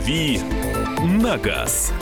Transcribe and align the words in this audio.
«Дави 0.00 0.40
на 1.04 1.36
газ». 1.36 1.92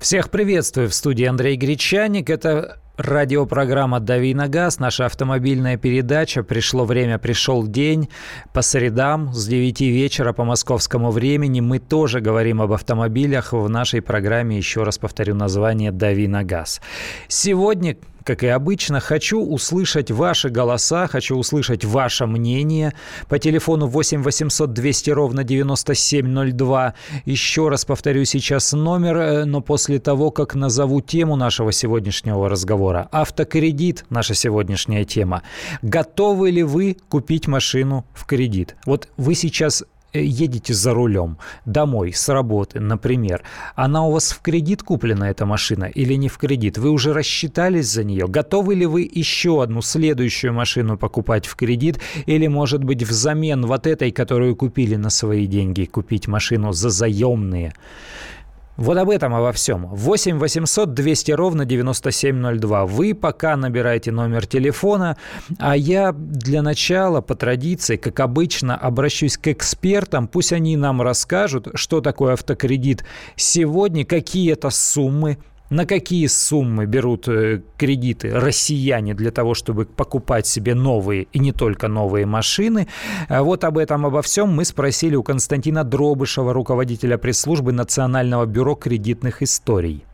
Всех 0.00 0.28
приветствую 0.30 0.88
в 0.88 0.94
студии 0.94 1.24
Андрей 1.24 1.56
Гречаник. 1.56 2.28
Это 2.30 2.80
радиопрограмма 2.96 4.00
«Дави 4.00 4.34
на 4.34 4.48
газ», 4.48 4.80
наша 4.80 5.06
автомобильная 5.06 5.76
передача. 5.76 6.42
Пришло 6.42 6.84
время, 6.84 7.18
пришел 7.18 7.64
день. 7.64 8.08
По 8.52 8.62
средам 8.62 9.32
с 9.32 9.46
9 9.46 9.80
вечера 9.82 10.32
по 10.32 10.42
московскому 10.42 11.12
времени 11.12 11.60
мы 11.60 11.78
тоже 11.78 12.20
говорим 12.20 12.60
об 12.60 12.72
автомобилях 12.72 13.52
в 13.52 13.68
нашей 13.68 14.02
программе. 14.02 14.56
Еще 14.56 14.82
раз 14.82 14.98
повторю 14.98 15.36
название 15.36 15.92
«Дави 15.92 16.26
на 16.26 16.42
газ». 16.42 16.80
Сегодня 17.28 17.96
как 18.24 18.42
и 18.42 18.46
обычно, 18.48 19.00
хочу 19.00 19.40
услышать 19.40 20.10
ваши 20.10 20.48
голоса, 20.48 21.06
хочу 21.06 21.36
услышать 21.36 21.84
ваше 21.84 22.26
мнение 22.26 22.94
по 23.28 23.38
телефону 23.38 23.86
8 23.86 24.22
800 24.22 24.72
200 24.72 25.10
ровно 25.10 25.44
9702. 25.44 26.94
Еще 27.24 27.68
раз 27.68 27.84
повторю 27.84 28.24
сейчас 28.24 28.72
номер, 28.72 29.16
э, 29.16 29.44
но 29.44 29.60
после 29.60 29.98
того, 29.98 30.30
как 30.30 30.54
назову 30.54 31.00
тему 31.00 31.36
нашего 31.36 31.72
сегодняшнего 31.72 32.48
разговора. 32.48 33.08
Автокредит– 33.12 34.04
наша 34.10 34.34
сегодняшняя 34.34 35.04
тема. 35.04 35.42
Готовы 35.82 36.50
ли 36.50 36.62
вы 36.62 36.96
купить 37.08 37.46
машину 37.48 38.04
в 38.14 38.26
кредит? 38.26 38.76
Вот 38.86 39.08
вы 39.16 39.34
сейчас 39.34 39.84
едете 40.12 40.74
за 40.74 40.94
рулем 40.94 41.38
домой 41.64 42.12
с 42.12 42.28
работы, 42.28 42.80
например, 42.80 43.42
она 43.74 44.06
у 44.06 44.12
вас 44.12 44.32
в 44.32 44.40
кредит 44.40 44.82
куплена, 44.82 45.30
эта 45.30 45.46
машина, 45.46 45.84
или 45.84 46.14
не 46.14 46.28
в 46.28 46.38
кредит? 46.38 46.78
Вы 46.78 46.90
уже 46.90 47.12
рассчитались 47.12 47.88
за 47.88 48.04
нее? 48.04 48.26
Готовы 48.26 48.74
ли 48.74 48.86
вы 48.86 49.08
еще 49.10 49.62
одну 49.62 49.82
следующую 49.82 50.52
машину 50.52 50.96
покупать 50.96 51.46
в 51.46 51.56
кредит? 51.56 52.00
Или, 52.26 52.46
может 52.46 52.84
быть, 52.84 53.02
взамен 53.02 53.66
вот 53.66 53.86
этой, 53.86 54.10
которую 54.10 54.56
купили 54.56 54.96
на 54.96 55.10
свои 55.10 55.46
деньги, 55.46 55.84
купить 55.84 56.28
машину 56.28 56.72
за 56.72 56.90
заемные? 56.90 57.74
Вот 58.78 58.96
об 58.96 59.10
этом, 59.10 59.34
обо 59.34 59.50
всем. 59.50 59.86
8 59.86 60.38
800 60.38 60.94
200 60.94 61.32
ровно 61.32 61.64
9702. 61.64 62.86
Вы 62.86 63.12
пока 63.12 63.56
набираете 63.56 64.12
номер 64.12 64.46
телефона, 64.46 65.16
а 65.58 65.76
я 65.76 66.12
для 66.12 66.62
начала, 66.62 67.20
по 67.20 67.34
традиции, 67.34 67.96
как 67.96 68.20
обычно, 68.20 68.76
обращусь 68.76 69.36
к 69.36 69.48
экспертам. 69.48 70.28
Пусть 70.28 70.52
они 70.52 70.76
нам 70.76 71.02
расскажут, 71.02 71.66
что 71.74 72.00
такое 72.00 72.34
автокредит 72.34 73.04
сегодня, 73.34 74.04
какие 74.04 74.52
это 74.52 74.70
суммы, 74.70 75.38
на 75.70 75.86
какие 75.86 76.26
суммы 76.26 76.86
берут 76.86 77.28
э, 77.28 77.60
кредиты 77.76 78.30
россияне 78.34 79.14
для 79.14 79.30
того, 79.30 79.54
чтобы 79.54 79.84
покупать 79.84 80.46
себе 80.46 80.74
новые 80.74 81.24
и 81.32 81.38
не 81.38 81.52
только 81.52 81.88
новые 81.88 82.26
машины? 82.26 82.88
А 83.28 83.42
вот 83.42 83.64
об 83.64 83.78
этом, 83.78 84.06
обо 84.06 84.22
всем 84.22 84.48
мы 84.48 84.64
спросили 84.64 85.14
у 85.14 85.22
Константина 85.22 85.84
Дробышева, 85.84 86.52
руководителя 86.52 87.18
пресс-службы 87.18 87.72
Национального 87.72 88.46
бюро 88.46 88.74
кредитных 88.74 89.42
историй. 89.42 90.04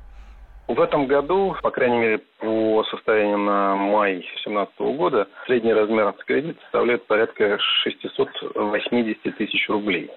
В 0.66 0.80
этом 0.80 1.06
году, 1.06 1.54
по 1.62 1.70
крайней 1.70 1.98
мере, 1.98 2.18
по 2.38 2.84
состоянию 2.90 3.36
на 3.36 3.76
май 3.76 4.14
2017 4.14 4.78
года, 4.96 5.28
средний 5.46 5.74
размер 5.74 6.08
автокредита 6.08 6.58
составляет 6.62 7.06
порядка 7.06 7.58
680 7.84 9.36
тысяч 9.36 9.68
рублей. 9.68 10.10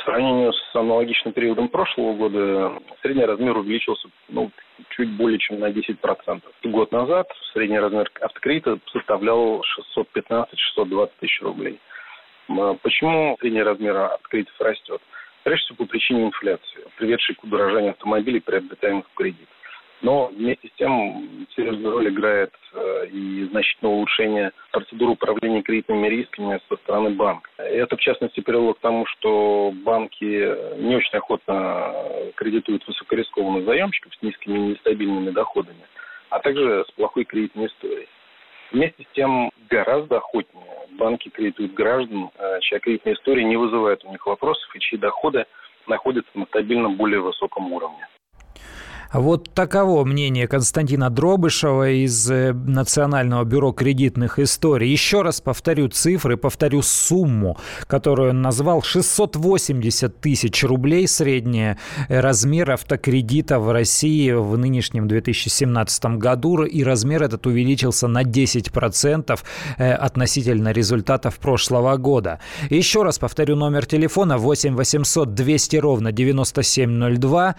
В 0.00 0.04
сравнении 0.04 0.50
с 0.50 0.76
аналогичным 0.76 1.34
периодом 1.34 1.68
прошлого 1.68 2.14
года 2.14 2.72
средний 3.02 3.26
размер 3.26 3.58
увеличился 3.58 4.08
ну, 4.30 4.50
чуть 4.96 5.10
более 5.10 5.38
чем 5.38 5.60
на 5.60 5.70
10%. 5.70 6.42
Год 6.64 6.90
назад 6.90 7.28
средний 7.52 7.78
размер 7.78 8.10
автокредита 8.22 8.78
составлял 8.92 9.62
615-620 9.96 11.10
тысяч 11.20 11.42
рублей. 11.42 11.78
Почему 12.82 13.36
средний 13.40 13.62
размер 13.62 13.94
автокредитов 13.96 14.58
растет? 14.60 15.02
Прежде 15.42 15.64
всего 15.66 15.84
по 15.84 15.86
причине 15.86 16.24
инфляции, 16.24 16.84
приведшей 16.96 17.34
к 17.34 17.44
удорожанию 17.44 17.90
автомобилей, 17.90 18.40
приобретаемых 18.40 19.06
в 19.06 19.14
кредит. 19.14 19.48
Но 20.02 20.28
вместе 20.28 20.68
с 20.68 20.72
тем 20.78 21.46
серьезную 21.54 21.92
роль 21.92 22.08
играет 22.08 22.52
э, 22.72 23.06
и 23.08 23.44
значительное 23.50 23.92
улучшение 23.92 24.52
процедуры 24.72 25.12
управления 25.12 25.62
кредитными 25.62 26.08
рисками 26.08 26.60
со 26.68 26.76
стороны 26.76 27.10
банка. 27.10 27.50
Это, 27.58 27.96
в 27.96 28.00
частности, 28.00 28.40
привело 28.40 28.72
к 28.72 28.80
тому, 28.80 29.04
что 29.06 29.72
банки 29.84 30.24
не 30.78 30.96
очень 30.96 31.18
охотно 31.18 31.92
кредитуют 32.36 32.86
высокорискованных 32.86 33.66
заемщиков 33.66 34.14
с 34.14 34.22
низкими 34.22 34.58
и 34.58 34.70
нестабильными 34.70 35.30
доходами, 35.30 35.84
а 36.30 36.38
также 36.40 36.84
с 36.88 36.90
плохой 36.92 37.24
кредитной 37.24 37.66
историей. 37.66 38.08
Вместе 38.72 39.02
с 39.02 39.14
тем 39.14 39.50
гораздо 39.68 40.18
охотнее 40.18 40.86
банки 40.92 41.28
кредитуют 41.28 41.74
граждан, 41.74 42.30
э, 42.38 42.60
чья 42.60 42.78
кредитная 42.78 43.14
история 43.14 43.44
не 43.44 43.56
вызывает 43.56 44.04
у 44.04 44.10
них 44.10 44.24
вопросов 44.26 44.74
и 44.74 44.80
чьи 44.80 44.98
доходы 44.98 45.44
находятся 45.86 46.30
на 46.38 46.46
стабильно 46.46 46.88
более 46.88 47.20
высоком 47.20 47.72
уровне. 47.72 48.06
Вот 49.12 49.50
таково 49.54 50.04
мнение 50.04 50.46
Константина 50.46 51.10
Дробышева 51.10 51.90
из 51.90 52.30
э, 52.30 52.52
Национального 52.52 53.42
бюро 53.42 53.72
кредитных 53.72 54.38
историй. 54.38 54.88
Еще 54.88 55.22
раз 55.22 55.40
повторю 55.40 55.88
цифры, 55.88 56.36
повторю 56.36 56.80
сумму, 56.82 57.58
которую 57.88 58.30
он 58.30 58.40
назвал. 58.40 58.82
680 58.82 60.20
тысяч 60.20 60.62
рублей 60.62 61.08
средний 61.08 61.74
размер 62.08 62.70
автокредита 62.70 63.58
в 63.58 63.72
России 63.72 64.30
в 64.30 64.56
нынешнем 64.56 65.08
2017 65.08 66.04
году. 66.18 66.62
И 66.62 66.84
размер 66.84 67.24
этот 67.24 67.46
увеличился 67.46 68.06
на 68.06 68.22
10% 68.22 69.40
э, 69.78 69.92
относительно 69.92 70.70
результатов 70.70 71.40
прошлого 71.40 71.96
года. 71.96 72.38
Еще 72.70 73.02
раз 73.02 73.18
повторю 73.18 73.56
номер 73.56 73.86
телефона 73.86 74.38
8 74.38 74.76
800 74.76 75.34
200 75.34 75.76
ровно 75.78 76.12
9702. 76.12 77.56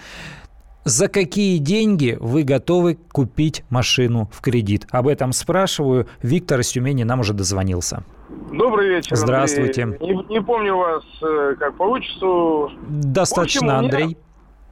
За 0.83 1.07
какие 1.07 1.59
деньги 1.59 2.17
вы 2.19 2.43
готовы 2.43 2.95
купить 2.95 3.63
машину 3.69 4.29
в 4.33 4.41
кредит? 4.41 4.87
Об 4.91 5.07
этом 5.07 5.31
спрашиваю. 5.31 6.07
Виктор 6.23 6.59
из 6.61 6.71
Тюмени 6.71 7.03
нам 7.03 7.19
уже 7.19 7.33
дозвонился. 7.33 8.03
Добрый 8.51 8.89
вечер. 8.89 9.15
Здравствуйте. 9.15 9.85
Не, 10.01 10.25
не 10.27 10.41
помню 10.41 10.75
вас 10.75 11.03
э, 11.21 11.55
как 11.59 11.75
по 11.75 11.83
отчеству. 11.83 12.71
Достаточно, 12.87 13.77
общем, 13.77 13.85
Андрей. 13.85 14.17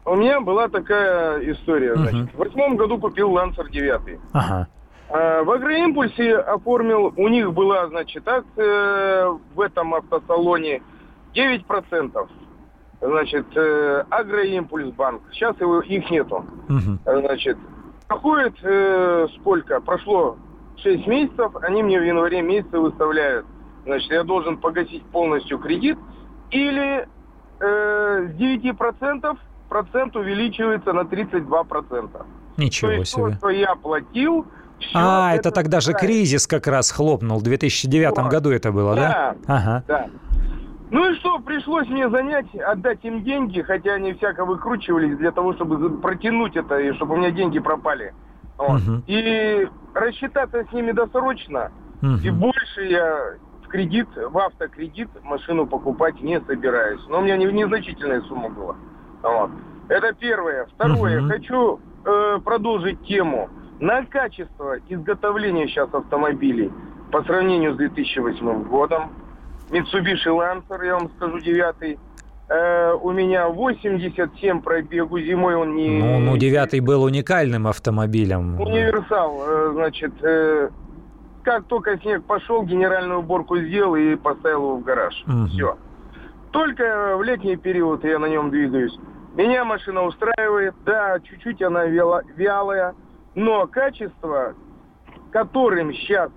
У 0.06 0.16
меня 0.16 0.42
была 0.42 0.68
такая 0.68 1.40
история. 1.52 1.96
Значит. 1.96 2.34
В 2.34 2.38
восьмом 2.38 2.76
году 2.76 2.97
купил 2.97 3.31
Лансер 3.31 3.70
9. 3.70 4.20
Ага. 4.34 4.68
А, 5.09 5.44
в 5.44 5.52
агроимпульсе 5.52 6.38
оформил, 6.38 7.14
у 7.16 7.28
них 7.28 7.53
была, 7.53 7.88
значит, 7.90 8.28
акция 8.28 9.28
в 9.53 9.62
этом 9.62 9.94
автосалоне 9.94 10.81
9% 11.36 12.28
значит, 13.01 13.45
э, 13.55 14.03
Агроимпульс 14.09 14.93
банк. 14.93 15.21
Сейчас 15.31 15.59
его, 15.59 15.81
их 15.81 16.09
нету. 16.09 16.45
Угу. 16.67 17.19
Значит, 17.21 17.57
проходит 18.07 18.55
э, 18.63 19.27
сколько? 19.39 19.79
Прошло 19.81 20.37
6 20.77 21.07
месяцев, 21.07 21.51
они 21.61 21.83
мне 21.83 21.99
в 21.99 22.03
январе 22.03 22.41
месяце 22.41 22.77
выставляют. 22.77 23.45
Значит, 23.85 24.11
я 24.11 24.23
должен 24.23 24.57
погасить 24.57 25.03
полностью 25.05 25.59
кредит. 25.59 25.97
Или 26.51 27.07
э, 27.59 28.27
с 28.27 28.41
9% 28.41 29.37
процент 29.69 30.16
увеличивается 30.16 30.93
на 30.93 31.01
32%. 31.01 32.25
Ничего 32.57 32.91
то 32.91 32.97
есть 32.97 33.11
себе. 33.11 33.23
То, 33.23 33.33
что 33.37 33.49
я 33.49 33.75
платил, 33.75 34.45
все 34.79 34.91
а, 34.93 35.31
это, 35.31 35.49
это 35.49 35.51
тогда 35.51 35.79
же 35.79 35.93
кризис 35.93 36.47
как 36.47 36.67
раз 36.67 36.91
хлопнул. 36.91 37.39
В 37.39 37.43
2009 37.43 38.17
вот. 38.17 38.27
году 38.29 38.49
это 38.51 38.71
было, 38.71 38.95
да? 38.95 39.35
Да. 39.45 39.55
Ага. 39.55 39.83
да. 39.87 40.09
Ну 40.91 41.11
и 41.11 41.16
что, 41.16 41.39
пришлось 41.39 41.88
мне 41.88 42.09
занять, 42.09 42.53
отдать 42.55 43.03
им 43.03 43.23
деньги, 43.23 43.61
хотя 43.61 43.94
они 43.94 44.13
всяко 44.13 44.44
выкручивались 44.44 45.17
для 45.17 45.31
того, 45.31 45.53
чтобы 45.53 45.97
протянуть 46.00 46.55
это, 46.55 46.79
и 46.79 46.94
чтобы 46.94 47.13
у 47.13 47.17
меня 47.17 47.31
деньги 47.31 47.59
пропали. 47.59 48.14
Вот. 48.58 48.81
Угу. 48.81 49.03
И 49.08 49.67
рассчитаться 49.93 50.66
с 50.66 50.73
ними 50.73 50.91
досрочно, 50.91 51.72
угу. 52.02 52.17
и 52.23 52.29
больше 52.31 52.85
я 52.85 53.34
в 53.64 53.67
кредит, 53.67 54.08
в 54.16 54.37
автокредит 54.37 55.09
машину 55.23 55.67
покупать 55.67 56.19
не 56.22 56.41
собираюсь. 56.41 57.02
Но 57.08 57.19
у 57.19 57.22
меня 57.22 57.37
незначительная 57.37 58.22
сумма 58.22 58.49
была. 58.49 58.75
Вот. 59.22 59.52
Это 59.90 60.14
первое. 60.14 60.66
Второе, 60.73 61.22
угу. 61.22 61.29
хочу 61.29 61.79
э, 62.05 62.40
продолжить 62.43 63.02
тему. 63.03 63.49
На 63.79 64.03
качество 64.05 64.78
изготовления 64.90 65.67
сейчас 65.67 65.93
автомобилей 65.93 66.72
по 67.11 67.23
сравнению 67.23 67.75
с 67.75 67.78
2008 67.78 68.64
годом 68.64 69.11
Mitsubishi 69.69 70.27
Lancer, 70.27 70.85
я 70.85 70.95
вам 70.95 71.09
скажу, 71.16 71.39
девятый. 71.39 71.99
Э, 72.49 72.93
у 72.93 73.11
меня 73.11 73.47
87 73.47 74.61
пробегу, 74.61 75.19
зимой 75.19 75.55
он 75.55 75.75
не... 75.75 75.89
Ну, 75.99 76.19
ну, 76.19 76.37
девятый 76.37 76.79
был 76.79 77.03
уникальным 77.03 77.67
автомобилем. 77.67 78.59
Универсал, 78.59 79.39
э, 79.47 79.71
значит, 79.73 80.11
э, 80.23 80.69
как 81.43 81.66
только 81.66 81.99
снег 81.99 82.23
пошел, 82.23 82.63
генеральную 82.63 83.19
уборку 83.19 83.57
сделал 83.57 83.95
и 83.95 84.16
поставил 84.16 84.63
его 84.63 84.77
в 84.77 84.83
гараж. 84.83 85.23
Угу. 85.27 85.47
Все. 85.47 85.77
Только 86.51 87.16
в 87.17 87.23
летний 87.23 87.55
период 87.55 88.03
я 88.03 88.17
на 88.17 88.25
нем 88.25 88.49
двигаюсь. 88.49 88.97
Меня 89.35 89.63
машина 89.63 90.01
устраивает, 90.03 90.73
да, 90.85 91.19
чуть-чуть 91.19 91.61
она 91.61 91.85
вялая, 91.85 92.95
но 93.35 93.67
качество, 93.67 94.55
которым 95.31 95.93
сейчас 95.93 96.31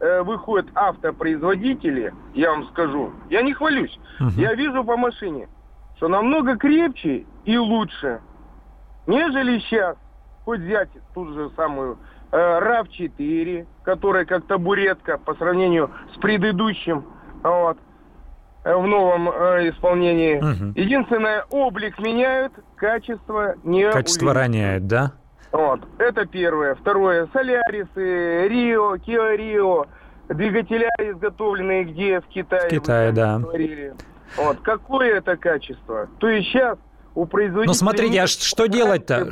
э, 0.00 0.22
выходят 0.22 0.66
автопроизводители, 0.74 2.12
я 2.34 2.50
вам 2.50 2.66
скажу, 2.68 3.12
я 3.30 3.42
не 3.42 3.52
хвалюсь, 3.52 3.98
угу. 4.20 4.30
я 4.36 4.54
вижу 4.54 4.84
по 4.84 4.96
машине, 4.96 5.48
что 5.96 6.08
намного 6.08 6.56
крепче 6.56 7.26
и 7.44 7.56
лучше, 7.56 8.20
нежели 9.06 9.58
сейчас, 9.60 9.96
хоть 10.44 10.60
взять 10.60 10.90
ту 11.14 11.32
же 11.32 11.50
самую 11.56 11.98
э, 12.32 12.36
RAV4, 12.36 13.66
которая 13.84 14.24
как 14.24 14.46
табуретка 14.46 15.18
по 15.18 15.34
сравнению 15.34 15.90
с 16.14 16.18
предыдущим, 16.18 17.04
вот, 17.42 17.78
э, 18.64 18.74
в 18.74 18.86
новом 18.86 19.28
э, 19.28 19.70
исполнении. 19.70 20.36
Угу. 20.36 20.78
Единственное, 20.80 21.44
облик 21.50 21.98
меняют, 21.98 22.52
качество 22.76 23.54
не 23.64 23.90
Качество 23.90 24.34
роняет, 24.34 24.86
да? 24.86 25.12
Вот, 25.56 25.80
это 25.98 26.26
первое. 26.26 26.74
Второе, 26.74 27.28
Солярисы, 27.32 28.46
Рио, 28.46 28.98
Киа 28.98 29.34
Рио, 29.34 29.86
двигателя 30.28 30.90
изготовленные 30.98 31.84
где? 31.84 32.20
В 32.20 32.26
Китае. 32.26 32.68
В 32.68 32.70
Китае, 32.70 33.10
да. 33.12 33.38
Говорили. 33.38 33.94
Вот, 34.36 34.58
какое 34.60 35.14
это 35.14 35.38
качество? 35.38 36.08
То 36.18 36.28
есть 36.28 36.48
сейчас 36.48 36.78
у 37.14 37.24
производителей... 37.24 37.68
Ну, 37.68 37.72
смотрите, 37.72 38.20
а 38.20 38.26
что 38.26 38.66
делать-то? 38.66 39.30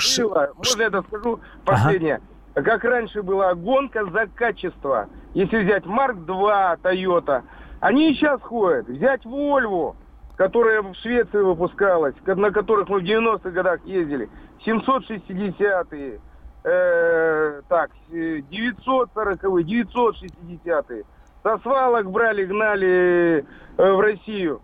Можно 0.56 0.80
я 0.80 0.86
это 0.86 1.02
скажу 1.02 1.40
последнее? 1.66 2.22
Ага. 2.54 2.64
Как 2.64 2.84
раньше 2.84 3.22
была 3.22 3.52
гонка 3.54 4.06
за 4.06 4.26
качество. 4.34 5.10
Если 5.34 5.62
взять 5.62 5.84
Марк 5.84 6.16
2 6.24 6.76
Toyota, 6.82 7.42
они 7.80 8.12
и 8.12 8.14
сейчас 8.14 8.40
ходят. 8.40 8.88
Взять 8.88 9.26
Volvo, 9.26 9.94
которая 10.36 10.82
в 10.82 10.94
Швеции 10.96 11.38
выпускалась, 11.38 12.14
на 12.26 12.50
которых 12.50 12.88
мы 12.88 13.00
в 13.00 13.04
90-х 13.04 13.50
годах 13.50 13.80
ездили. 13.84 14.28
760-е, 14.66 16.20
э, 16.64 17.62
так, 17.68 17.90
940-е, 18.10 19.84
960-е. 19.84 21.04
Со 21.42 21.58
свалок 21.58 22.10
брали, 22.10 22.44
гнали 22.46 23.44
э, 23.76 23.92
в 23.92 24.00
Россию. 24.00 24.62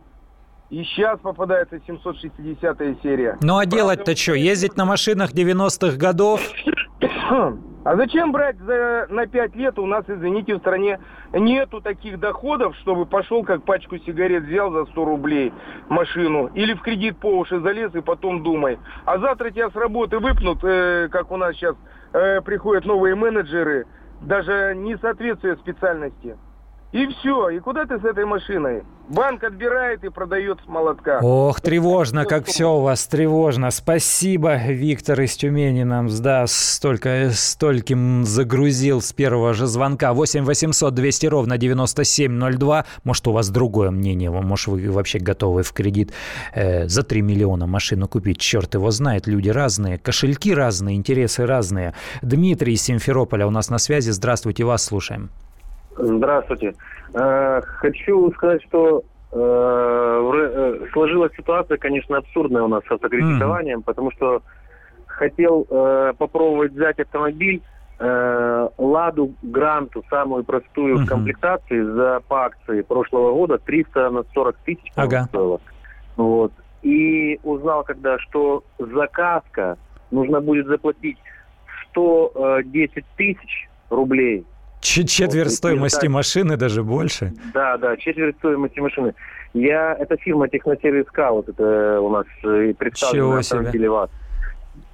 И 0.71 0.85
сейчас 0.85 1.19
попадается 1.21 1.77
760-я 1.77 2.95
серия. 3.03 3.39
Ну 3.43 3.59
а 3.59 3.67
делать-то 3.67 4.17
что? 4.17 4.35
Ездить 4.35 4.77
на 4.77 4.85
машинах 4.85 5.33
90-х 5.33 5.97
годов? 5.97 6.41
А 7.83 7.97
зачем 7.97 8.31
брать 8.31 8.59
за, 8.59 9.07
на 9.09 9.27
5 9.27 9.57
лет? 9.57 9.79
У 9.79 9.87
нас, 9.87 10.05
извините, 10.07 10.55
в 10.55 10.59
стране 10.59 11.01
нету 11.33 11.81
таких 11.81 12.21
доходов, 12.21 12.77
чтобы 12.77 13.07
пошел 13.07 13.43
как 13.43 13.65
пачку 13.65 13.97
сигарет 13.99 14.45
взял 14.45 14.71
за 14.71 14.85
100 14.87 15.05
рублей 15.05 15.53
машину. 15.89 16.51
Или 16.55 16.75
в 16.75 16.83
кредит 16.83 17.17
по 17.19 17.39
уши 17.39 17.59
залез 17.61 17.95
и 17.95 18.01
потом 18.03 18.43
думай. 18.43 18.79
А 19.07 19.19
завтра 19.19 19.51
тебя 19.51 19.71
с 19.71 19.75
работы 19.75 20.19
выпнут, 20.19 20.59
э, 20.63 21.09
как 21.11 21.31
у 21.31 21.39
нас 21.39 21.55
сейчас 21.55 21.75
э, 22.13 22.43
приходят 22.43 22.85
новые 22.85 23.15
менеджеры, 23.15 23.87
даже 24.21 24.75
не 24.77 24.99
соответствуя 24.99 25.57
специальности. 25.57 26.37
И 26.93 27.07
все. 27.07 27.51
И 27.51 27.61
куда 27.61 27.87
ты 27.87 27.99
с 28.01 28.05
этой 28.05 28.25
машиной? 28.25 28.83
Банк 29.09 29.43
отбирает 29.45 30.05
и 30.05 30.09
продает 30.09 30.59
с 30.65 30.69
молотка. 30.69 31.19
Ох, 31.21 31.61
тревожно, 31.61 32.25
как 32.25 32.47
все 32.47 32.73
у 32.73 32.81
вас 32.81 33.07
тревожно. 33.07 33.71
Спасибо, 33.71 34.57
Виктор 34.57 35.21
из 35.21 35.37
Тюмени 35.37 35.83
нам, 35.83 36.09
да, 36.21 36.47
столько, 36.47 37.31
стольким 37.33 38.25
загрузил 38.25 39.01
с 39.01 39.13
первого 39.13 39.53
же 39.53 39.67
звонка. 39.67 40.13
8 40.13 40.45
800 40.45 40.95
200 40.95 41.27
ровно 41.27 41.59
9702. 41.59 42.85
Может, 43.05 43.27
у 43.29 43.33
вас 43.33 43.51
другое 43.51 43.91
мнение? 43.91 44.31
Может, 44.31 44.69
вы 44.69 44.91
вообще 44.91 45.19
готовы 45.19 45.63
в 45.63 45.73
кредит 45.73 46.13
э, 46.55 46.89
за 46.89 47.03
3 47.03 47.23
миллиона 47.23 47.67
машину 47.67 48.09
купить? 48.09 48.39
Черт 48.39 48.75
его 48.75 48.91
знает, 48.91 49.27
люди 49.27 49.49
разные, 49.49 49.99
кошельки 49.99 50.55
разные, 50.55 50.97
интересы 50.97 51.47
разные. 51.47 51.95
Дмитрий 52.23 52.75
из 52.75 52.83
Симферополя 52.83 53.47
у 53.47 53.51
нас 53.51 53.71
на 53.71 53.79
связи. 53.79 54.11
Здравствуйте, 54.11 54.65
вас 54.65 54.85
слушаем. 54.85 55.31
Здравствуйте. 56.03 56.75
Э, 57.15 57.61
хочу 57.63 58.31
сказать, 58.33 58.63
что 58.65 59.03
э, 59.33 59.37
э, 59.37 60.87
сложилась 60.93 61.33
ситуация, 61.37 61.77
конечно, 61.79 62.19
абсурдная 62.19 62.63
у 62.63 62.69
нас 62.69 62.83
с 62.85 62.91
автокредитованием, 62.91 63.81
mm-hmm. 63.81 63.85
потому 63.85 64.11
что 64.13 64.43
хотел 65.07 65.65
попробовать 66.19 66.73
взять 66.73 66.99
автомобиль 66.99 67.61
Ладу 67.99 69.35
Гранту, 69.43 70.03
самую 70.09 70.45
простую 70.45 70.97
uh-huh. 70.97 71.05
в 71.05 71.07
комплектации, 71.07 71.83
за 71.83 72.21
по 72.27 72.47
акции 72.47 72.81
прошлого 72.81 73.35
года 73.35 73.59
300 73.59 74.11
на 74.11 74.23
40 74.33 74.57
тысяч 74.65 74.91
ага. 74.97 75.25
стоило. 75.25 75.61
Вот. 76.17 76.53
И 76.81 77.39
узнал, 77.43 77.85
когда, 77.85 78.19
что 78.21 78.65
за 78.79 79.07
каска 79.09 79.77
нужно 80.11 80.41
будет 80.41 80.67
заплатить 80.69 81.19
110 81.91 83.05
тысяч 83.17 83.69
рублей 83.91 84.47
Четверть 84.81 85.35
вот, 85.35 85.53
стоимости 85.53 86.07
так, 86.07 86.11
машины, 86.11 86.57
даже 86.57 86.83
больше. 86.83 87.33
Да, 87.53 87.77
да, 87.77 87.97
четверть 87.97 88.37
стоимости 88.39 88.81
машины. 88.81 89.15
Я, 89.53 89.95
это 89.99 90.17
фирма 90.17 90.49
Техносервис 90.49 91.07
вот 91.15 91.49
это 91.49 92.01
у 92.01 92.09
нас 92.09 92.27
э, 92.45 92.73
представлена 92.79 93.29
на 93.29 93.39
автомобиле 93.41 93.91
ВАЗ. 93.91 94.11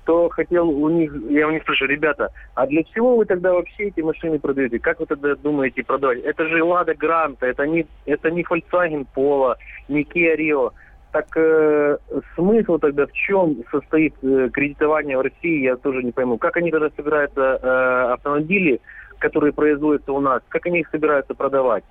То 0.05 0.29
хотел 0.29 0.69
у 0.69 0.89
них, 0.89 1.13
я 1.31 1.49
у 1.49 1.51
них 1.51 1.63
спрашиваю, 1.63 1.91
ребята, 1.91 2.31
а 2.55 2.67
для 2.67 2.83
чего 2.85 3.17
вы 3.17 3.27
тогда 3.27 3.53
вообще 3.53 3.89
эти 3.89 4.01
машины 4.01 4.39
продаете? 4.39 4.79
Как 4.79 5.01
вы 5.01 5.07
тогда 5.07 5.35
думаете 5.35 5.83
продавать? 5.83 6.21
Это 6.21 6.49
же 6.49 6.63
Лада 6.63 6.95
Гранта, 6.95 7.47
это 7.47 7.67
не, 7.67 7.87
это 8.07 8.31
не 8.31 8.43
Volkswagen 8.43 9.07
Polo, 9.15 9.55
не 9.89 10.03
Kia 10.03 10.37
Rio. 10.37 10.71
Так 11.13 11.27
э, 11.37 11.99
смысл 12.35 12.79
тогда 12.79 13.07
в 13.07 13.13
чем 13.13 13.57
состоит 13.71 14.15
э, 14.23 14.49
кредитование 14.53 15.17
в 15.17 15.23
России, 15.23 15.63
я 15.63 15.77
тоже 15.77 16.03
не 16.03 16.13
пойму. 16.13 16.39
Как 16.39 16.57
они 16.57 16.71
тогда 16.71 16.89
собираются 16.97 17.59
э, 17.63 18.13
автомобили 18.13 18.81
которые 19.19 19.53
производятся 19.53 20.13
у 20.13 20.21
нас, 20.21 20.43
как 20.49 20.67
они 20.67 20.81
их 20.81 20.89
собираются 20.91 21.35
продавать. 21.35 21.85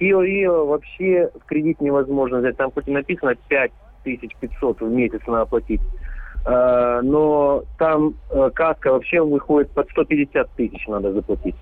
Kia 0.00 0.24
Rio 0.24 0.66
вообще 0.66 1.30
в 1.40 1.44
кредит 1.46 1.80
невозможно 1.80 2.38
взять. 2.38 2.56
Там 2.56 2.70
хоть 2.72 2.88
и 2.88 2.90
написано 2.90 3.34
5500 3.48 4.80
в 4.80 4.90
месяц 4.90 5.20
надо 5.26 5.42
оплатить. 5.42 5.80
Uh, 6.46 7.02
но 7.02 7.64
там 7.78 8.14
uh, 8.30 8.50
каска 8.50 8.92
вообще 8.92 9.20
выходит 9.20 9.70
под 9.72 9.90
150 9.90 10.50
тысяч 10.52 10.86
надо 10.88 11.12
заплатить. 11.12 11.54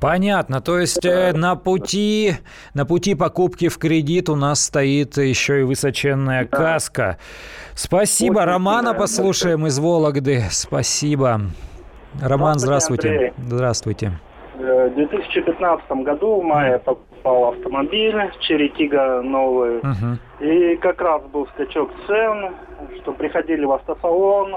Понятно. 0.00 0.60
То 0.60 0.78
есть 0.78 1.04
э, 1.04 1.32
на 1.32 1.56
пути, 1.56 2.34
на 2.74 2.84
пути 2.84 3.14
покупки 3.14 3.68
в 3.68 3.78
кредит 3.78 4.28
у 4.28 4.36
нас 4.36 4.64
стоит 4.64 5.16
еще 5.16 5.60
и 5.60 5.62
высоченная 5.62 6.46
да. 6.50 6.56
каска. 6.56 7.18
Спасибо. 7.74 8.40
Очень 8.40 8.46
Романа 8.46 8.94
послушаем 8.94 9.66
из 9.66 9.78
Вологды. 9.78 10.44
Спасибо. 10.50 11.40
Роман, 12.22 12.58
здравствуйте. 12.58 13.08
Андрей. 13.08 13.32
Здравствуйте. 13.38 14.12
Э, 14.58 14.88
в 14.88 14.94
2015 14.94 15.90
году 16.02 16.40
в 16.40 16.44
мае 16.44 16.78
покупал 16.78 17.48
автомобиль 17.50 18.30
Черетига 18.40 19.20
новый. 19.22 19.78
Угу. 19.78 20.44
И 20.46 20.76
как 20.76 21.00
раз 21.00 21.22
был 21.24 21.46
скачок 21.48 21.90
цен, 22.06 22.54
что 23.00 23.12
приходили 23.12 23.64
в 23.64 23.72
автосалон, 23.72 24.56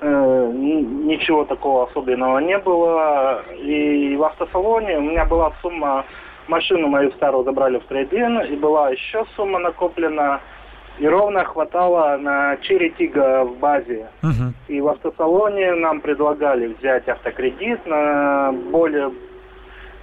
э, 0.00 0.50
ничего 0.52 1.44
такого 1.44 1.88
особенного 1.88 2.38
не 2.38 2.58
было. 2.58 3.42
И 3.56 4.16
в 4.16 4.24
автосалоне 4.24 4.98
у 4.98 5.02
меня 5.02 5.24
была 5.24 5.52
сумма, 5.60 6.04
машину 6.46 6.88
мою 6.88 7.10
старую 7.12 7.44
забрали 7.44 7.78
в 7.78 7.84
трейдин, 7.84 8.40
и 8.40 8.56
была 8.56 8.90
еще 8.90 9.24
сумма 9.36 9.58
накоплена 9.58 10.40
и 10.98 11.06
ровно 11.06 11.44
хватало 11.44 12.16
на 12.16 12.56
Черетига 12.58 13.44
в 13.44 13.58
базе. 13.58 14.08
Угу. 14.22 14.52
И 14.68 14.80
в 14.80 14.88
автосалоне 14.88 15.74
нам 15.74 16.00
предлагали 16.00 16.74
взять 16.74 17.08
автокредит 17.08 17.86
на 17.86 18.52
более 18.70 19.12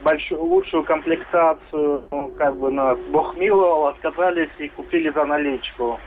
большую, 0.03 0.43
лучшую 0.43 0.83
комплектацию. 0.83 2.03
Ну, 2.11 2.31
как 2.37 2.55
бы 2.57 2.71
нас 2.71 2.97
Бог 3.11 3.35
миловал, 3.35 3.87
отказались 3.87 4.51
и 4.57 4.69
купили 4.69 5.09
за 5.09 5.25
наличку. 5.25 5.99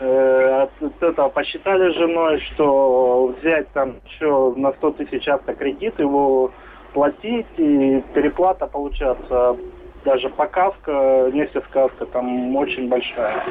Э, 0.00 0.62
от 0.62 1.02
этого 1.02 1.28
посчитали 1.28 1.92
с 1.92 1.96
женой, 1.96 2.40
что 2.40 3.34
взять 3.38 3.68
там 3.72 3.96
еще 4.06 4.54
на 4.56 4.72
100 4.72 4.90
тысяч 4.92 5.28
автокредит, 5.28 5.98
его 5.98 6.50
платить, 6.94 7.46
и 7.58 8.02
переплата 8.14 8.66
получается 8.66 9.56
даже 10.04 10.28
по 10.28 10.46
каска, 10.46 11.28
вместе 11.30 11.60
с 11.60 11.72
каска, 11.72 12.06
там 12.06 12.54
очень 12.56 12.88
большая. 12.88 13.42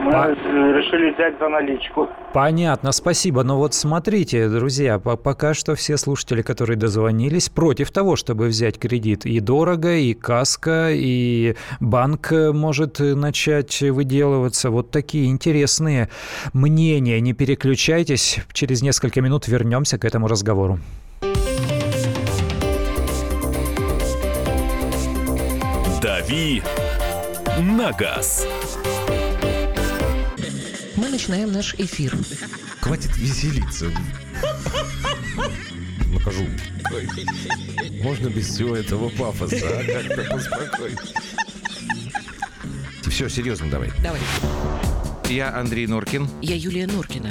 Мы 0.00 0.10
По... 0.10 0.30
решили 0.32 1.12
взять 1.14 1.38
за 1.38 1.48
наличку. 1.48 2.08
Понятно, 2.32 2.92
спасибо. 2.92 3.44
Но 3.44 3.56
вот 3.58 3.72
смотрите, 3.74 4.48
друзья, 4.48 4.98
пока 4.98 5.54
что 5.54 5.74
все 5.74 5.96
слушатели, 5.96 6.42
которые 6.42 6.76
дозвонились, 6.76 7.48
против 7.48 7.92
того, 7.92 8.16
чтобы 8.16 8.46
взять 8.46 8.78
кредит. 8.78 9.24
И 9.26 9.38
дорого, 9.40 9.94
и 9.94 10.14
каска, 10.14 10.88
и 10.90 11.54
банк 11.80 12.32
может 12.32 12.98
начать 12.98 13.80
выделываться. 13.82 14.70
Вот 14.70 14.90
такие 14.90 15.30
интересные 15.30 16.08
мнения. 16.52 17.20
Не 17.20 17.32
переключайтесь. 17.32 18.40
Через 18.52 18.82
несколько 18.82 19.20
минут 19.20 19.46
вернемся 19.46 19.98
к 19.98 20.04
этому 20.04 20.26
разговору. 20.26 20.78
«Дави 26.32 26.62
на 27.60 27.92
газ». 27.92 28.46
Мы 30.96 31.10
начинаем 31.10 31.52
наш 31.52 31.74
эфир. 31.74 32.16
Хватит 32.80 33.14
веселиться. 33.18 33.92
покажу. 36.14 36.46
Можно 38.02 38.28
без 38.28 38.48
всего 38.48 38.74
этого 38.74 39.10
пафоса, 39.10 39.56
а? 39.62 39.84
Как-то 39.84 40.24
поспокойнее. 40.30 40.98
Все, 43.10 43.28
серьезно 43.28 43.70
давай. 43.70 43.92
Давай. 44.02 44.20
Я 45.28 45.54
Андрей 45.54 45.86
Норкин. 45.86 46.30
Я 46.40 46.56
Юлия 46.56 46.86
Норкина. 46.86 47.30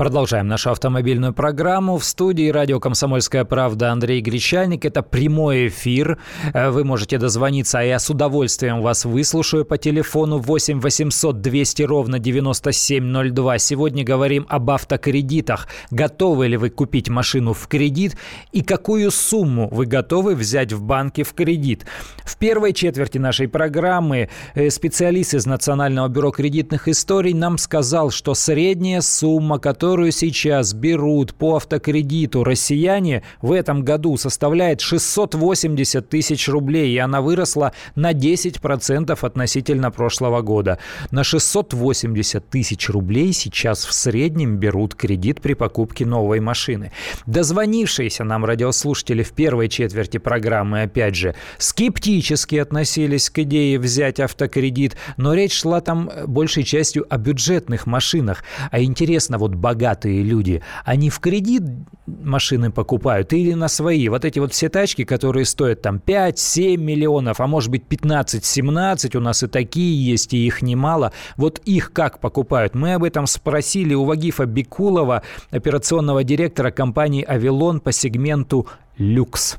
Продолжаем 0.00 0.48
нашу 0.48 0.70
автомобильную 0.70 1.34
программу. 1.34 1.98
В 1.98 2.06
студии 2.06 2.48
радио 2.48 2.80
«Комсомольская 2.80 3.44
правда» 3.44 3.92
Андрей 3.92 4.22
Гречальник. 4.22 4.86
Это 4.86 5.02
прямой 5.02 5.68
эфир. 5.68 6.16
Э, 6.54 6.70
вы 6.70 6.84
можете 6.84 7.18
дозвониться, 7.18 7.80
а 7.80 7.82
я 7.82 7.98
с 7.98 8.08
удовольствием 8.08 8.80
вас 8.80 9.04
выслушаю 9.04 9.66
по 9.66 9.76
телефону 9.76 10.38
8 10.38 10.80
800 10.80 11.42
200 11.42 11.82
ровно 11.82 12.18
9702. 12.18 13.58
Сегодня 13.58 14.02
говорим 14.02 14.46
об 14.48 14.70
автокредитах. 14.70 15.68
Готовы 15.90 16.48
ли 16.48 16.56
вы 16.56 16.70
купить 16.70 17.10
машину 17.10 17.52
в 17.52 17.68
кредит 17.68 18.16
и 18.52 18.62
какую 18.62 19.10
сумму 19.10 19.68
вы 19.70 19.84
готовы 19.84 20.34
взять 20.34 20.72
в 20.72 20.80
банке 20.80 21.24
в 21.24 21.34
кредит? 21.34 21.84
В 22.24 22.38
первой 22.38 22.72
четверти 22.72 23.18
нашей 23.18 23.48
программы 23.48 24.30
э, 24.54 24.70
специалист 24.70 25.34
из 25.34 25.44
Национального 25.44 26.08
бюро 26.08 26.30
кредитных 26.30 26.88
историй 26.88 27.34
нам 27.34 27.58
сказал, 27.58 28.08
что 28.10 28.32
средняя 28.32 29.02
сумма, 29.02 29.58
которую 29.58 29.89
которую 29.90 30.12
сейчас 30.12 30.72
берут 30.72 31.34
по 31.34 31.56
автокредиту 31.56 32.44
россияне, 32.44 33.24
в 33.42 33.50
этом 33.50 33.82
году 33.82 34.16
составляет 34.16 34.80
680 34.80 36.08
тысяч 36.08 36.48
рублей, 36.48 36.94
и 36.94 36.98
она 36.98 37.20
выросла 37.20 37.72
на 37.96 38.12
10% 38.12 39.18
относительно 39.20 39.90
прошлого 39.90 40.42
года. 40.42 40.78
На 41.10 41.24
680 41.24 42.48
тысяч 42.48 42.88
рублей 42.88 43.32
сейчас 43.32 43.84
в 43.84 43.92
среднем 43.92 44.58
берут 44.58 44.94
кредит 44.94 45.40
при 45.40 45.54
покупке 45.54 46.06
новой 46.06 46.38
машины. 46.38 46.92
Дозвонившиеся 47.26 48.22
нам 48.22 48.44
радиослушатели 48.44 49.24
в 49.24 49.32
первой 49.32 49.68
четверти 49.68 50.18
программы, 50.18 50.82
опять 50.82 51.16
же, 51.16 51.34
скептически 51.58 52.54
относились 52.54 53.28
к 53.28 53.40
идее 53.40 53.80
взять 53.80 54.20
автокредит, 54.20 54.96
но 55.16 55.34
речь 55.34 55.58
шла 55.58 55.80
там 55.80 56.08
большей 56.28 56.62
частью 56.62 57.12
о 57.12 57.18
бюджетных 57.18 57.88
машинах. 57.88 58.44
А 58.70 58.80
интересно, 58.80 59.36
вот 59.36 59.56
богатые 59.56 59.79
богатые 59.80 60.22
люди, 60.22 60.62
они 60.84 61.08
в 61.08 61.20
кредит 61.20 61.62
машины 62.06 62.70
покупают 62.70 63.32
или 63.32 63.54
на 63.54 63.68
свои? 63.68 64.08
Вот 64.08 64.24
эти 64.24 64.38
вот 64.38 64.52
все 64.52 64.68
тачки, 64.68 65.04
которые 65.04 65.46
стоят 65.46 65.80
там 65.82 66.00
5-7 66.04 66.76
миллионов, 66.76 67.40
а 67.40 67.46
может 67.46 67.70
быть 67.70 67.84
15-17, 67.88 69.16
у 69.16 69.20
нас 69.20 69.42
и 69.42 69.46
такие 69.46 70.04
есть, 70.04 70.34
и 70.34 70.46
их 70.46 70.60
немало. 70.62 71.12
Вот 71.36 71.60
их 71.64 71.92
как 71.92 72.18
покупают? 72.20 72.74
Мы 72.74 72.94
об 72.94 73.04
этом 73.04 73.26
спросили 73.26 73.94
у 73.94 74.04
Вагифа 74.04 74.44
Бикулова, 74.44 75.22
операционного 75.50 76.24
директора 76.24 76.70
компании 76.70 77.24
«Авилон» 77.24 77.80
по 77.80 77.92
сегменту 77.92 78.66
«Люкс». 78.98 79.56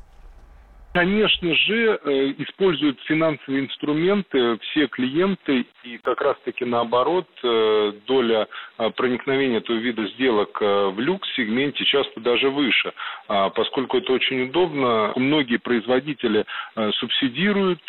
Конечно 0.94 1.56
же, 1.56 2.00
э, 2.04 2.34
используют 2.40 3.00
финансовые 3.06 3.64
инструменты 3.64 4.58
все 4.60 4.88
клиенты, 4.88 5.66
и 5.84 5.98
как 6.00 6.20
раз-таки 6.20 6.66
наоборот, 6.66 7.28
э, 7.44 7.94
доля 8.06 8.48
э, 8.78 8.90
проникновения 8.98 9.60
этого 9.60 9.78
вида 9.78 10.06
сделок 10.08 10.60
в 10.60 11.00
люкс-сегменте 11.00 11.86
часто 11.86 12.20
даже 12.20 12.50
выше, 12.50 12.92
а 13.30 13.50
поскольку 13.50 13.98
это 13.98 14.12
очень 14.12 14.50
удобно. 14.50 15.14
Многие 15.16 15.58
производители 15.58 16.46
субсидируют 16.76 17.82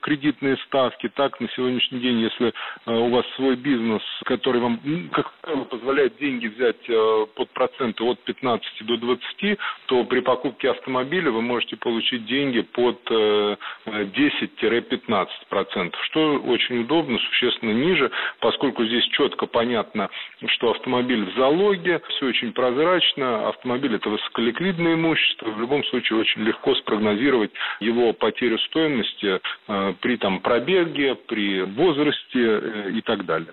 кредитные 0.00 0.56
ставки. 0.66 1.08
Так, 1.08 1.40
на 1.40 1.48
сегодняшний 1.50 2.00
день, 2.00 2.20
если 2.20 2.52
у 2.86 3.08
вас 3.10 3.24
свой 3.36 3.56
бизнес, 3.56 4.02
который 4.24 4.60
вам, 4.60 4.80
как 5.12 5.32
правило, 5.40 5.64
позволяет 5.64 6.16
деньги 6.18 6.46
взять 6.46 6.86
под 7.34 7.50
проценты 7.50 8.04
от 8.04 8.20
15 8.24 8.86
до 8.86 8.96
20, 8.96 9.58
то 9.86 10.04
при 10.04 10.20
покупке 10.20 10.70
автомобиля 10.70 11.30
вы 11.30 11.42
можете 11.42 11.76
получить 11.76 12.24
деньги 12.26 12.45
деньги 12.46 12.62
под 12.62 12.98
10-15%, 13.86 15.26
э, 15.50 15.90
что 16.04 16.36
очень 16.38 16.80
удобно, 16.80 17.18
существенно 17.18 17.72
ниже, 17.72 18.10
поскольку 18.40 18.84
здесь 18.84 19.04
четко 19.08 19.46
понятно, 19.46 20.10
что 20.46 20.70
автомобиль 20.70 21.24
в 21.24 21.34
залоге, 21.36 22.00
все 22.08 22.26
очень 22.26 22.52
прозрачно, 22.52 23.48
автомобиль 23.48 23.94
это 23.94 24.08
высоколиквидное 24.08 24.94
имущество, 24.94 25.50
в 25.50 25.60
любом 25.60 25.84
случае 25.84 26.20
очень 26.20 26.42
легко 26.42 26.74
спрогнозировать 26.76 27.50
его 27.80 28.12
потерю 28.12 28.58
стоимости 28.58 29.40
э, 29.68 29.94
при 30.00 30.16
там 30.16 30.40
пробеге, 30.40 31.14
при 31.14 31.62
возрасте 31.62 32.40
э, 32.40 32.90
и 32.94 33.00
так 33.00 33.24
далее. 33.24 33.52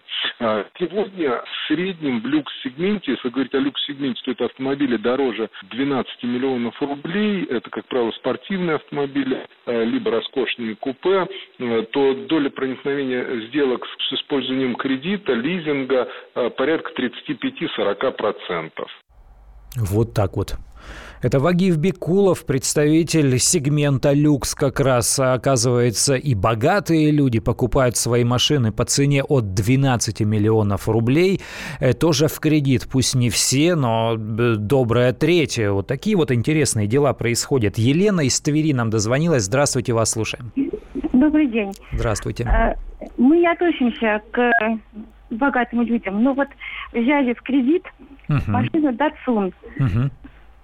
Сегодня 0.79 1.41
в 1.41 1.67
среднем 1.67 2.21
в 2.21 2.25
люкс-сегменте, 2.25 3.11
если 3.11 3.29
говорить 3.29 3.53
о 3.53 3.59
люкс-сегменте, 3.59 4.21
то 4.25 4.31
это 4.31 4.45
автомобили 4.45 4.97
дороже 4.97 5.49
12 5.63 6.23
миллионов 6.23 6.81
рублей, 6.81 7.45
это, 7.45 7.69
как 7.69 7.85
правило, 7.87 8.11
спортивные 8.11 8.75
автомобиля, 8.83 9.47
э, 9.65 9.83
либо 9.85 10.11
роскошные 10.11 10.75
купе, 10.75 11.27
э, 11.59 11.83
то 11.91 12.13
доля 12.27 12.49
проникновения 12.49 13.47
сделок 13.47 13.85
с 13.85 14.13
использованием 14.13 14.75
кредита, 14.75 15.33
лизинга 15.33 16.07
э, 16.35 16.49
порядка 16.51 16.91
35-40%. 16.93 18.71
Вот 19.75 20.13
так 20.13 20.35
вот. 20.35 20.55
Это 21.23 21.39
Вагиев 21.39 21.77
Бекулов, 21.77 22.45
представитель 22.45 23.39
сегмента 23.39 24.11
люкс 24.11 24.53
как 24.53 24.81
раз. 24.81 25.17
Оказывается, 25.17 26.15
и 26.15 26.35
богатые 26.35 27.11
люди 27.11 27.39
покупают 27.39 27.95
свои 27.95 28.25
машины 28.25 28.73
по 28.73 28.83
цене 28.83 29.23
от 29.23 29.53
12 29.53 30.19
миллионов 30.19 30.89
рублей. 30.89 31.39
Э, 31.79 31.93
тоже 31.93 32.27
в 32.27 32.41
кредит. 32.41 32.89
Пусть 32.91 33.15
не 33.15 33.29
все, 33.29 33.75
но 33.75 34.15
э, 34.15 34.55
добрая 34.57 35.13
третья. 35.13 35.71
Вот 35.71 35.87
такие 35.87 36.17
вот 36.17 36.29
интересные 36.29 36.87
дела 36.87 37.13
происходят. 37.13 37.77
Елена 37.77 38.19
из 38.19 38.41
Твери 38.41 38.73
нам 38.73 38.89
дозвонилась. 38.89 39.43
Здравствуйте, 39.43 39.93
вас 39.93 40.11
слушаем. 40.11 40.51
Добрый 41.13 41.47
день. 41.47 41.71
Здравствуйте. 41.93 42.43
Э, 42.43 42.75
мы 43.17 43.37
не 43.37 43.47
относимся 43.47 44.21
к 44.29 44.51
богатым 45.29 45.83
людям. 45.83 46.21
Но 46.21 46.33
вот 46.33 46.49
взяли 46.91 47.33
в 47.33 47.41
кредит 47.43 47.85
машину 48.27 48.91
Datsun. 48.91 49.53
uh 49.79 50.09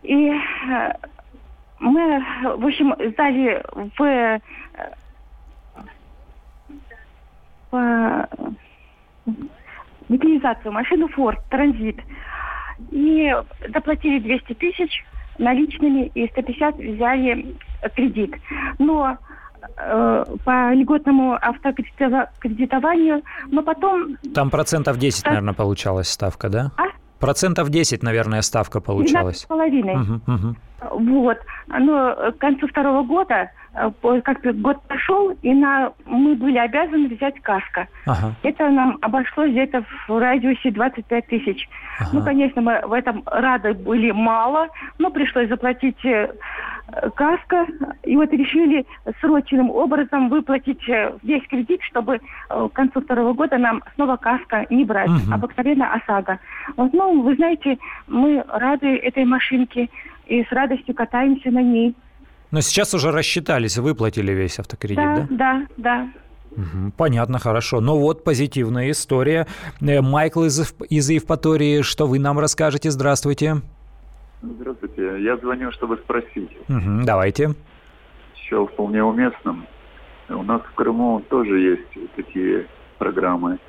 и 0.03 0.29
э, 0.29 0.93
мы, 1.79 2.23
в 2.57 2.65
общем, 2.65 2.93
сдали 3.11 3.63
в, 3.73 4.03
э, 4.03 4.39
в 7.71 8.27
механизацию 10.09 10.71
машину 10.71 11.07
Ford 11.15 11.37
Транзит. 11.49 11.99
И 12.91 13.33
заплатили 13.73 14.19
200 14.19 14.53
тысяч 14.53 15.03
наличными 15.37 16.11
и 16.15 16.27
150 16.27 16.75
взяли 16.75 17.55
кредит. 17.95 18.35
Но 18.77 19.17
э, 19.77 20.25
по 20.43 20.73
льготному 20.73 21.33
автокредитованию, 21.33 23.21
но 23.47 23.63
потом... 23.63 24.17
Там 24.33 24.49
процентов 24.49 24.97
10, 24.97 25.23
так... 25.23 25.33
наверное, 25.33 25.53
получалась 25.53 26.09
ставка, 26.09 26.49
да? 26.49 26.71
А? 26.77 26.98
Процентов 27.19 27.69
10, 27.69 28.01
наверное, 28.03 28.41
ставка 28.41 28.79
получалась. 28.79 29.45
12,5. 29.49 30.01
Угу, 30.01 30.47
угу. 30.47 30.55
Вот. 30.81 31.37
Но 31.67 32.15
к 32.31 32.37
концу 32.37 32.67
второго 32.67 33.03
года, 33.03 33.51
э, 33.73 33.91
как-то 34.23 34.53
год 34.53 34.81
прошел, 34.87 35.31
и 35.41 35.53
на, 35.53 35.91
мы 36.05 36.35
были 36.35 36.57
обязаны 36.57 37.09
взять 37.09 37.39
каска. 37.41 37.87
Ага. 38.05 38.33
Это 38.43 38.69
нам 38.69 38.97
обошлось 39.01 39.51
где-то 39.51 39.83
в 40.07 40.19
радиусе 40.19 40.71
25 40.71 41.27
тысяч. 41.27 41.69
Ага. 41.99 42.09
Ну, 42.13 42.23
конечно, 42.23 42.61
мы 42.61 42.81
в 42.85 42.93
этом 42.93 43.23
рады 43.25 43.73
были 43.73 44.11
мало, 44.11 44.67
но 44.97 45.11
пришлось 45.11 45.49
заплатить 45.49 46.03
э, 46.05 46.31
каска. 47.15 47.67
И 48.03 48.15
вот 48.15 48.31
решили 48.31 48.85
срочным 49.21 49.69
образом 49.69 50.29
выплатить 50.29 50.87
э, 50.89 51.13
весь 51.23 51.45
кредит, 51.47 51.81
чтобы 51.83 52.19
к 52.49 52.69
концу 52.69 53.01
второго 53.01 53.33
года 53.33 53.57
нам 53.57 53.83
снова 53.95 54.17
каска 54.17 54.65
не 54.69 54.85
брать. 54.85 55.09
Угу. 55.09 55.33
Обыкновенно 55.33 55.93
ОСАГО. 55.93 56.39
Вот, 56.77 56.93
ну, 56.93 57.21
вы 57.21 57.35
знаете, 57.35 57.77
мы 58.07 58.43
рады 58.47 58.97
этой 58.97 59.25
машинке 59.25 59.89
и 60.29 60.43
с 60.43 60.51
радостью 60.51 60.95
катаемся 60.95 61.49
на 61.51 61.61
ней. 61.61 61.95
Но 62.51 62.61
сейчас 62.61 62.93
уже 62.93 63.11
рассчитались, 63.11 63.77
выплатили 63.77 64.31
весь 64.31 64.59
автокредит, 64.59 64.97
да? 64.97 65.27
Да, 65.29 65.67
да, 65.67 65.67
да. 65.77 66.09
Угу, 66.51 66.93
понятно, 66.97 67.37
хорошо. 67.39 67.79
Ну 67.79 67.97
вот 67.99 68.23
позитивная 68.23 68.89
история. 68.91 69.45
Э, 69.81 70.01
Майкл 70.01 70.43
из, 70.45 70.73
из 70.89 71.09
Евпатории, 71.09 71.81
что 71.83 72.07
вы 72.07 72.17
нам 72.19 72.39
расскажете? 72.39 72.89
Здравствуйте. 72.89 73.57
Здравствуйте. 74.41 75.21
Я 75.21 75.37
звоню, 75.37 75.71
чтобы 75.71 75.97
спросить. 75.97 76.49
Угу, 76.69 77.03
давайте. 77.05 77.53
счел 78.35 78.67
вполне 78.67 79.03
уместным. 79.03 79.67
У 80.29 80.43
нас 80.43 80.61
в 80.61 80.75
Крыму 80.75 81.21
тоже 81.29 81.59
есть 81.59 82.15
такие 82.15 82.67
программы. 82.97 83.59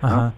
Ага. 0.00 0.32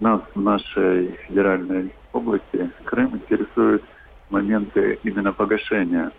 Нас 0.00 0.20
в 0.34 0.40
нашей 0.40 1.12
федеральной 1.26 1.92
области 2.12 2.70
Крым 2.84 3.16
интересуют 3.16 3.82
моменты 4.30 4.98
именно 5.02 5.32
погашения. 5.32 6.12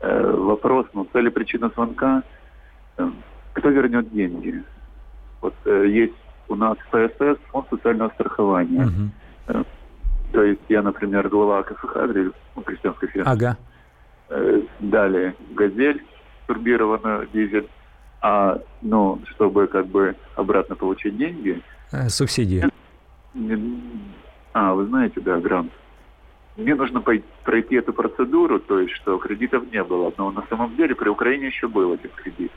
Э, 0.00 0.32
вопрос, 0.32 0.86
ну, 0.94 1.06
цель 1.12 1.26
и 1.26 1.30
причина 1.30 1.70
звонка, 1.74 2.22
э, 2.96 3.10
кто 3.52 3.68
вернет 3.68 4.12
деньги? 4.12 4.62
Вот 5.40 5.54
э, 5.64 5.86
есть 5.88 6.14
у 6.48 6.54
нас 6.54 6.76
ПСС, 6.90 7.38
фонд 7.50 7.66
социального 7.70 8.10
страхования. 8.10 8.86
Угу. 8.86 9.64
То 10.32 10.42
есть 10.42 10.60
я, 10.68 10.82
например, 10.82 11.28
глава 11.28 11.64
ну, 12.56 12.62
крестьянской 12.62 13.08
фирмы. 13.08 13.30
Ага. 13.30 13.56
Далее 14.78 15.34
газель 15.54 16.04
турбированную, 16.46 17.28
дизель. 17.32 17.68
А, 18.22 18.58
ну, 18.82 19.20
чтобы 19.30 19.66
как 19.66 19.86
бы 19.86 20.14
обратно 20.34 20.74
получить 20.76 21.16
деньги... 21.16 21.62
Субсидии. 22.08 22.64
А, 24.52 24.74
вы 24.74 24.86
знаете, 24.86 25.20
да, 25.20 25.38
грант. 25.38 25.72
Мне 26.60 26.74
нужно 26.74 27.00
пройти 27.00 27.76
эту 27.76 27.94
процедуру, 27.94 28.60
то 28.60 28.80
есть, 28.80 28.92
что 28.92 29.16
кредитов 29.16 29.64
не 29.72 29.82
было. 29.82 30.12
Но 30.18 30.30
на 30.30 30.44
самом 30.50 30.76
деле 30.76 30.94
при 30.94 31.08
Украине 31.08 31.46
еще 31.46 31.68
был 31.68 31.92
один 31.92 32.10
кредит. 32.14 32.52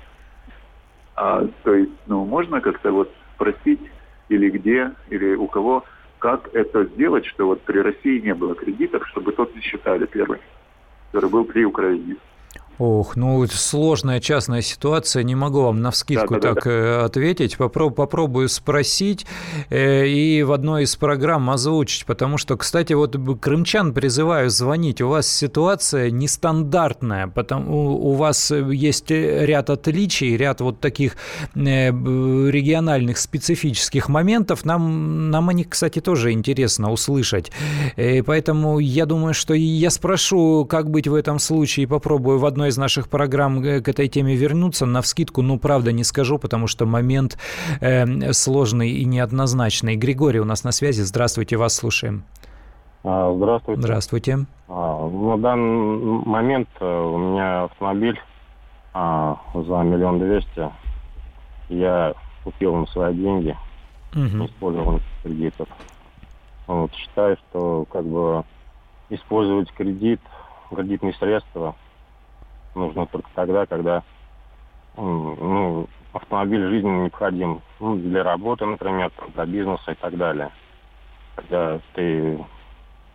А, 1.15 1.47
то 1.63 1.73
есть, 1.73 1.91
ну, 2.07 2.25
можно 2.25 2.59
как-то 2.59 2.91
вот 2.91 3.09
спросить, 3.35 3.79
или 4.27 4.49
где, 4.49 4.91
или 5.09 5.35
у 5.35 5.47
кого, 5.47 5.85
как 6.19 6.53
это 6.53 6.83
сделать, 6.83 7.25
что 7.25 7.47
вот 7.47 7.61
при 7.61 7.79
России 7.79 8.19
не 8.19 8.33
было 8.33 8.55
кредитов, 8.55 9.07
чтобы 9.07 9.31
тот 9.31 9.55
не 9.55 9.61
считали 9.61 10.05
первый, 10.05 10.39
который 11.11 11.29
был 11.29 11.45
при 11.45 11.63
Украине. 11.63 12.17
Ох, 12.79 13.15
ну 13.15 13.45
сложная 13.47 14.19
частная 14.19 14.61
ситуация, 14.61 15.23
не 15.23 15.35
могу 15.35 15.61
вам 15.61 15.81
на 15.81 15.91
вскидку 15.91 16.35
да, 16.35 16.39
да, 16.39 16.53
так 16.53 16.63
да. 16.65 16.71
Э, 16.71 17.05
ответить. 17.05 17.55
Попроб, 17.55 17.95
попробую 17.95 18.49
спросить 18.49 19.27
э, 19.69 20.07
и 20.07 20.41
в 20.43 20.51
одной 20.51 20.83
из 20.83 20.95
программ 20.95 21.49
озвучить, 21.51 22.05
потому 22.05 22.37
что, 22.37 22.57
кстати, 22.57 22.93
вот 22.93 23.15
крымчан 23.39 23.93
призываю 23.93 24.49
звонить. 24.49 25.01
У 25.01 25.07
вас 25.07 25.27
ситуация 25.27 26.09
нестандартная, 26.09 27.27
потому 27.27 27.95
у 27.95 28.13
вас 28.13 28.51
есть 28.51 29.11
ряд 29.11 29.69
отличий, 29.69 30.35
ряд 30.35 30.59
вот 30.59 30.79
таких 30.79 31.15
э, 31.55 31.89
региональных 31.89 33.19
специфических 33.19 34.09
моментов. 34.09 34.65
Нам, 34.65 35.29
нам 35.29 35.49
они, 35.49 35.63
кстати, 35.63 36.01
тоже 36.01 36.31
интересно 36.31 36.91
услышать. 36.91 37.51
Э, 37.97 38.23
поэтому 38.23 38.79
я 38.79 39.05
думаю, 39.05 39.35
что 39.35 39.53
я 39.53 39.91
спрошу, 39.91 40.65
как 40.65 40.89
быть 40.89 41.07
в 41.07 41.13
этом 41.13 41.37
случае, 41.37 41.83
и 41.83 41.87
попробую 41.87 42.39
в 42.39 42.45
одной 42.45 42.62
одной 42.63 42.69
из 42.69 42.77
наших 42.77 43.09
программ 43.09 43.61
э, 43.61 43.81
к 43.81 43.89
этой 43.89 44.07
теме 44.07 44.35
вернуться. 44.35 44.85
На 44.85 45.01
вскидку, 45.01 45.41
ну, 45.41 45.59
правда, 45.59 45.91
не 45.91 46.05
скажу, 46.05 46.39
потому 46.39 46.67
что 46.67 46.85
момент 46.85 47.37
э, 47.81 48.31
сложный 48.31 48.91
и 48.91 49.03
неоднозначный. 49.03 49.97
Григорий 49.97 50.39
у 50.39 50.45
нас 50.45 50.63
на 50.63 50.71
связи. 50.71 51.01
Здравствуйте, 51.01 51.57
вас 51.57 51.73
слушаем. 51.75 52.23
А, 53.03 53.33
здравствуйте. 53.35 53.81
Здравствуйте. 53.81 54.37
А, 54.69 55.09
на 55.09 55.37
данный 55.37 56.25
момент 56.25 56.69
э, 56.79 56.85
у 56.85 57.17
меня 57.17 57.63
автомобиль 57.63 58.17
а, 58.93 59.37
за 59.53 59.83
миллион 59.83 60.19
двести. 60.19 60.69
Я 61.67 62.13
купил 62.45 62.75
на 62.75 62.85
свои 62.85 63.13
деньги, 63.13 63.57
угу. 64.13 64.45
использовал 64.45 65.01
кредитов. 65.21 65.67
Вот, 66.67 66.93
считаю, 66.93 67.35
что 67.35 67.85
как 67.91 68.05
бы 68.05 68.45
использовать 69.09 69.69
кредит, 69.73 70.21
кредитные 70.73 71.13
средства 71.15 71.75
нужно 72.75 73.05
только 73.07 73.29
тогда, 73.35 73.65
когда 73.65 74.03
ну, 74.95 75.87
автомобиль 76.13 76.67
жизненно 76.69 77.03
необходим 77.03 77.61
ну, 77.79 77.95
для 77.95 78.23
работы, 78.23 78.65
например, 78.65 79.11
для 79.33 79.45
бизнеса 79.45 79.91
и 79.91 79.95
так 79.95 80.17
далее. 80.17 80.51
Когда 81.35 81.79
ты, 81.95 82.37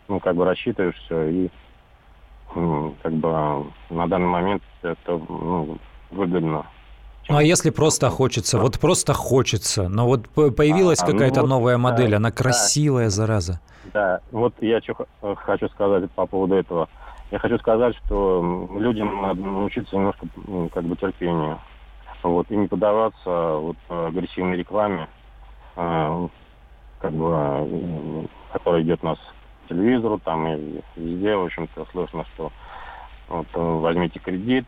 ну, 0.08 0.20
как 0.20 0.34
бы 0.36 0.44
рассчитываешь 0.44 0.96
все 1.04 1.28
и 1.28 1.50
как 2.54 3.12
бы 3.12 3.66
на 3.90 4.08
данный 4.08 4.26
момент 4.26 4.62
это 4.82 5.20
ну, 5.28 5.78
выгодно. 6.10 6.66
Ну 7.28 7.36
а 7.36 7.42
если 7.42 7.68
просто 7.68 8.08
хочется, 8.08 8.58
вот 8.58 8.78
просто 8.78 9.12
хочется, 9.12 9.88
но 9.88 10.06
вот 10.06 10.28
появилась 10.30 11.02
а, 11.02 11.06
какая-то 11.06 11.42
ну, 11.42 11.48
новая 11.48 11.76
модель, 11.76 12.12
да, 12.12 12.16
она 12.16 12.30
красивая, 12.30 13.04
да, 13.06 13.10
зараза. 13.10 13.60
Да, 13.92 14.20
вот 14.30 14.54
я 14.60 14.80
что 14.80 15.06
хочу 15.36 15.68
сказать 15.68 16.10
по 16.12 16.26
поводу 16.26 16.54
этого. 16.54 16.88
Я 17.30 17.38
хочу 17.38 17.58
сказать, 17.58 17.94
что 18.04 18.68
людям 18.78 19.20
надо 19.20 19.40
научиться 19.42 19.96
немножко 19.96 20.26
как 20.72 20.84
бы 20.84 20.96
терпению. 20.96 21.58
Вот, 22.22 22.50
и 22.50 22.56
не 22.56 22.66
поддаваться 22.66 23.56
вот, 23.56 23.76
агрессивной 23.88 24.56
рекламе, 24.56 25.08
а, 25.76 26.28
как 27.00 27.12
бы, 27.12 28.28
которая 28.52 28.82
идет 28.82 29.00
у 29.02 29.06
нас 29.06 29.18
по 29.62 29.74
телевизору, 29.74 30.18
там 30.18 30.48
и 30.48 30.80
везде, 30.96 31.36
в 31.36 31.44
общем-то, 31.44 31.86
слышно, 31.92 32.24
что 32.34 32.50
вот, 33.28 33.46
возьмите 33.54 34.18
кредит, 34.18 34.66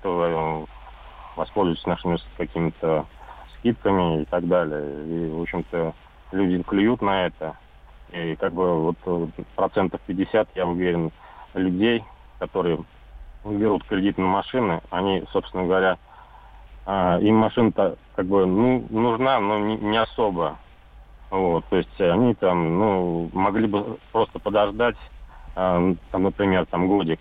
воспользуйтесь 1.35 1.87
нашими 1.87 2.19
какими-то 2.37 3.07
скидками 3.59 4.23
и 4.23 4.25
так 4.27 4.47
далее. 4.47 5.07
И, 5.07 5.31
в 5.31 5.43
общем-то, 5.43 5.93
люди 6.31 6.63
клюют 6.63 7.03
на 7.03 7.27
это. 7.27 7.57
И 8.13 8.37
как 8.37 8.53
бы 8.53 8.93
вот 8.93 9.37
процентов 9.57 10.01
50, 10.07 10.51
я 10.55 10.67
уверен, 10.67 11.11
людей, 11.55 12.05
которые 12.41 12.81
берут 13.45 13.85
кредит 13.85 14.19
на 14.19 14.27
машины, 14.27 14.81
они, 14.91 15.23
собственно 15.33 15.65
говоря, 15.65 15.99
а, 16.87 17.19
им 17.21 17.37
машина-то 17.37 17.97
как 18.17 18.27
бы 18.27 18.47
ну, 18.47 18.85
нужна, 18.91 19.39
но 19.39 19.59
не, 19.61 19.77
не 19.77 19.99
особо. 19.99 20.59
Вот, 21.31 21.65
то 21.67 21.77
есть 21.77 22.01
они 22.01 22.35
там, 22.35 22.79
ну, 22.79 23.31
могли 23.33 23.69
бы 23.69 23.99
просто 24.11 24.41
подождать, 24.41 24.97
э, 25.55 25.95
там, 26.11 26.23
например, 26.25 26.67
там 26.67 26.89
годик, 26.89 27.21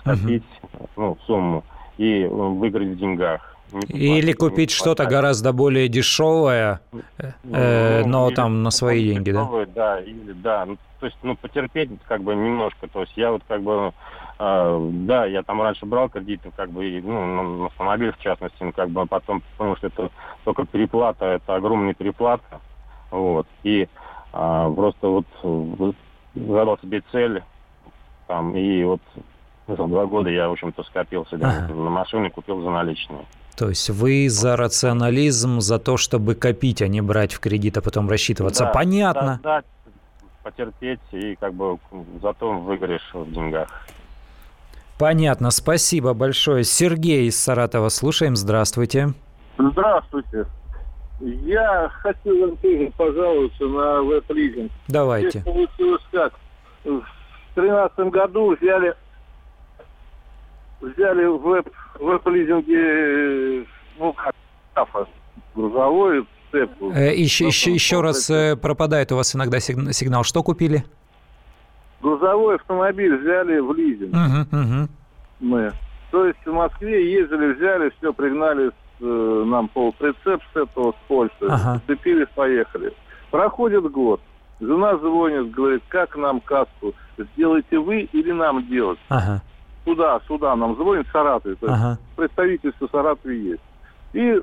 скопить, 0.00 0.44
uh-huh. 0.62 0.88
ну, 0.96 1.18
сумму 1.24 1.64
и 1.96 2.26
выиграть 2.30 2.88
в 2.88 2.96
деньгах. 2.98 3.56
Или 3.88 4.32
купить 4.32 4.70
что-то 4.70 5.06
гораздо 5.06 5.54
более 5.54 5.88
дешевое, 5.88 6.80
э, 7.18 8.02
ну, 8.04 8.08
но 8.08 8.30
там 8.32 8.62
на 8.62 8.70
свои 8.70 9.14
деньги, 9.14 9.30
дешевое, 9.30 9.66
да? 9.66 9.96
Да, 9.96 10.00
или 10.00 10.32
да. 10.32 10.66
Ну, 10.66 10.76
то 11.00 11.06
есть, 11.06 11.18
ну, 11.22 11.34
потерпеть 11.34 11.90
как 12.06 12.22
бы 12.22 12.34
немножко. 12.34 12.86
То 12.88 13.00
есть 13.00 13.16
я 13.16 13.30
вот 13.30 13.42
как 13.48 13.62
бы 13.62 13.92
а, 14.38 14.78
да, 14.90 15.26
я 15.26 15.42
там 15.42 15.60
раньше 15.60 15.84
брал 15.84 16.08
кредиты, 16.08 16.52
как 16.54 16.70
бы, 16.70 17.00
ну, 17.02 17.58
на 17.58 17.66
автомобиль 17.66 18.12
в 18.12 18.18
частности, 18.18 18.62
ну, 18.62 18.72
как 18.72 18.90
бы, 18.90 19.02
а 19.02 19.06
потом 19.06 19.42
понял, 19.56 19.76
что 19.76 19.88
это 19.88 20.10
только 20.44 20.64
переплата, 20.64 21.24
это 21.24 21.56
огромная 21.56 21.94
переплата, 21.94 22.60
вот, 23.10 23.46
и 23.64 23.88
а, 24.32 24.70
просто 24.70 25.08
вот 25.08 25.26
задал 26.34 26.78
себе 26.78 27.02
цель, 27.10 27.42
там, 28.26 28.54
и 28.56 28.84
вот 28.84 29.00
за 29.66 29.86
два 29.86 30.06
года 30.06 30.30
я, 30.30 30.48
в 30.48 30.52
общем-то, 30.52 30.82
скопил 30.84 31.26
себе 31.26 31.46
ага. 31.46 31.74
на 31.74 31.90
машину 31.90 32.30
купил 32.30 32.62
за 32.62 32.70
наличные. 32.70 33.24
То 33.56 33.68
есть 33.68 33.90
вы 33.90 34.28
за 34.28 34.56
рационализм, 34.56 35.60
за 35.60 35.80
то, 35.80 35.96
чтобы 35.96 36.36
копить, 36.36 36.80
а 36.80 36.86
не 36.86 37.00
брать 37.00 37.32
в 37.32 37.40
кредит, 37.40 37.76
а 37.76 37.82
потом 37.82 38.08
рассчитываться. 38.08 38.66
Да, 38.66 38.70
Понятно. 38.70 39.40
Да, 39.42 39.62
да, 39.62 39.90
потерпеть, 40.44 41.00
и 41.10 41.34
как 41.36 41.54
бы 41.54 41.78
зато 42.22 42.52
выиграешь 42.52 43.10
в 43.12 43.30
деньгах. 43.32 43.68
Понятно, 44.98 45.50
спасибо 45.50 46.12
большое. 46.12 46.64
Сергей 46.64 47.28
из 47.28 47.40
Саратова, 47.40 47.88
слушаем, 47.88 48.34
здравствуйте. 48.36 49.14
Здравствуйте. 49.56 50.46
Я 51.20 51.88
хотел 52.02 52.40
вам 52.40 52.56
тоже 52.56 52.92
пожаловаться 52.96 53.64
на 53.64 54.02
веб-лизинг. 54.02 54.72
Давайте. 54.88 55.40
Здесь 55.40 55.44
получилось 55.44 56.02
как? 56.12 56.32
В 56.84 57.02
тринадцатом 57.54 58.10
году 58.10 58.56
взяли 58.56 58.94
взяли 60.80 61.24
в 61.26 61.38
веб, 61.38 61.68
веб-лизинге 61.98 63.66
ну, 63.98 64.12
как 64.12 64.34
грузовой 65.54 66.26
цепку. 66.52 66.92
Э, 66.92 67.14
еще, 67.14 67.46
еще, 67.46 67.72
еще 67.72 68.00
раз 68.00 68.30
э, 68.30 68.56
пропадает 68.56 69.12
у 69.12 69.16
вас 69.16 69.34
иногда 69.34 69.58
сигнал. 69.60 70.22
Что 70.22 70.42
купили? 70.42 70.84
Грузовой 72.00 72.56
автомобиль 72.56 73.16
взяли 73.16 73.58
в 73.58 73.72
лизинг. 73.72 74.14
Мы. 75.40 75.72
То 76.10 76.26
есть 76.26 76.38
в 76.44 76.52
Москве 76.52 77.12
ездили, 77.12 77.52
взяли, 77.52 77.92
все, 77.98 78.12
пригнали 78.12 78.70
э, 79.00 79.44
нам 79.46 79.68
полуприцеп 79.68 80.42
с 80.52 80.56
этого, 80.56 80.92
с 80.92 81.06
Польши, 81.06 81.32
ага. 81.48 81.80
цепились, 81.86 82.28
поехали. 82.34 82.92
Проходит 83.30 83.90
год. 83.90 84.20
Жена 84.60 84.96
звонит, 84.96 85.52
говорит, 85.52 85.82
как 85.88 86.16
нам 86.16 86.40
каску, 86.40 86.94
сделаете 87.16 87.78
вы 87.78 88.00
или 88.00 88.32
нам 88.32 88.66
делать? 88.66 88.98
Ага. 89.08 89.42
Сюда, 89.84 90.20
сюда 90.26 90.56
нам 90.56 90.74
звонит 90.76 91.06
Саратов, 91.12 91.58
то 91.58 91.66
есть 91.66 91.78
ага. 91.78 91.98
представительство 92.16 92.88
Саратове 92.88 93.38
есть. 93.50 93.62
И 94.14 94.42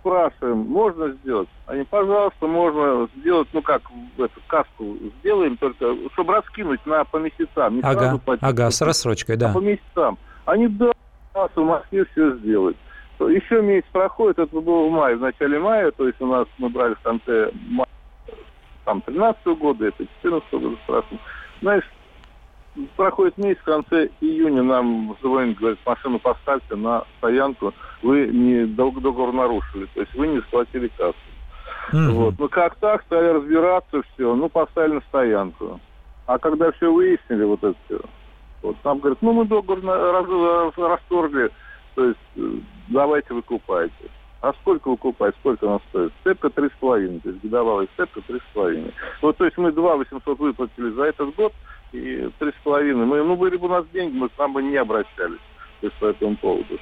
спрашиваем, 0.00 0.58
можно 0.58 1.10
сделать? 1.10 1.48
Они, 1.66 1.84
пожалуйста, 1.84 2.46
можно 2.46 3.08
сделать, 3.16 3.48
ну 3.52 3.62
как, 3.62 3.82
эту 4.18 4.40
каску 4.46 4.96
сделаем, 5.20 5.56
только 5.56 5.94
чтобы 6.12 6.34
раскинуть 6.34 6.84
на 6.86 7.04
по 7.04 7.18
месяцам. 7.18 7.76
Не 7.76 7.82
ага, 7.82 8.18
по 8.18 8.36
ага, 8.40 8.70
с 8.70 8.80
рассрочкой, 8.82 9.36
да. 9.36 9.50
А 9.50 9.54
по 9.54 9.60
месяцам. 9.60 10.18
Они, 10.46 10.68
да, 10.68 10.92
в 11.34 11.58
Москве 11.58 12.04
все 12.12 12.36
сделают. 12.38 12.76
еще 13.20 13.62
месяц 13.62 13.86
проходит, 13.92 14.38
это 14.38 14.60
было 14.60 14.88
в 14.88 14.90
мае, 14.90 15.16
в 15.16 15.20
начале 15.20 15.58
мая, 15.58 15.90
то 15.92 16.06
есть 16.06 16.20
у 16.20 16.26
нас 16.26 16.46
мы 16.58 16.68
брали 16.68 16.94
в 16.94 17.00
конце 17.00 17.50
мая, 17.68 17.86
там 18.84 19.00
13 19.02 19.46
-го 19.46 19.56
года, 19.56 19.86
это 19.86 20.04
14 20.22 20.52
-го 20.52 20.58
года 20.58 20.76
спрашиваем. 20.84 21.20
Знаешь, 21.60 21.84
проходит 22.96 23.36
месяц, 23.38 23.60
в 23.60 23.64
конце 23.64 24.08
июня 24.20 24.62
нам 24.62 25.16
звонит, 25.22 25.58
говорит, 25.58 25.78
машину 25.84 26.18
поставьте 26.18 26.76
на 26.76 27.04
стоянку, 27.18 27.74
вы 28.02 28.26
не 28.26 28.66
договор 28.66 29.32
нарушили, 29.32 29.86
то 29.94 30.00
есть 30.00 30.14
вы 30.14 30.28
не 30.28 30.36
заплатили 30.38 30.88
кассу. 30.96 31.16
Mm-hmm. 31.92 32.10
Вот. 32.12 32.34
Ну 32.38 32.48
как 32.48 32.76
так, 32.76 33.02
стали 33.02 33.28
разбираться, 33.28 34.02
все, 34.14 34.34
ну 34.34 34.48
поставили 34.48 34.94
на 34.94 35.00
стоянку. 35.02 35.80
А 36.26 36.38
когда 36.38 36.70
все 36.72 36.92
выяснили, 36.92 37.44
вот 37.44 37.64
это 37.64 37.76
все, 37.86 38.00
вот 38.62 38.76
нам 38.84 39.00
говорят, 39.00 39.18
ну 39.20 39.32
мы 39.32 39.44
договор 39.46 39.82
раз, 39.84 40.72
расторгли, 40.76 41.50
то 41.94 42.04
есть 42.04 42.18
э, 42.36 42.50
давайте 42.88 43.34
выкупайте. 43.34 44.10
А 44.42 44.54
сколько 44.62 44.88
выкупать, 44.88 45.34
сколько 45.40 45.68
она 45.68 45.80
стоит? 45.90 46.12
Степка 46.20 46.48
3,5, 46.48 47.20
то 47.20 47.28
есть 47.28 47.42
годовалая 47.42 47.88
степка 47.92 48.20
3,5. 48.20 48.94
Вот, 49.20 49.36
то 49.36 49.44
есть 49.44 49.58
мы 49.58 49.70
2 49.70 49.96
800 49.96 50.38
выплатили 50.38 50.90
за 50.92 51.04
этот 51.04 51.34
год, 51.34 51.52
и 51.92 52.30
3,5. 52.40 52.94
Мы, 52.94 53.22
ну, 53.22 53.36
были 53.36 53.56
бы 53.56 53.66
у 53.66 53.70
нас 53.70 53.84
деньги, 53.92 54.16
мы 54.16 54.28
к 54.28 54.38
нам 54.38 54.52
бы 54.52 54.62
не 54.62 54.76
обращались 54.76 55.40
то 55.80 55.86
есть, 55.86 55.98
по 55.98 56.06
этому 56.06 56.36
поводу. 56.36 56.78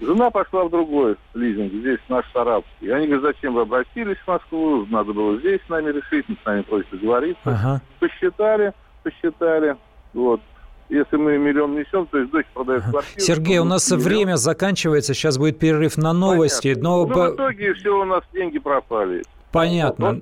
Жена 0.00 0.30
пошла 0.30 0.64
в 0.64 0.70
другой 0.70 1.16
лизинг, 1.34 1.72
здесь 1.72 1.98
наш 2.08 2.24
Сарабский. 2.32 2.86
И 2.86 2.90
они 2.90 3.06
говорят, 3.06 3.34
зачем 3.34 3.54
вы 3.54 3.62
обратились 3.62 4.16
в 4.18 4.28
Москву, 4.28 4.86
надо 4.86 5.12
было 5.12 5.38
здесь 5.38 5.60
с 5.66 5.68
нами 5.68 5.90
решить, 5.90 6.24
с 6.26 6.46
нами 6.46 6.62
просят 6.62 6.90
договориться. 6.90 7.40
Ага. 7.44 7.80
Посчитали, 7.98 8.72
посчитали, 9.02 9.76
вот. 10.14 10.40
Если 10.88 11.16
мы 11.16 11.36
миллион 11.36 11.74
несем, 11.74 12.06
то 12.06 12.16
есть 12.18 12.30
дочь 12.30 12.46
продает 12.54 12.82
квартиру. 12.82 13.20
Сергей, 13.20 13.58
у 13.58 13.64
нас 13.64 13.90
миллион. 13.90 14.04
время 14.04 14.36
заканчивается, 14.36 15.12
сейчас 15.12 15.36
будет 15.36 15.58
перерыв 15.58 15.98
на 15.98 16.14
новости. 16.14 16.74
Понятно. 16.74 16.88
Но... 16.88 17.06
Ну, 17.06 17.32
в 17.32 17.34
итоге 17.34 17.74
все 17.74 17.90
у 17.90 18.04
нас 18.04 18.22
деньги 18.32 18.58
пропали. 18.58 19.22
Понятно. 19.52 20.18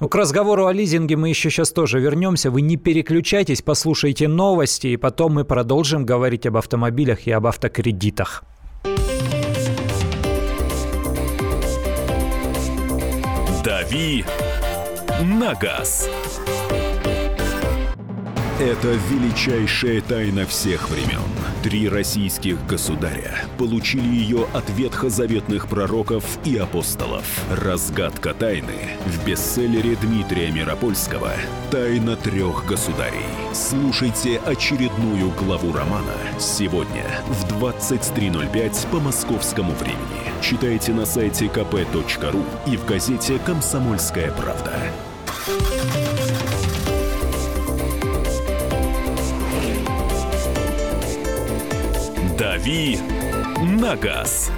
Ну, 0.00 0.08
к 0.08 0.14
разговору 0.14 0.66
о 0.66 0.72
лизинге 0.72 1.16
мы 1.16 1.30
еще 1.30 1.50
сейчас 1.50 1.72
тоже 1.72 2.00
вернемся. 2.00 2.50
Вы 2.50 2.60
не 2.60 2.76
переключайтесь, 2.76 3.62
послушайте 3.62 4.28
новости, 4.28 4.88
и 4.88 4.96
потом 4.96 5.34
мы 5.34 5.44
продолжим 5.44 6.04
говорить 6.04 6.46
об 6.46 6.56
автомобилях 6.56 7.26
и 7.26 7.30
об 7.30 7.46
автокредитах. 7.46 8.44
«Дави 13.64 14.24
на 15.22 15.54
газ». 15.54 16.08
Это 18.60 18.88
величайшая 19.10 20.00
тайна 20.00 20.46
всех 20.46 20.90
времен. 20.90 21.37
Три 21.62 21.88
российских 21.88 22.64
государя 22.66 23.44
получили 23.58 24.06
ее 24.06 24.46
от 24.52 24.70
ветхозаветных 24.70 25.66
пророков 25.66 26.24
и 26.44 26.56
апостолов. 26.56 27.24
Разгадка 27.50 28.32
тайны 28.32 28.96
в 29.04 29.26
бестселлере 29.26 29.96
Дмитрия 29.96 30.52
Миропольского 30.52 31.32
«Тайна 31.72 32.14
трех 32.14 32.64
государей». 32.64 33.26
Слушайте 33.52 34.38
очередную 34.46 35.32
главу 35.32 35.72
романа 35.72 36.14
сегодня 36.38 37.04
в 37.26 37.52
23.05 37.60 38.88
по 38.92 39.00
московскому 39.00 39.72
времени. 39.72 40.30
Читайте 40.40 40.92
на 40.92 41.06
сайте 41.06 41.46
kp.ru 41.46 42.44
и 42.72 42.76
в 42.76 42.84
газете 42.86 43.40
«Комсомольская 43.44 44.30
правда». 44.30 44.74
«Дави 52.58 52.98
на 53.62 53.94
газ». 53.94 54.50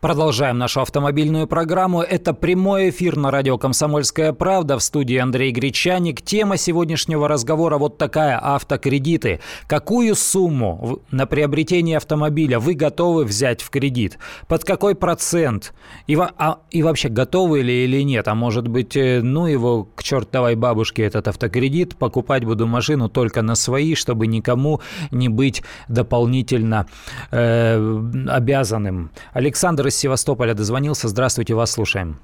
Продолжаем 0.00 0.58
нашу 0.58 0.80
автомобильную 0.80 1.48
программу. 1.48 2.02
Это 2.02 2.32
прямой 2.32 2.90
эфир 2.90 3.16
на 3.16 3.32
радио 3.32 3.58
«Комсомольская 3.58 4.32
правда». 4.32 4.78
В 4.78 4.82
студии 4.82 5.16
Андрей 5.16 5.50
Гречаник. 5.50 6.22
Тема 6.22 6.56
сегодняшнего 6.56 7.26
разговора 7.26 7.78
вот 7.78 7.98
такая– 7.98 8.38
автокредиты. 8.42 9.40
Какую 9.66 10.14
сумму 10.14 11.00
на 11.10 11.26
приобретение 11.26 11.96
автомобиля 11.96 12.60
вы 12.60 12.74
готовы 12.74 13.24
взять 13.24 13.60
в 13.60 13.70
кредит? 13.70 14.18
Под 14.46 14.62
какой 14.62 14.94
процент? 14.94 15.74
И, 16.06 16.16
а, 16.16 16.60
и 16.70 16.84
вообще, 16.84 17.08
готовы 17.08 17.62
ли 17.62 17.82
или 17.82 18.00
нет? 18.02 18.28
А 18.28 18.36
может 18.36 18.68
быть, 18.68 18.96
э, 18.96 19.20
ну 19.20 19.46
его 19.46 19.88
к 19.96 20.04
чертовой 20.04 20.54
бабушке 20.54 21.02
этот 21.02 21.26
автокредит, 21.26 21.96
покупать 21.96 22.44
буду 22.44 22.68
машину 22.68 23.08
только 23.08 23.42
на 23.42 23.56
свои, 23.56 23.96
чтобы 23.96 24.28
никому 24.28 24.80
не 25.10 25.28
быть 25.28 25.64
дополнительно 25.88 26.86
э, 27.32 28.00
обязанным. 28.28 29.10
Александр 29.32 29.87
из 29.88 29.96
Севастополя 29.96 30.54
дозвонился. 30.54 31.08
Здравствуйте, 31.08 31.54
вас 31.54 31.72
слушаем. 31.72 32.18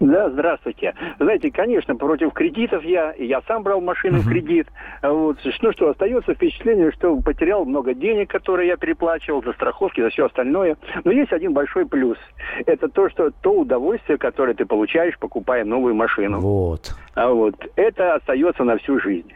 Да, 0.00 0.30
здравствуйте. 0.30 0.94
Знаете, 1.18 1.50
конечно, 1.50 1.96
против 1.96 2.32
кредитов 2.32 2.84
я, 2.84 3.14
я 3.18 3.40
сам 3.48 3.62
брал 3.62 3.80
машину 3.80 4.20
в 4.20 4.28
кредит. 4.28 4.68
Вот, 5.02 5.38
ну 5.62 5.72
что, 5.72 5.90
остается 5.90 6.34
впечатление, 6.34 6.92
что 6.92 7.16
потерял 7.16 7.64
много 7.64 7.94
денег, 7.94 8.30
которые 8.30 8.68
я 8.68 8.76
переплачивал 8.76 9.42
за 9.42 9.52
страховки, 9.54 10.00
за 10.00 10.10
все 10.10 10.26
остальное. 10.26 10.76
Но 11.04 11.10
есть 11.10 11.32
один 11.32 11.54
большой 11.54 11.86
плюс. 11.86 12.18
Это 12.66 12.88
то, 12.88 13.08
что 13.08 13.30
то 13.30 13.52
удовольствие, 13.52 14.18
которое 14.18 14.54
ты 14.54 14.66
получаешь, 14.66 15.18
покупая 15.18 15.64
новую 15.64 15.94
машину. 15.94 16.40
Вот. 16.40 16.94
А 17.14 17.30
вот 17.30 17.54
это 17.76 18.14
остается 18.14 18.64
на 18.64 18.76
всю 18.76 19.00
жизнь. 19.00 19.32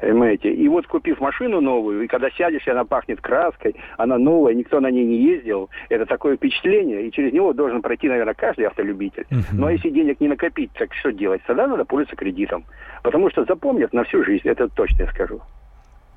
Понимаете? 0.00 0.52
И 0.52 0.68
вот 0.68 0.86
купив 0.86 1.20
машину 1.20 1.60
новую, 1.60 2.02
и 2.02 2.06
когда 2.06 2.30
сядешь, 2.30 2.66
и 2.66 2.70
она 2.70 2.84
пахнет 2.84 3.20
краской, 3.20 3.74
она 3.96 4.18
новая, 4.18 4.54
никто 4.54 4.80
на 4.80 4.90
ней 4.90 5.04
не 5.04 5.16
ездил, 5.16 5.70
это 5.88 6.04
такое 6.04 6.36
впечатление, 6.36 7.06
и 7.06 7.12
через 7.12 7.32
него 7.32 7.52
должен 7.52 7.80
пройти, 7.82 8.08
наверное, 8.08 8.34
каждый 8.34 8.66
автолюбитель. 8.66 9.26
Uh-huh. 9.30 9.66
А 9.66 9.72
если 9.72 9.90
денег 9.90 10.20
не 10.20 10.28
накопить, 10.28 10.70
так 10.72 10.92
что 10.94 11.12
делать? 11.12 11.40
Тогда 11.46 11.66
надо 11.66 11.84
пользоваться 11.84 12.16
кредитом. 12.16 12.64
Потому 13.02 13.30
что 13.30 13.44
запомнят 13.44 13.92
на 13.92 14.04
всю 14.04 14.22
жизнь, 14.24 14.46
это 14.48 14.68
точно 14.68 15.04
я 15.04 15.08
скажу. 15.08 15.40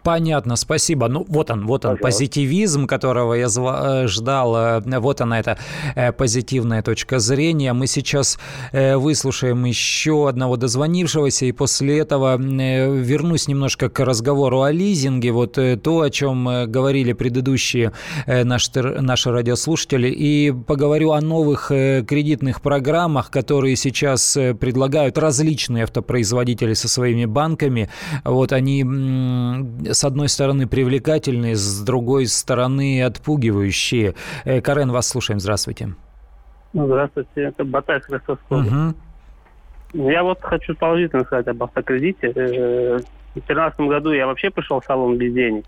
Понятно, 0.04 0.56
спасибо. 0.56 1.08
Ну, 1.10 1.26
вот 1.28 1.52
он, 1.52 1.66
вот 1.66 1.86
он, 1.86 1.98
Пожалуйста. 1.98 2.04
позитивизм, 2.04 2.88
которого 2.88 3.34
я 3.34 3.48
зва- 3.48 4.04
э, 4.04 4.08
ждал. 4.08 4.56
Э, 4.56 5.00
вот 5.00 5.20
она, 5.22 5.40
эта 5.40 5.58
э, 5.96 6.12
позитивная 6.14 6.82
точка 6.82 7.20
зрения. 7.20 7.74
Мы 7.74 7.88
сейчас 7.88 8.40
выслушаем 8.72 9.66
еще 9.66 10.30
одного 10.30 10.56
дозвонившегося, 10.58 11.46
и 11.46 11.52
после 11.52 12.00
этого 12.00 12.38
вернусь 12.38 13.48
немножко 13.48 13.90
к 13.90 14.00
разговору 14.04 14.62
о 14.62 14.72
лизинге. 14.72 15.32
Вот 15.32 15.54
то, 15.84 16.02
о 16.02 16.10
чем 16.10 16.46
говорили 16.68 17.14
предыдущие 17.14 17.92
наши, 18.26 18.70
наши 19.02 19.32
радиослушатели, 19.32 20.08
и 20.10 20.52
поговорю 20.52 21.12
о 21.12 21.22
новых 21.22 21.68
кредитных 21.68 22.62
программах, 22.62 23.32
которые 23.32 23.76
сейчас 23.76 24.34
предлагают 24.60 25.18
различные 25.18 25.84
автопроизводители 25.84 26.74
со 26.74 26.88
своими 26.88 27.26
банками. 27.26 27.90
Вот 28.24 28.54
они 28.54 28.84
с 30.00 30.04
одной 30.06 30.30
стороны 30.30 30.66
привлекательные, 30.66 31.56
с 31.56 31.82
другой 31.82 32.28
стороны 32.28 33.04
отпугивающие. 33.04 34.16
Э, 34.46 34.62
Карен, 34.62 34.92
вас 34.92 35.10
слушаем. 35.10 35.40
Здравствуйте. 35.42 35.90
Ну, 36.72 36.86
здравствуйте, 36.86 37.30
это 37.36 37.66
Батай 37.66 38.00
Христовский. 38.00 38.46
Угу. 39.94 40.10
Я 40.10 40.24
вот 40.24 40.40
хочу 40.42 40.76
положительно 40.76 41.24
сказать 41.26 41.48
об 41.48 41.62
автокредите. 41.64 42.28
Э, 42.28 42.98
в 43.32 43.34
2013 43.34 43.80
году 43.82 44.12
я 44.12 44.26
вообще 44.28 44.50
пришел 44.50 44.80
в 44.80 44.86
салон 44.86 45.18
без 45.18 45.34
денег. 45.34 45.66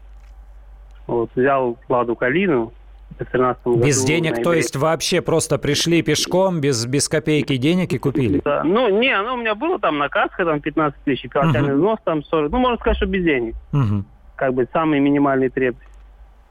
Вот, 1.08 1.30
взял 1.36 1.78
Ладу 1.90 2.16
Калину, 2.16 2.72
без 3.20 4.00
году, 4.00 4.08
денег, 4.08 4.44
то 4.44 4.54
есть 4.54 4.76
вообще 4.76 5.22
просто 5.22 5.58
пришли 5.58 6.02
пешком, 6.02 6.62
без, 6.62 6.86
без 6.86 7.10
копейки 7.10 7.58
денег 7.58 7.92
и 7.94 7.98
купили? 7.98 8.42
Да. 8.46 8.64
Ну, 8.64 9.00
не, 9.00 9.12
оно 9.12 9.34
у 9.34 9.38
меня 9.38 9.56
было 9.56 9.80
там 9.80 9.98
на 9.98 10.08
каске, 10.08 10.46
там 10.46 10.62
15 10.62 11.04
тысяч, 11.04 11.30
первоначальный 11.30 11.72
uh-huh. 11.72 11.76
взнос 11.76 12.00
там 12.06 12.24
40. 12.24 12.52
Ну, 12.52 12.60
можно 12.60 12.78
сказать, 12.78 12.98
что 12.98 13.06
без 13.08 13.24
денег. 13.24 13.56
Uh-huh. 13.74 14.04
Как 14.42 14.56
бы 14.56 14.68
самые 14.74 15.00
минимальные 15.00 15.52
требования. 15.52 15.88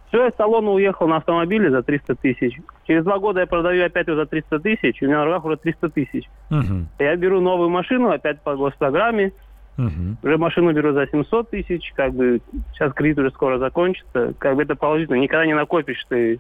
Все, 0.07 0.27
я 0.27 0.31
салона 0.37 0.71
уехал 0.71 1.09
на 1.09 1.17
автомобиле 1.17 1.73
за 1.73 1.83
300 1.83 2.15
тысяч. 2.15 2.57
Через 2.87 3.03
два 3.03 3.19
года 3.19 3.41
я 3.41 3.49
продаю 3.49 3.85
опять 3.85 4.07
его 4.07 4.17
за 4.17 4.27
300 4.27 4.61
тысяч, 4.61 5.03
у 5.03 5.07
меня 5.07 5.19
на 5.19 5.25
руках 5.25 5.45
уже 5.45 5.57
300 5.57 5.89
тысяч. 5.89 6.29
Uh-huh. 6.53 6.85
Я 7.01 7.17
беру 7.17 7.41
новую 7.41 7.69
машину 7.69 8.11
опять 8.11 8.41
по 8.43 8.55
госпрограмме, 8.55 9.33
Угу. 9.79 10.17
Уже 10.25 10.37
машину 10.37 10.73
беру 10.73 10.93
за 10.93 11.07
700 11.07 11.51
тысяч, 11.51 11.93
как 11.95 12.13
бы 12.13 12.43
сейчас 12.75 12.93
кредит 12.93 13.19
уже 13.19 13.31
скоро 13.31 13.57
закончится, 13.57 14.35
как 14.39 14.57
бы 14.57 14.63
это 14.65 14.75
положительно. 14.75 15.17
Никогда 15.17 15.47
не 15.47 15.55
накопишь 15.55 16.05
ты 16.07 16.39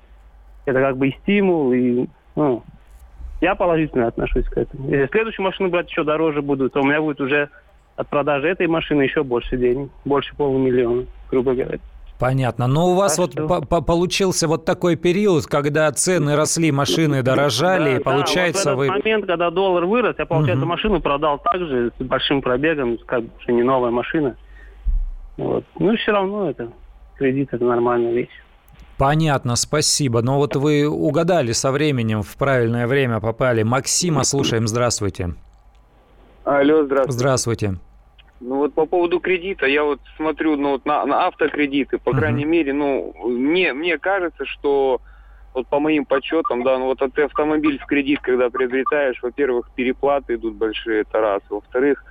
это 0.67 0.79
как 0.81 0.99
бы 0.99 1.09
и 1.09 1.17
стимул, 1.23 1.73
и 1.73 2.07
ну, 2.37 2.63
я 3.41 3.55
положительно 3.55 4.09
отношусь 4.09 4.45
к 4.45 4.59
этому. 4.59 4.91
Если 4.91 5.07
следующую 5.07 5.45
машину 5.45 5.71
брать 5.71 5.89
еще 5.89 6.05
дороже 6.05 6.43
буду, 6.43 6.69
то 6.69 6.81
у 6.81 6.85
меня 6.85 7.01
будет 7.01 7.21
уже 7.21 7.49
от 8.01 8.09
продажи 8.09 8.49
этой 8.49 8.67
машины 8.67 9.03
еще 9.03 9.23
больше 9.23 9.57
денег, 9.57 9.91
больше 10.05 10.35
полумиллиона, 10.35 11.05
грубо 11.31 11.55
говоря. 11.55 11.79
Понятно. 12.19 12.67
Но 12.67 12.89
у 12.89 12.95
вас 12.95 13.17
так 13.17 13.27
вот 13.27 13.33
что... 13.33 13.61
по 13.63 13.81
получился 13.81 14.47
вот 14.47 14.65
такой 14.65 14.97
период, 14.97 15.47
когда 15.47 15.91
цены 15.93 16.37
росли, 16.37 16.71
машины 16.71 17.23
дорожали, 17.23 17.93
да, 17.93 17.97
и 17.97 18.03
получается 18.03 18.65
да, 18.67 18.75
вот 18.75 18.79
в 18.79 18.83
этот 18.83 18.97
вы... 18.97 19.03
момент, 19.03 19.27
когда 19.27 19.51
доллар 19.51 19.85
вырос, 19.87 20.17
я, 20.19 20.27
получается, 20.27 20.65
угу. 20.65 20.71
машину 20.71 21.01
продал 21.01 21.39
также 21.39 21.93
с 21.99 22.03
большим 22.03 22.43
пробегом, 22.43 22.99
как 23.07 23.23
бы 23.23 23.31
не 23.49 23.63
новая 23.63 23.91
машина. 23.91 24.37
Вот. 25.37 25.65
Ну, 25.79 25.97
все 25.97 26.13
равно 26.13 26.51
это 26.51 26.71
кредит– 27.17 27.49
это 27.53 27.65
нормальная 27.65 28.13
вещь. 28.13 28.43
Понятно, 28.99 29.57
спасибо. 29.57 30.21
Но 30.21 30.37
вот 30.37 30.57
вы 30.57 30.87
угадали 30.87 31.53
со 31.53 31.71
временем, 31.73 32.23
в 32.23 32.37
правильное 32.37 32.87
время 32.87 33.21
попали. 33.21 33.63
Максима, 33.63 34.25
слушаем, 34.25 34.69
здравствуйте. 34.69 35.35
Алло, 36.45 36.85
здравствуйте. 36.85 37.19
Здравствуйте. 37.19 37.81
Ну 38.41 38.57
вот 38.57 38.75
по 38.75 38.87
поводу 38.87 39.21
кредита, 39.21 39.67
я 39.67 39.85
вот 39.85 40.01
смотрю 40.17 40.57
ну, 40.57 40.71
вот 40.71 40.87
на, 40.87 41.05
на 41.05 41.27
автокредиты, 41.27 41.99
по 41.99 42.11
uh-huh. 42.11 42.19
крайней 42.19 42.47
мере, 42.47 42.73
ну, 42.73 43.15
мне, 43.27 43.75
мне 43.75 43.99
кажется, 43.99 44.47
что 44.47 45.03
вот 45.53 45.67
по 45.67 45.79
моим 45.79 46.07
подсчетам, 46.07 46.63
да, 46.63 46.79
ну 46.79 46.87
вот 46.87 47.03
ты 47.15 47.23
автомобиль 47.23 47.79
в 47.79 47.87
кредит, 47.87 48.21
когда 48.21 48.49
приобретаешь, 48.49 49.23
во-первых, 49.23 49.71
переплаты 49.75 50.37
идут 50.37 50.55
большие, 50.55 51.03
это 51.03 51.21
раз. 51.21 51.43
Во-вторых, 51.51 52.03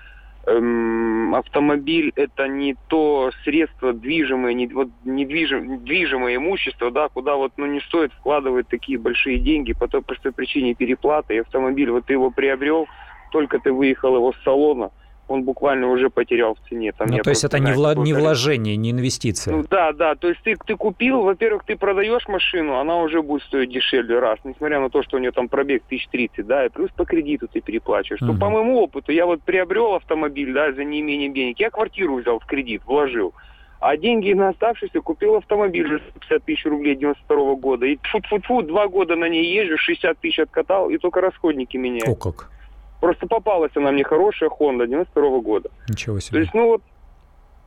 эм, 0.46 1.34
автомобиль 1.34 2.12
это 2.16 2.48
не 2.48 2.76
то 2.90 3.32
средство 3.44 3.94
движимое, 3.94 4.54
не, 4.54 4.68
вот, 4.68 4.90
недвижим, 5.06 5.84
движимое 5.84 6.36
имущество, 6.36 6.92
да, 6.92 7.10
куда 7.10 7.36
вот 7.38 7.54
ну, 7.58 7.66
не 7.66 7.80
стоит 7.82 8.14
вкладывать 8.14 8.68
такие 8.68 9.00
большие 9.00 9.40
деньги 9.40 9.74
по 9.74 9.88
той 9.88 10.02
простой 10.02 10.32
причине 10.32 10.76
переплаты. 10.76 11.36
И 11.36 11.40
автомобиль, 11.40 11.90
вот 11.90 12.06
ты 12.06 12.14
его 12.14 12.30
приобрел, 12.30 12.88
только 13.32 13.60
ты 13.60 13.72
выехал 13.72 14.16
его 14.16 14.34
с 14.34 14.44
салона, 14.44 14.92
он 15.30 15.44
буквально 15.44 15.88
уже 15.88 16.10
потерял 16.10 16.56
в 16.56 16.70
цене. 16.70 16.92
Там 16.92 17.08
ну, 17.08 17.20
то 17.20 17.30
есть 17.30 17.44
это 17.44 17.60
не, 17.60 17.72
вла- 17.72 17.96
не 17.96 18.14
вложение, 18.14 18.76
не 18.76 18.92
инвестиция? 18.92 19.56
Ну, 19.56 19.64
да, 19.70 19.92
да. 19.94 20.16
То 20.16 20.30
есть 20.30 20.42
ты, 20.44 20.56
ты 20.66 20.76
купил, 20.76 21.22
во-первых, 21.22 21.64
ты 21.64 21.76
продаешь 21.78 22.28
машину, 22.28 22.78
она 22.78 22.98
уже 22.98 23.22
будет 23.22 23.44
стоить 23.44 23.72
дешевле 23.72 24.20
раз, 24.20 24.40
несмотря 24.44 24.80
на 24.80 24.90
то, 24.90 25.04
что 25.04 25.18
у 25.18 25.20
нее 25.20 25.32
там 25.32 25.48
пробег 25.48 25.84
1030, 25.86 26.46
да, 26.46 26.66
и 26.66 26.70
плюс 26.70 26.92
по 26.92 27.06
кредиту 27.06 27.48
ты 27.48 27.62
переплачиваешь. 27.62 28.22
Угу. 28.22 28.34
Ну, 28.34 28.40
по 28.40 28.50
моему 28.50 28.80
опыту, 28.82 29.12
я 29.12 29.26
вот 29.26 29.42
приобрел 29.42 29.96
автомобиль, 29.96 30.54
да, 30.54 30.72
за 30.72 30.84
неимением 30.84 31.34
денег, 31.34 31.60
я 31.60 31.70
квартиру 31.70 32.18
взял 32.18 32.40
в 32.40 32.46
кредит, 32.46 32.82
вложил. 32.86 33.34
А 33.80 33.96
деньги 33.96 34.34
на 34.34 34.50
оставшиеся 34.50 35.00
купил 35.00 35.36
автомобиль 35.36 35.88
за 35.88 36.00
50 36.20 36.44
тысяч 36.44 36.66
рублей 36.66 36.96
92 36.96 37.56
года. 37.56 37.86
И 37.86 37.98
фу-фу-фу, 38.04 38.62
два 38.64 38.88
года 38.90 39.16
на 39.16 39.30
ней 39.30 39.46
езжу, 39.46 39.78
60 39.78 40.18
тысяч 40.20 40.40
откатал, 40.40 40.90
и 40.90 40.98
только 40.98 41.22
расходники 41.22 41.78
меняю. 41.78 42.12
О 42.12 42.16
как. 42.16 42.52
Просто 43.00 43.28
попалась 43.28 43.72
она 43.76 43.92
мне 43.92 44.04
хорошая 44.04 44.50
Honda 44.50 44.88
92 44.88 45.40
года. 45.40 45.70
Ничего 45.88 46.20
себе. 46.20 46.34
То 46.34 46.40
есть, 46.40 46.54
ну 46.54 46.66
вот, 46.68 46.82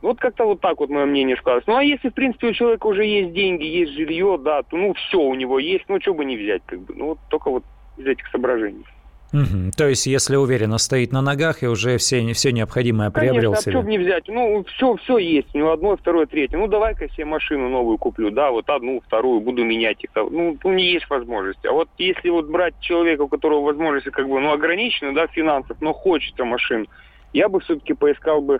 вот 0.01 0.19
как-то 0.19 0.45
вот 0.45 0.61
так 0.61 0.79
вот 0.79 0.89
мое 0.89 1.05
мнение 1.05 1.35
складывается. 1.37 1.71
Ну 1.71 1.77
а 1.77 1.83
если, 1.83 2.09
в 2.09 2.13
принципе, 2.13 2.47
у 2.47 2.53
человека 2.53 2.85
уже 2.85 3.05
есть 3.05 3.33
деньги, 3.33 3.63
есть 3.63 3.93
жилье, 3.93 4.37
да, 4.39 4.61
то 4.63 4.77
ну 4.77 4.93
все 4.93 5.17
у 5.17 5.33
него 5.33 5.59
есть, 5.59 5.85
ну 5.87 5.99
что 6.01 6.13
бы 6.13 6.25
не 6.25 6.37
взять, 6.37 6.61
как 6.65 6.79
бы. 6.81 6.93
Ну 6.93 7.07
вот 7.09 7.19
только 7.29 7.49
вот 7.49 7.63
из 7.97 8.05
этих 8.05 8.27
соображений. 8.27 8.85
Угу. 9.33 9.71
То 9.75 9.87
есть, 9.87 10.05
если 10.05 10.35
уверенно 10.35 10.77
стоит 10.77 11.11
на 11.11 11.21
ногах 11.21 11.63
и 11.63 11.67
уже 11.67 11.97
все, 11.97 12.33
все 12.33 12.51
необходимое 12.51 13.09
приобрел 13.09 13.53
Конечно, 13.53 13.71
себе. 13.71 13.79
а 13.79 13.83
не 13.83 13.97
взять? 13.97 14.27
Ну, 14.27 14.63
все, 14.65 14.95
все 14.97 15.17
есть. 15.17 15.47
У 15.55 15.57
него 15.57 15.71
одно, 15.71 15.97
второе, 15.97 16.27
третье. 16.27 16.57
Ну, 16.57 16.67
давай-ка 16.67 17.09
себе 17.09 17.25
машину 17.25 17.67
новую 17.67 17.97
куплю. 17.97 18.29
Да, 18.29 18.51
вот 18.51 18.69
одну, 18.69 19.01
вторую, 19.01 19.41
буду 19.41 19.63
менять 19.63 20.03
их. 20.03 20.11
Ну, 20.15 20.55
ну, 20.63 20.73
не 20.73 20.93
есть 20.93 21.09
возможности. 21.09 21.65
А 21.65 21.71
вот 21.71 21.89
если 21.97 22.29
вот 22.29 22.45
брать 22.45 22.75
человека, 22.79 23.21
у 23.21 23.27
которого 23.27 23.61
возможности 23.61 24.11
как 24.11 24.29
бы, 24.29 24.39
ну, 24.39 24.51
ограничены, 24.53 25.13
да, 25.13 25.25
финансов, 25.25 25.77
но 25.81 25.93
хочется 25.93 26.45
машин, 26.45 26.87
я 27.33 27.49
бы 27.49 27.59
все-таки 27.59 27.93
поискал 27.93 28.39
бы 28.39 28.59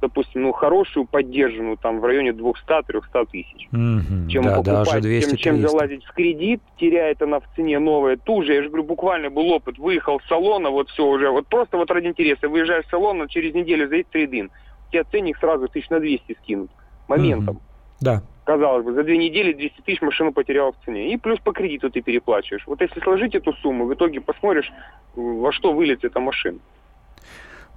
допустим, 0.00 0.42
ну, 0.42 0.52
хорошую, 0.52 1.06
поддержанную, 1.06 1.76
там, 1.76 2.00
в 2.00 2.04
районе 2.04 2.30
200-300 2.30 3.28
тысяч. 3.30 3.68
Mm-hmm. 3.72 4.28
Чем 4.28 4.42
да, 4.44 4.56
покупать, 4.56 5.02
чем, 5.02 5.36
чем 5.36 5.60
залазить 5.60 6.04
в 6.04 6.12
кредит, 6.12 6.60
теряет 6.78 7.22
она 7.22 7.40
в 7.40 7.44
цене 7.54 7.78
новая. 7.78 8.16
Ту 8.16 8.42
же, 8.42 8.54
я 8.54 8.62
же 8.62 8.68
говорю, 8.68 8.84
буквально 8.84 9.30
был 9.30 9.50
опыт, 9.50 9.78
выехал 9.78 10.20
с 10.20 10.26
салона, 10.26 10.70
вот 10.70 10.88
все 10.90 11.06
уже, 11.06 11.30
вот 11.30 11.46
просто 11.46 11.76
вот 11.76 11.90
ради 11.90 12.06
интереса, 12.06 12.48
выезжаешь 12.48 12.86
с 12.86 12.90
салона, 12.90 13.28
через 13.28 13.54
неделю 13.54 13.88
заедет 13.88 14.10
трейдин. 14.10 14.50
Тебе 14.90 15.04
ценник 15.04 15.38
сразу 15.38 15.68
тысяч 15.68 15.88
на 15.90 16.00
200 16.00 16.36
скинут. 16.42 16.70
Моментом. 17.08 17.56
Mm-hmm. 17.56 18.00
Да. 18.00 18.22
Казалось 18.44 18.84
бы, 18.84 18.94
за 18.94 19.04
две 19.04 19.18
недели 19.18 19.52
200 19.52 19.82
тысяч 19.82 20.00
машину 20.00 20.32
потерял 20.32 20.72
в 20.72 20.84
цене. 20.84 21.12
И 21.12 21.16
плюс 21.16 21.38
по 21.40 21.52
кредиту 21.52 21.90
ты 21.90 22.00
переплачиваешь. 22.00 22.66
Вот 22.66 22.80
если 22.80 22.98
сложить 23.00 23.34
эту 23.34 23.52
сумму, 23.54 23.84
в 23.84 23.94
итоге 23.94 24.20
посмотришь, 24.20 24.72
во 25.14 25.52
что 25.52 25.72
выльется 25.72 26.08
эта 26.08 26.18
машина. 26.18 26.58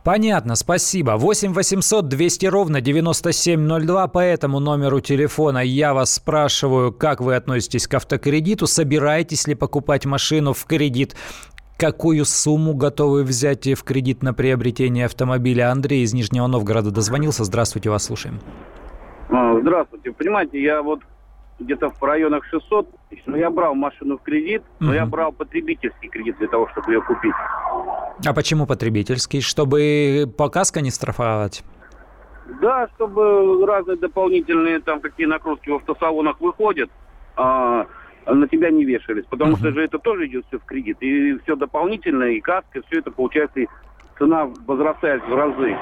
Понятно, 0.03 0.55
спасибо. 0.55 1.11
8 1.11 1.53
800 1.53 2.09
200 2.09 2.45
ровно 2.47 2.81
9702. 2.81 4.07
По 4.07 4.19
этому 4.19 4.59
номеру 4.59 4.99
телефона 4.99 5.59
я 5.59 5.93
вас 5.93 6.15
спрашиваю, 6.15 6.91
как 6.91 7.21
вы 7.21 7.35
относитесь 7.35 7.87
к 7.87 7.93
автокредиту, 7.93 8.67
собираетесь 8.67 9.47
ли 9.47 9.55
покупать 9.55 10.05
машину 10.05 10.51
в 10.51 10.65
кредит, 10.65 11.15
какую 11.77 12.25
сумму 12.25 12.73
готовы 12.73 13.23
взять 13.23 13.65
в 13.65 13.83
кредит 13.83 14.23
на 14.23 14.33
приобретение 14.33 15.05
автомобиля. 15.05 15.71
Андрей 15.71 16.03
из 16.03 16.13
Нижнего 16.13 16.47
Новгорода 16.47 16.91
дозвонился. 16.91 17.45
Здравствуйте, 17.45 17.89
вас 17.89 18.03
слушаем. 18.03 18.41
А, 19.29 19.57
здравствуйте. 19.61 20.11
Понимаете, 20.11 20.61
я 20.61 20.81
вот 20.81 20.99
где-то 21.63 21.89
в 21.89 22.03
районах 22.03 22.45
600 22.45 22.87
тысяч. 23.09 23.23
Но 23.25 23.37
я 23.37 23.49
брал 23.49 23.75
машину 23.75 24.17
в 24.17 24.21
кредит, 24.21 24.63
но 24.79 24.87
угу. 24.87 24.95
я 24.95 25.05
брал 25.05 25.31
потребительский 25.31 26.09
кредит 26.09 26.37
для 26.37 26.47
того, 26.47 26.67
чтобы 26.69 26.93
ее 26.93 27.01
купить. 27.01 27.33
А 28.25 28.33
почему 28.33 28.65
потребительский? 28.65 29.41
Чтобы 29.41 30.31
по 30.37 30.49
каско 30.49 30.81
не 30.81 30.91
штрафовать? 30.91 31.63
Да, 32.61 32.87
чтобы 32.95 33.65
разные 33.65 33.97
дополнительные 33.97 34.79
там 34.79 34.99
какие 34.99 35.25
накрутки 35.25 35.69
в 35.69 35.75
автосалонах 35.75 36.41
выходят, 36.41 36.89
а 37.35 37.87
на 38.25 38.47
тебя 38.47 38.69
не 38.69 38.85
вешались. 38.85 39.25
Потому 39.29 39.53
uh 39.53 39.57
что 39.57 39.71
же 39.71 39.83
это 39.83 39.99
тоже 39.99 40.27
идет 40.27 40.45
все 40.47 40.59
в 40.59 40.65
кредит. 40.65 40.97
И 41.01 41.37
все 41.39 41.55
дополнительное, 41.55 42.31
и 42.31 42.41
каска, 42.41 42.81
все 42.87 42.99
это 42.99 43.11
получается, 43.11 43.61
и 43.61 43.67
цена 44.17 44.49
возрастает 44.65 45.23
в 45.27 45.33
разы. 45.33 45.77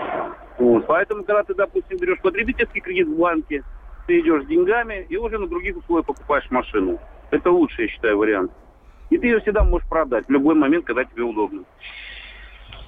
Вот. 0.58 0.86
Поэтому, 0.88 1.24
когда 1.24 1.44
ты, 1.44 1.54
допустим, 1.54 1.98
берешь 1.98 2.22
потребительский 2.22 2.82
кредит 2.82 3.08
в 3.08 3.18
банке, 3.18 3.64
ты 4.08 4.20
идешь 4.20 4.44
с 4.44 4.48
деньгами 4.48 5.06
и 5.10 5.18
уже 5.18 5.38
на 5.38 5.48
других 5.48 5.78
условиях 5.78 6.06
покупаешь 6.06 6.50
машину. 6.50 7.00
Это 7.32 7.50
лучший, 7.50 7.86
я 7.86 7.92
считаю, 7.92 8.18
вариант. 8.18 8.52
И 9.10 9.18
ты 9.18 9.28
ее 9.28 9.40
всегда 9.42 9.64
можешь 9.64 9.88
продать 9.88 10.26
в 10.28 10.32
любой 10.32 10.56
момент, 10.56 10.86
когда 10.86 11.04
тебе 11.04 11.24
удобно. 11.24 11.64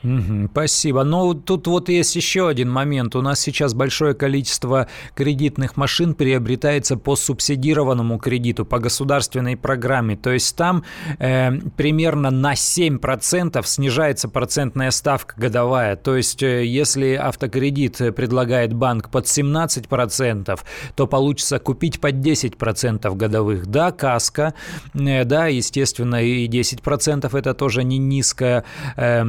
Угу, 0.03 0.49
спасибо. 0.51 1.03
Но 1.03 1.33
тут 1.33 1.67
вот 1.67 1.89
есть 1.89 2.15
еще 2.15 2.49
один 2.49 2.69
момент. 2.69 3.15
У 3.15 3.21
нас 3.21 3.39
сейчас 3.39 3.73
большое 3.73 4.13
количество 4.13 4.87
кредитных 5.15 5.77
машин 5.77 6.13
приобретается 6.13 6.97
по 6.97 7.15
субсидированному 7.15 8.17
кредиту, 8.19 8.65
по 8.65 8.79
государственной 8.79 9.55
программе. 9.55 10.17
То 10.17 10.31
есть 10.31 10.55
там 10.57 10.83
э, 11.19 11.51
примерно 11.77 12.31
на 12.31 12.53
7% 12.53 13.65
снижается 13.65 14.27
процентная 14.27 14.91
ставка 14.91 15.35
годовая. 15.37 15.95
То 15.95 16.17
есть 16.17 16.43
э, 16.43 16.65
если 16.65 17.13
автокредит 17.13 17.97
предлагает 18.15 18.73
банк 18.73 19.09
под 19.09 19.25
17%, 19.25 20.59
то 20.95 21.07
получится 21.07 21.59
купить 21.59 22.01
под 22.01 22.15
10% 22.15 23.15
годовых. 23.15 23.67
Да, 23.67 23.91
каска, 23.91 24.53
э, 24.93 25.23
да, 25.23 25.47
естественно, 25.47 26.21
и 26.21 26.47
10% 26.49 27.37
это 27.37 27.53
тоже 27.53 27.85
не 27.85 27.97
низкая 27.97 28.65
э, 28.97 29.23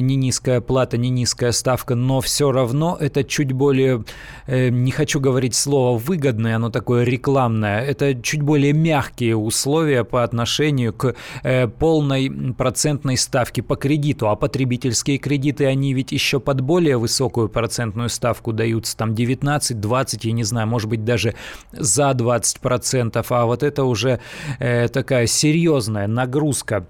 не 0.00 0.16
низкая 0.16 0.60
плата, 0.60 0.96
не 0.96 1.10
низкая 1.10 1.52
ставка, 1.52 1.94
но 1.94 2.20
все 2.20 2.52
равно 2.52 2.96
это 2.98 3.24
чуть 3.24 3.52
более, 3.52 4.04
э, 4.46 4.68
не 4.68 4.90
хочу 4.90 5.20
говорить 5.20 5.54
слово 5.54 5.98
выгодное, 5.98 6.56
оно 6.56 6.70
такое 6.70 7.04
рекламное, 7.04 7.80
это 7.80 8.14
чуть 8.14 8.42
более 8.42 8.72
мягкие 8.72 9.36
условия 9.36 10.04
по 10.04 10.24
отношению 10.24 10.92
к 10.92 11.14
э, 11.42 11.68
полной 11.68 12.30
процентной 12.56 13.16
ставке 13.16 13.62
по 13.62 13.76
кредиту, 13.76 14.28
а 14.28 14.36
потребительские 14.36 15.18
кредиты, 15.18 15.66
они 15.66 15.94
ведь 15.94 16.12
еще 16.12 16.40
под 16.40 16.60
более 16.60 16.96
высокую 16.96 17.48
процентную 17.48 18.08
ставку 18.08 18.52
даются, 18.52 18.96
там 18.96 19.14
19, 19.14 19.80
20, 19.80 20.24
я 20.24 20.32
не 20.32 20.44
знаю, 20.44 20.66
может 20.68 20.88
быть 20.88 21.04
даже 21.04 21.34
за 21.72 22.10
20%, 22.10 23.26
а 23.28 23.46
вот 23.46 23.62
это 23.62 23.84
уже 23.84 24.20
э, 24.58 24.88
такая 24.88 25.26
серьезная 25.26 26.06
нагрузка 26.06 26.86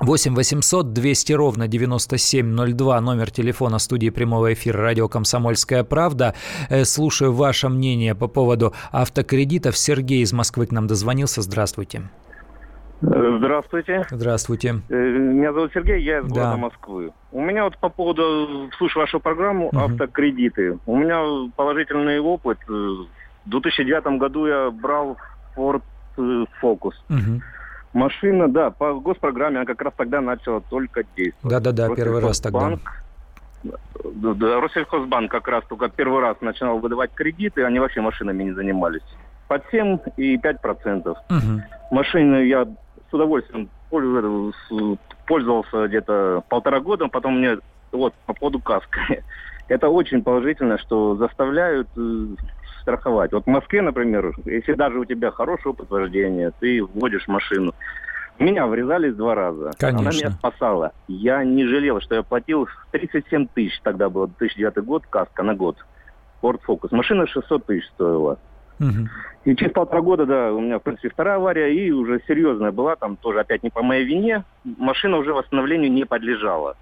8 0.00 0.34
800 0.34 0.92
200 0.92 1.32
ровно 1.32 1.66
9702, 1.66 3.00
номер 3.00 3.30
телефона 3.30 3.78
студии 3.78 4.10
прямого 4.10 4.52
эфира 4.52 4.80
радио 4.80 5.08
«Комсомольская 5.08 5.82
правда». 5.82 6.34
Э, 6.70 6.84
слушаю 6.84 7.32
ваше 7.32 7.68
мнение 7.68 8.14
по 8.14 8.28
поводу 8.28 8.74
автокредитов. 8.92 9.76
Сергей 9.76 10.22
из 10.22 10.32
Москвы 10.32 10.66
к 10.66 10.72
нам 10.72 10.86
дозвонился. 10.86 11.42
Здравствуйте. 11.42 12.02
Здравствуйте. 13.00 14.06
Здравствуйте. 14.10 14.80
Э, 14.88 14.94
меня 14.94 15.52
зовут 15.52 15.72
Сергей, 15.74 16.00
я 16.02 16.20
из 16.20 16.28
да. 16.28 16.34
города 16.34 16.56
Москвы. 16.56 17.12
У 17.32 17.40
меня 17.42 17.64
вот 17.64 17.76
по 17.78 17.88
поводу, 17.88 18.70
слушаю 18.78 19.02
вашу 19.02 19.18
программу 19.18 19.68
угу. 19.68 19.78
«Автокредиты». 19.78 20.78
У 20.86 20.96
меня 20.96 21.20
положительный 21.56 22.20
опыт. 22.20 22.58
В 22.68 23.08
2009 23.46 24.18
году 24.18 24.46
я 24.46 24.70
брал 24.70 25.16
Ford 25.56 25.82
Focus. 26.16 26.94
Угу. 27.08 27.42
Машина, 27.92 28.48
да, 28.48 28.70
по 28.70 28.94
госпрограмме 28.94 29.58
она 29.58 29.66
как 29.66 29.80
раз 29.82 29.94
тогда 29.96 30.20
начала 30.20 30.60
только 30.60 31.04
действовать. 31.16 31.52
Да-да-да, 31.52 31.94
первый 31.94 32.20
раз 32.22 32.40
тогда. 32.40 32.78
Да, 33.62 34.60
Россельхозбанк 34.60 35.30
как 35.30 35.48
раз 35.48 35.64
только 35.68 35.88
первый 35.88 36.20
раз 36.20 36.36
начинал 36.40 36.78
выдавать 36.78 37.12
кредиты, 37.14 37.64
они 37.64 37.78
вообще 37.80 38.00
машинами 38.00 38.44
не 38.44 38.52
занимались. 38.52 39.02
Под 39.48 39.64
7 39.70 39.98
и 40.16 40.36
5 40.36 40.60
процентов. 40.60 41.18
Угу. 41.30 41.62
Машины 41.90 42.46
я 42.46 42.64
с 42.64 43.14
удовольствием 43.14 43.68
пользовался 45.26 45.88
где-то 45.88 46.42
полтора 46.48 46.80
года, 46.80 47.08
потом 47.08 47.38
мне 47.38 47.58
вот 47.90 48.14
по 48.26 48.34
поводу 48.34 48.60
каска. 48.60 49.00
Это 49.68 49.88
очень 49.88 50.22
положительно, 50.22 50.78
что 50.78 51.16
заставляют 51.16 51.88
э, 51.96 52.26
страховать. 52.80 53.32
Вот 53.32 53.44
в 53.44 53.48
Москве, 53.48 53.82
например, 53.82 54.34
если 54.44 54.74
даже 54.74 54.98
у 54.98 55.04
тебя 55.04 55.30
хороший 55.30 55.68
опыт 55.68 55.90
вождения, 55.90 56.52
ты 56.60 56.82
вводишь 56.82 57.28
машину, 57.28 57.74
меня 58.38 58.66
врезались 58.66 59.14
два 59.14 59.34
раза. 59.34 59.72
Конечно. 59.78 60.00
Она 60.00 60.10
меня 60.10 60.30
спасала. 60.30 60.92
Я 61.08 61.42
не 61.44 61.66
жалел, 61.66 62.00
что 62.00 62.14
я 62.14 62.22
платил 62.22 62.68
37 62.92 63.48
тысяч, 63.52 63.80
тогда 63.82 64.08
был 64.08 64.28
2009 64.38 64.84
год, 64.84 65.06
каска 65.08 65.42
на 65.42 65.54
год. 65.54 65.76
Ford 66.40 66.60
Focus. 66.66 66.88
Машина 66.92 67.26
600 67.26 67.66
тысяч 67.66 67.86
стоила. 67.88 68.38
Угу. 68.80 69.08
И 69.44 69.56
через 69.56 69.72
полтора 69.72 70.02
года, 70.02 70.26
да, 70.26 70.52
у 70.52 70.60
меня, 70.60 70.78
в 70.78 70.82
принципе, 70.82 71.08
вторая 71.10 71.36
авария, 71.36 71.74
и 71.74 71.90
уже 71.90 72.20
серьезная 72.28 72.70
была, 72.70 72.94
там 72.94 73.16
тоже 73.16 73.40
опять 73.40 73.62
не 73.62 73.70
по 73.70 73.82
моей 73.82 74.04
вине. 74.04 74.44
Машина 74.64 75.16
уже 75.16 75.32
восстановлению 75.32 75.90
не 75.90 76.04
подлежала. 76.04 76.76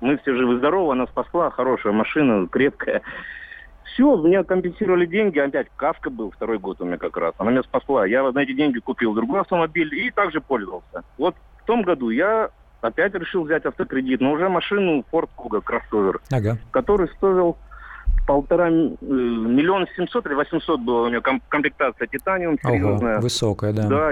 Мы 0.00 0.16
все 0.18 0.34
живы-здоровы, 0.34 0.92
она 0.92 1.06
спасла, 1.06 1.50
хорошая 1.50 1.92
машина, 1.92 2.48
крепкая. 2.48 3.02
Все, 3.92 4.16
мне 4.16 4.42
компенсировали 4.44 5.06
деньги, 5.06 5.38
опять 5.38 5.68
каска 5.76 6.10
был 6.10 6.30
второй 6.30 6.58
год 6.58 6.80
у 6.80 6.84
меня 6.84 6.98
как 6.98 7.16
раз. 7.16 7.34
Она 7.38 7.50
меня 7.50 7.62
спасла. 7.62 8.06
Я 8.06 8.30
на 8.30 8.38
эти 8.38 8.52
деньги 8.52 8.78
купил 8.78 9.14
другой 9.14 9.40
автомобиль 9.40 9.94
и 9.94 10.10
также 10.10 10.40
пользовался. 10.40 11.04
Вот 11.18 11.36
в 11.62 11.66
том 11.66 11.82
году 11.82 12.10
я 12.10 12.50
опять 12.80 13.14
решил 13.14 13.44
взять 13.44 13.64
автокредит, 13.64 14.20
но 14.20 14.32
уже 14.32 14.48
машину 14.48 15.04
Ford 15.12 15.28
Kuga 15.36 15.60
кроссовер, 15.62 16.20
ага. 16.30 16.58
который 16.70 17.08
стоил 17.16 17.56
полтора 18.26 18.68
э, 18.68 18.70
миллиона 18.70 19.86
семьсот 19.96 20.26
или 20.26 20.34
восемьсот 20.34 20.80
было 20.80 21.06
у 21.06 21.08
меня 21.08 21.20
комплектация 21.20 22.06
титаниум 22.06 22.58
серьезная. 22.62 23.14
Ого, 23.14 23.22
высокая, 23.22 23.72
да. 23.72 23.88
Да, 23.88 24.10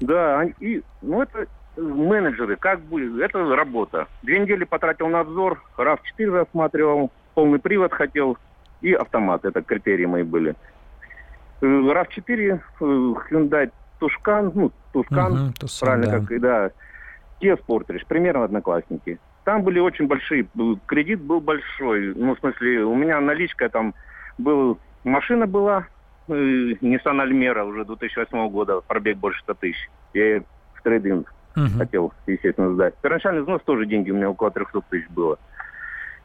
да, 0.00 0.44
и 0.60 0.82
ну 1.02 1.22
это 1.22 1.46
менеджеры, 1.76 2.56
как 2.56 2.80
бы, 2.80 3.22
это 3.22 3.44
работа. 3.54 4.06
Две 4.22 4.38
недели 4.38 4.64
потратил 4.64 5.08
на 5.08 5.20
обзор, 5.20 5.62
RAV4 5.76 6.30
рассматривал, 6.30 7.10
полный 7.34 7.58
привод 7.58 7.92
хотел, 7.92 8.36
и 8.80 8.92
автомат, 8.92 9.44
это 9.44 9.62
критерии 9.62 10.06
мои 10.06 10.22
были. 10.22 10.54
Э, 11.60 11.66
RAV4, 11.66 12.60
э, 12.80 12.84
Hyundai 13.30 13.70
Тушкан, 13.98 14.52
ну, 14.54 14.72
Тушкан, 14.92 15.32
угу, 15.32 15.52
Тусан, 15.58 15.86
правильно, 15.86 16.20
да. 16.20 16.26
как 16.26 16.40
да, 16.40 16.70
Kia 17.40 17.58
Sportage, 17.58 18.04
примерно 18.06 18.44
одноклассники. 18.44 19.18
Там 19.44 19.62
были 19.62 19.78
очень 19.78 20.06
большие, 20.06 20.46
кредит 20.86 21.20
был 21.20 21.40
большой, 21.40 22.14
ну, 22.14 22.34
в 22.36 22.38
смысле, 22.38 22.84
у 22.84 22.94
меня 22.94 23.20
наличка 23.20 23.68
там 23.68 23.94
был, 24.36 24.78
машина 25.04 25.46
была, 25.46 25.86
э, 26.28 26.32
Nissan 26.32 27.20
Almera 27.22 27.64
уже 27.64 27.84
2008 27.84 28.48
года, 28.50 28.80
пробег 28.80 29.16
больше 29.16 29.40
100 29.42 29.54
тысяч. 29.54 29.90
Я 30.12 30.42
в 30.74 30.82
трейдинг 30.82 31.32
угу. 31.56 31.78
хотел, 31.78 32.12
естественно, 32.26 32.74
сдать. 32.74 32.94
Первоначальный 33.02 33.42
взнос 33.42 33.62
тоже 33.64 33.86
деньги 33.86 34.10
у 34.10 34.16
меня 34.16 34.30
около 34.30 34.50
300 34.50 34.80
тысяч 34.90 35.08
было. 35.08 35.38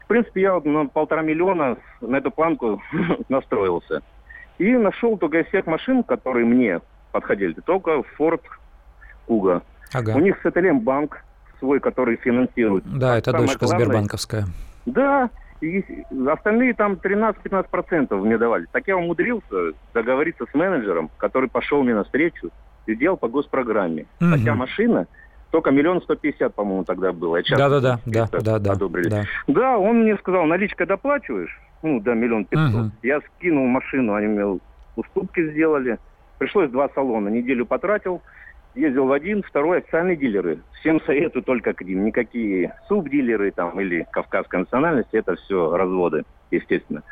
В 0.04 0.06
принципе, 0.06 0.42
я 0.42 0.54
вот 0.54 0.64
на 0.64 0.86
полтора 0.86 1.22
миллиона 1.22 1.76
на 2.00 2.16
эту 2.16 2.30
планку 2.30 2.82
настроился. 3.28 4.02
И 4.58 4.72
нашел 4.76 5.16
только 5.16 5.40
из 5.40 5.46
всех 5.46 5.66
машин, 5.66 6.02
которые 6.02 6.44
мне 6.44 6.80
подходили, 7.10 7.54
только 7.64 8.02
Ford 8.18 8.42
Kuga. 9.28 9.62
Ага. 9.92 10.12
У 10.14 10.20
них 10.20 10.36
с 10.42 10.74
банк 10.80 11.24
свой, 11.58 11.80
который 11.80 12.16
финансирует. 12.16 12.84
Да, 12.86 13.16
это 13.16 13.30
Самое 13.30 13.46
дочка 13.46 13.66
главное, 13.66 13.84
Сбербанковская. 13.84 14.44
Да, 14.86 15.30
и 15.60 15.84
остальные 16.28 16.74
там 16.74 16.94
13-15% 16.94 18.14
мне 18.16 18.36
давали. 18.36 18.66
Так 18.72 18.86
я 18.86 18.96
умудрился 18.96 19.72
договориться 19.94 20.44
с 20.50 20.54
менеджером, 20.54 21.10
который 21.16 21.48
пошел 21.48 21.82
мне 21.82 21.94
навстречу 21.94 22.50
и 22.86 22.94
делал 22.94 23.16
по 23.16 23.28
госпрограмме. 23.28 24.06
Угу. 24.20 24.30
Хотя 24.30 24.54
машина 24.54 25.06
только 25.54 25.70
миллион 25.70 26.02
сто 26.02 26.16
пятьдесят, 26.16 26.52
по-моему, 26.52 26.82
тогда 26.82 27.12
было. 27.12 27.40
Да, 27.48 27.68
да, 27.68 27.80
да, 27.80 28.00
да, 28.06 28.28
да, 28.32 28.58
да, 28.58 28.72
одобрили. 28.72 29.08
Да. 29.08 29.22
да, 29.46 29.78
он 29.78 30.00
мне 30.00 30.16
сказал, 30.16 30.46
наличка 30.46 30.84
доплачиваешь, 30.84 31.56
ну, 31.84 32.00
да, 32.00 32.14
миллион 32.14 32.44
пятьсот. 32.44 32.86
Угу. 32.86 32.90
Я 33.04 33.20
скинул 33.20 33.64
машину, 33.68 34.14
они 34.14 34.26
мне 34.26 34.58
уступки 34.96 35.48
сделали. 35.52 35.98
Пришлось 36.38 36.70
два 36.70 36.88
салона, 36.92 37.28
неделю 37.28 37.66
потратил. 37.66 38.20
Ездил 38.74 39.06
в 39.06 39.12
один, 39.12 39.44
второй 39.44 39.78
официальные 39.78 40.16
дилеры. 40.16 40.58
Всем 40.80 41.00
советую 41.02 41.44
только 41.44 41.72
к 41.72 41.82
ним. 41.82 42.04
Никакие 42.04 42.74
субдилеры 42.88 43.52
там 43.52 43.80
или 43.80 44.08
кавказской 44.10 44.58
национальности, 44.58 45.14
это 45.14 45.36
все 45.36 45.76
разводы, 45.76 46.24
естественно. 46.50 47.04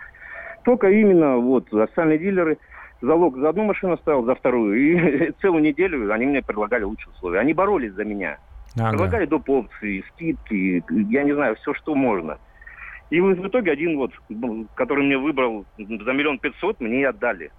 Только 0.64 0.90
именно 0.90 1.36
вот 1.36 1.72
официальные 1.72 2.18
дилеры– 2.18 2.58
залог 3.02 3.36
за 3.36 3.50
одну 3.50 3.64
машину 3.64 3.96
ставил, 3.98 4.24
за 4.24 4.34
вторую. 4.34 4.74
И 4.74 5.32
целую 5.42 5.62
неделю 5.62 6.12
они 6.12 6.26
мне 6.26 6.42
предлагали 6.42 6.84
лучшие 6.84 7.12
условия. 7.12 7.40
Они 7.40 7.52
боролись 7.52 7.92
за 7.92 8.04
меня. 8.04 8.38
Ага. 8.76 8.90
Предлагали 8.90 9.26
доп. 9.26 9.50
опции, 9.50 10.04
скидки, 10.12 10.82
я 11.10 11.24
не 11.24 11.34
знаю, 11.34 11.56
все, 11.56 11.74
что 11.74 11.94
можно. 11.94 12.38
И 13.10 13.20
в 13.20 13.46
итоге 13.46 13.72
один 13.72 13.98
вот, 13.98 14.12
который 14.74 15.04
мне 15.04 15.18
выбрал 15.18 15.66
за 15.76 16.12
миллион 16.12 16.38
пятьсот, 16.38 16.80
мне 16.80 17.02
и 17.02 17.04
отдали 17.04 17.50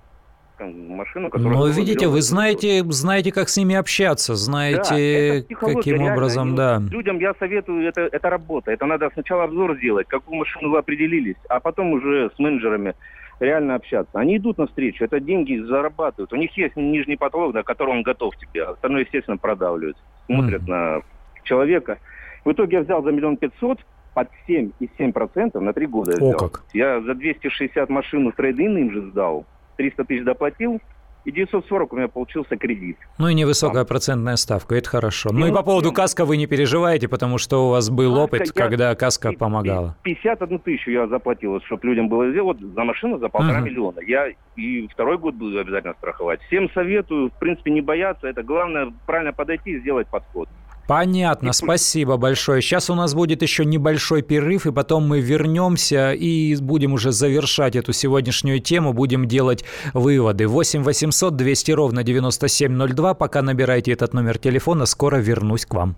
машину, 0.59 1.29
которая... 1.29 1.57
Ну, 1.57 1.67
видите, 1.67 2.07
вы 2.07 2.21
знаете, 2.21 2.83
знаете, 2.89 3.31
как 3.31 3.49
с 3.49 3.57
ними 3.57 3.75
общаться, 3.75 4.35
знаете, 4.35 5.45
да, 5.49 5.55
каким 5.55 5.95
реально. 5.95 6.13
образом, 6.13 6.55
да. 6.55 6.81
Людям 6.89 7.19
я 7.19 7.33
советую, 7.39 7.87
это, 7.87 8.01
это 8.01 8.29
работа. 8.29 8.71
Это 8.71 8.85
надо 8.85 9.09
сначала 9.13 9.43
обзор 9.43 9.77
сделать, 9.77 10.07
какую 10.07 10.37
машину 10.37 10.69
вы 10.69 10.77
определились, 10.79 11.37
а 11.49 11.59
потом 11.59 11.93
уже 11.93 12.31
с 12.35 12.39
менеджерами 12.39 12.93
реально 13.39 13.75
общаться. 13.75 14.11
Они 14.13 14.37
идут 14.37 14.57
навстречу, 14.57 15.03
это 15.03 15.19
деньги 15.19 15.57
зарабатывают. 15.57 16.33
У 16.33 16.35
них 16.35 16.55
есть 16.57 16.75
нижний 16.75 17.15
потолок, 17.15 17.53
до 17.53 17.63
которого 17.63 17.93
он 17.93 18.03
готов 18.03 18.35
тебе. 18.37 18.63
Остальное, 18.63 19.01
естественно, 19.01 19.37
продавливают. 19.37 19.97
Смотрят 20.25 20.67
на 20.67 21.01
человека. 21.43 21.99
В 22.45 22.51
итоге 22.51 22.77
я 22.77 22.83
взял 22.83 23.03
за 23.03 23.11
миллион 23.11 23.37
пятьсот 23.37 23.79
под 24.13 24.29
7,7% 24.47 25.59
на 25.59 25.73
три 25.73 25.87
года. 25.87 26.13
Я, 26.19 26.35
О, 26.35 26.37
как. 26.37 26.63
я 26.73 27.01
за 27.01 27.15
260 27.15 27.89
машин 27.89 28.31
в 28.31 28.35
трейдин 28.35 28.77
им 28.77 28.91
же 28.91 29.01
сдал. 29.09 29.45
300 29.77 30.05
тысяч 30.05 30.23
доплатил, 30.23 30.79
и 31.25 31.31
940 31.31 31.93
у 31.93 31.95
меня 31.95 32.07
получился 32.07 32.57
кредит. 32.57 32.97
Ну 33.17 33.27
и 33.27 33.33
невысокая 33.33 33.83
Там. 33.83 33.87
процентная 33.87 34.35
ставка, 34.35 34.75
это 34.75 34.89
хорошо. 34.89 35.29
Ну, 35.31 35.39
ну 35.39 35.47
и 35.47 35.51
по 35.51 35.63
поводу 35.63 35.91
каска 35.91 36.25
вы 36.25 36.37
не 36.37 36.47
переживаете, 36.47 37.07
потому 37.07 37.37
что 37.37 37.67
у 37.67 37.69
вас 37.69 37.89
был 37.89 38.15
каска, 38.15 38.23
опыт, 38.23 38.47
я, 38.55 38.61
когда 38.61 38.95
каска 38.95 39.29
и, 39.29 39.35
помогала. 39.35 39.95
51 40.03 40.59
тысячу 40.59 40.91
я 40.91 41.07
заплатил, 41.07 41.61
чтобы 41.61 41.87
людям 41.87 42.09
было 42.09 42.29
сделать 42.31 42.61
вот 42.61 42.73
за 42.73 42.83
машину 42.83 43.17
за 43.19 43.29
полтора 43.29 43.59
угу. 43.59 43.65
миллиона. 43.65 43.99
Я 44.05 44.27
и 44.55 44.87
второй 44.87 45.17
год 45.17 45.35
буду 45.35 45.59
обязательно 45.59 45.93
страховать. 45.95 46.41
Всем 46.43 46.69
советую, 46.73 47.29
в 47.29 47.39
принципе, 47.39 47.71
не 47.71 47.81
бояться. 47.81 48.27
Это 48.27 48.43
главное 48.43 48.93
правильно 49.05 49.33
подойти 49.33 49.71
и 49.71 49.79
сделать 49.79 50.07
подход. 50.07 50.49
Понятно, 50.87 51.53
спасибо 51.53 52.17
большое. 52.17 52.61
Сейчас 52.61 52.89
у 52.89 52.95
нас 52.95 53.13
будет 53.13 53.41
еще 53.41 53.63
небольшой 53.63 54.21
перерыв, 54.21 54.65
и 54.65 54.71
потом 54.71 55.07
мы 55.07 55.21
вернемся 55.21 56.11
и 56.11 56.55
будем 56.57 56.93
уже 56.93 57.11
завершать 57.11 57.75
эту 57.75 57.93
сегодняшнюю 57.93 58.59
тему, 58.59 58.91
будем 58.93 59.27
делать 59.27 59.63
выводы. 59.93 60.47
8 60.47 60.83
800 60.83 61.35
200 61.35 61.71
ровно 61.71 62.03
9702. 62.03 63.13
Пока 63.13 63.41
набирайте 63.41 63.93
этот 63.93 64.13
номер 64.13 64.37
телефона, 64.37 64.85
скоро 64.85 65.17
вернусь 65.17 65.65
к 65.65 65.73
вам. 65.73 65.95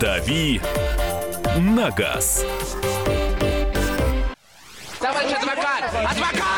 «Дави 0.00 0.60
на 1.58 1.90
газ». 1.90 2.44
Товарищ 5.00 5.32
адвокат! 5.32 5.84
Адвокат! 6.08 6.57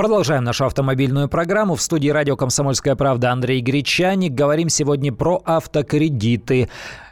Продолжаем 0.00 0.44
нашу 0.44 0.64
автомобильную 0.64 1.28
программу. 1.28 1.74
В 1.74 1.82
студии 1.82 2.08
радио 2.08 2.34
«Комсомольская 2.34 2.96
правда» 2.96 3.32
Андрей 3.32 3.60
Гречаник. 3.60 4.32
Говорим 4.32 4.70
сегодня 4.70 5.12
про 5.12 5.42
автокредиты. 5.44 6.70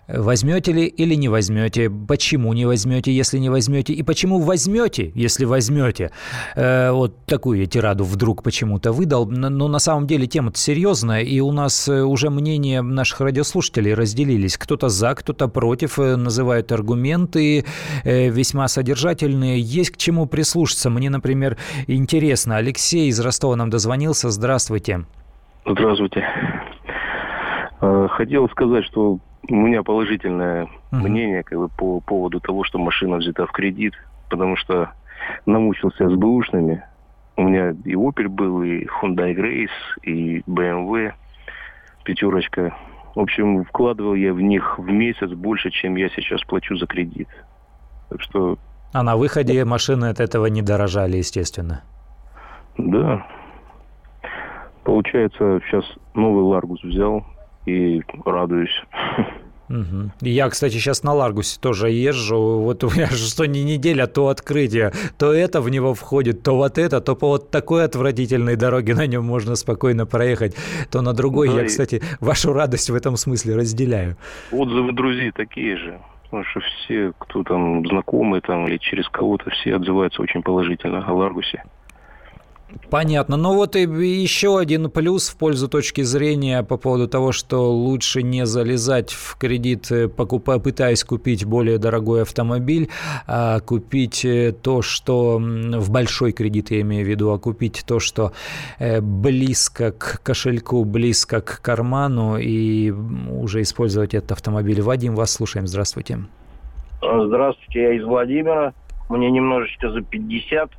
Возьмете 0.09 0.72
ли 0.72 0.86
или 0.86 1.14
не 1.14 1.28
возьмете? 1.28 1.90
Почему 1.90 2.54
не 2.54 2.64
возьмете, 2.64 3.12
если 3.12 3.38
не 3.38 3.50
возьмете? 3.50 3.92
И 3.92 4.02
почему 4.02 4.40
возьмете, 4.40 5.12
если 5.14 5.44
возьмете? 5.44 6.12
Э, 6.56 6.92
вот 6.92 7.26
такую 7.26 7.61
я 7.61 7.66
тираду 7.66 8.04
вдруг 8.04 8.42
почему-то 8.42 8.92
выдал. 8.92 9.26
Но 9.26 9.68
на 9.68 9.78
самом 9.78 10.06
деле 10.06 10.26
тема-то 10.26 10.59
серьезная, 10.59 11.20
и 11.20 11.40
у 11.40 11.52
нас 11.52 11.88
э, 11.88 12.02
уже 12.02 12.30
мнения 12.30 12.80
наших 12.80 13.20
радиослушателей 13.20 13.92
разделились. 13.92 14.56
Кто-то 14.56 14.88
за, 14.88 15.14
кто-то 15.14 15.46
против, 15.48 15.98
э, 15.98 16.16
называют 16.16 16.72
аргументы 16.72 17.66
э, 18.04 18.28
весьма 18.30 18.68
содержательные. 18.68 19.61
Есть 19.61 19.90
к 19.90 19.98
чему 19.98 20.24
прислушаться. 20.24 20.88
Мне, 20.88 21.11
например, 21.11 21.59
интересно. 21.86 22.56
Алексей 22.56 23.09
из 23.09 23.20
Ростова 23.20 23.56
нам 23.56 23.68
дозвонился. 23.68 24.30
Здравствуйте. 24.30 25.04
Здравствуйте. 25.66 26.24
Э, 27.82 28.09
хотел 28.11 28.48
сказать, 28.48 28.84
что 28.86 29.18
у 29.49 29.55
меня 29.55 29.82
положительное 29.82 30.64
uh-huh. 30.64 30.97
мнение 30.97 31.43
как 31.43 31.59
бы, 31.59 31.68
по 31.68 32.01
поводу 32.01 32.41
того, 32.41 32.64
что 32.64 32.78
машина 32.78 33.16
взята 33.16 33.47
в 33.47 33.53
кредит, 33.53 33.95
потому 34.28 34.57
что 34.57 34.91
намучился 35.47 36.09
с 36.09 36.14
бэушными. 36.14 36.82
У 37.36 37.43
меня 37.43 37.70
и 37.84 37.95
Opel 37.95 38.28
был, 38.28 38.62
и 38.62 38.84
Hyundai 38.84 39.34
Grace, 39.34 39.68
и 40.03 40.41
BMW 40.41 41.12
пятерочка. 42.05 42.74
В 43.14 43.20
общем, 43.20 43.64
вкладывал 43.64 44.14
я 44.14 44.32
в 44.32 44.41
них 44.41 44.78
в 44.78 44.89
месяц 44.91 45.30
больше, 45.30 45.70
чем 45.70 45.97
я 45.97 46.09
сейчас 46.09 46.43
плачу 46.43 46.76
за 46.76 46.86
кредит. 46.86 47.28
Так 48.09 48.22
что... 48.22 48.59
А 48.93 49.03
на 49.03 49.16
выходе 49.16 49.64
машины 49.64 50.07
от 50.07 50.18
этого 50.18 50.47
не 50.47 50.62
дорожали, 50.62 51.18
естественно. 51.18 51.82
Да. 52.78 53.26
Получается, 54.84 55.61
сейчас 55.66 55.84
новый 56.14 56.45
Ларгус 56.45 56.82
взял 56.82 57.24
и 57.68 58.02
радуюсь. 58.24 58.82
Угу. 59.68 60.12
Я, 60.22 60.48
кстати, 60.48 60.74
сейчас 60.74 61.02
на 61.02 61.12
Ларгусе 61.12 61.60
тоже 61.60 61.90
езжу. 61.90 62.60
Вот 62.60 62.84
у 62.84 62.90
меня 62.90 63.06
что 63.08 63.44
не 63.46 63.64
неделя, 63.64 64.06
то 64.06 64.28
открытие, 64.28 64.92
то 65.18 65.32
это 65.32 65.60
в 65.60 65.68
него 65.68 65.94
входит, 65.94 66.42
то 66.42 66.56
вот 66.56 66.78
это, 66.78 67.00
то 67.00 67.14
по 67.14 67.28
вот 67.28 67.50
такой 67.50 67.84
отвратительной 67.84 68.56
дороге 68.56 68.94
на 68.94 69.06
нем 69.06 69.24
можно 69.24 69.56
спокойно 69.56 70.06
проехать, 70.06 70.56
то 70.90 71.02
на 71.02 71.12
другой. 71.12 71.48
Да, 71.48 71.60
Я, 71.60 71.64
кстати, 71.66 72.02
вашу 72.20 72.52
радость 72.52 72.90
в 72.90 72.94
этом 72.94 73.16
смысле 73.16 73.56
разделяю. 73.56 74.16
Отзывы 74.52 74.92
друзей 74.92 75.32
такие 75.32 75.76
же. 75.76 75.98
Потому 76.24 76.44
что 76.44 76.60
все, 76.60 77.12
кто 77.18 77.42
там 77.42 77.86
знакомый 77.86 78.42
там 78.42 78.66
или 78.68 78.76
через 78.76 79.08
кого-то, 79.08 79.50
все 79.50 79.76
отзываются 79.76 80.20
очень 80.20 80.42
положительно 80.42 81.02
о 81.06 81.12
Ларгусе. 81.14 81.62
Понятно. 82.90 83.36
Но 83.36 83.54
вот 83.54 83.76
и 83.76 83.82
еще 83.82 84.58
один 84.58 84.90
плюс 84.90 85.28
в 85.28 85.36
пользу 85.36 85.68
точки 85.68 86.02
зрения 86.02 86.62
по 86.62 86.76
поводу 86.76 87.08
того, 87.08 87.32
что 87.32 87.72
лучше 87.72 88.22
не 88.22 88.46
залезать 88.46 89.12
в 89.12 89.36
кредит, 89.36 89.90
э, 89.90 90.08
покупая, 90.08 90.58
пытаясь 90.58 91.04
купить 91.04 91.44
более 91.44 91.78
дорогой 91.78 92.22
автомобиль, 92.22 92.88
а 93.26 93.60
купить 93.60 94.24
э, 94.24 94.52
то, 94.52 94.82
что 94.82 95.38
в 95.38 95.90
большой 95.90 96.32
кредит, 96.32 96.70
я 96.70 96.80
имею 96.80 97.04
в 97.04 97.08
виду, 97.08 97.30
а 97.30 97.38
купить 97.38 97.84
то, 97.86 98.00
что 98.00 98.32
э, 98.78 99.00
близко 99.00 99.92
к 99.92 100.20
кошельку, 100.22 100.84
близко 100.84 101.40
к 101.40 101.60
карману 101.60 102.38
и 102.38 102.90
уже 102.90 103.62
использовать 103.62 104.14
этот 104.14 104.32
автомобиль. 104.32 104.80
Вадим, 104.80 105.14
вас 105.14 105.32
слушаем. 105.32 105.66
Здравствуйте. 105.66 106.20
Здравствуйте, 107.00 107.80
я 107.80 107.92
из 107.94 108.04
Владимира. 108.04 108.72
Мне 109.08 109.30
немножечко 109.30 109.90
за 109.90 110.02
50 110.02 110.70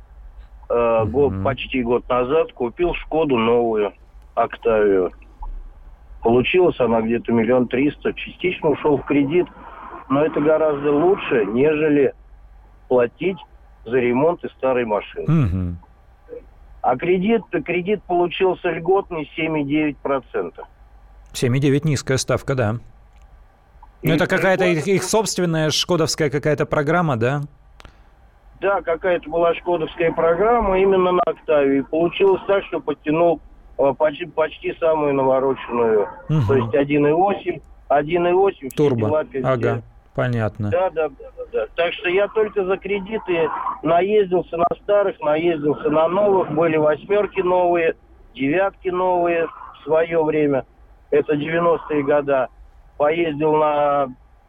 э, 0.70 1.04
год, 1.06 1.34
почти 1.44 1.82
год 1.82 2.08
назад 2.08 2.52
купил 2.52 2.94
Шкоду 2.94 3.36
новую, 3.36 3.92
Октавию. 4.34 5.12
Получилось 6.22 6.78
она 6.78 7.00
где-то 7.00 7.32
миллион 7.32 7.66
триста. 7.66 8.12
Частично 8.12 8.70
ушел 8.70 8.98
в 8.98 9.04
кредит, 9.04 9.46
но 10.08 10.24
это 10.24 10.40
гораздо 10.40 10.92
лучше, 10.92 11.44
нежели 11.46 12.14
платить 12.88 13.38
за 13.84 13.98
ремонт 13.98 14.44
из 14.44 14.50
старой 14.52 14.84
машины. 14.84 15.24
Угу. 15.24 15.76
А 16.82 16.96
кредит, 16.96 17.42
кредит 17.64 18.02
получился 18.04 18.70
льготный 18.70 19.30
7,9%. 19.36 20.54
7,9 21.32 21.80
низкая 21.84 22.16
ставка, 22.16 22.54
да. 22.54 22.76
Ну, 24.02 24.14
это 24.14 24.26
какая-то 24.26 24.64
их, 24.64 24.86
их 24.86 25.04
собственная 25.04 25.70
шкодовская 25.70 26.30
какая-то 26.30 26.64
программа, 26.64 27.16
да? 27.16 27.42
Да, 28.60 28.82
какая-то 28.82 29.28
была 29.30 29.54
шкодовская 29.54 30.12
программа 30.12 30.78
именно 30.78 31.12
на 31.12 31.22
Октаве. 31.24 31.78
И 31.78 31.82
получилось 31.82 32.42
так, 32.46 32.62
что 32.66 32.80
подтянул 32.80 33.40
э, 33.78 33.94
почти, 33.96 34.26
почти 34.26 34.74
самую 34.78 35.14
навороченную. 35.14 36.08
Угу. 36.28 36.40
То 36.46 36.54
есть 36.54 36.74
1.8, 36.74 37.62
1.8. 37.88 38.68
Турбо, 38.76 39.24
ага, 39.44 39.82
понятно. 40.14 40.68
Да, 40.68 40.90
да, 40.90 41.08
да, 41.08 41.26
да. 41.50 41.66
Так 41.74 41.94
что 41.94 42.10
я 42.10 42.28
только 42.28 42.66
за 42.66 42.76
кредиты 42.76 43.48
наездился 43.82 44.58
на 44.58 44.66
старых, 44.82 45.18
наездился 45.20 45.88
на 45.88 46.08
новых. 46.08 46.50
Были 46.50 46.76
восьмерки 46.76 47.40
новые, 47.40 47.96
девятки 48.34 48.90
новые 48.90 49.46
в 49.46 49.84
свое 49.84 50.22
время. 50.22 50.66
Это 51.10 51.32
90-е 51.32 52.02
года. 52.02 52.48
Поездил 52.98 53.56
на 53.56 54.08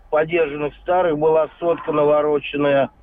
подержанных 0.09 0.73
старых, 0.81 1.17
была 1.17 1.47
сотка 1.61 1.93
навороченная– 1.93 2.89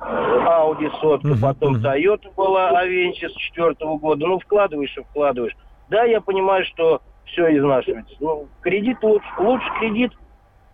Audi 0.00 0.90
сотка, 1.00 1.28
uh-huh, 1.28 1.40
потом 1.40 1.76
uh-huh. 1.76 1.82
Toyota 1.82 2.34
была 2.36 2.84
Avensis 2.84 3.32
четвертого 3.36 3.98
года. 3.98 4.26
Ну, 4.26 4.38
вкладываешь 4.38 4.96
и 4.96 5.02
вкладываешь. 5.02 5.56
Да, 5.88 6.04
я 6.04 6.20
понимаю, 6.20 6.64
что 6.64 7.00
все 7.26 7.56
изнашивается. 7.56 8.14
Ну, 8.20 8.48
кредит 8.60 8.98
лучше, 9.02 9.26
лучше 9.38 9.66
кредит 9.78 10.12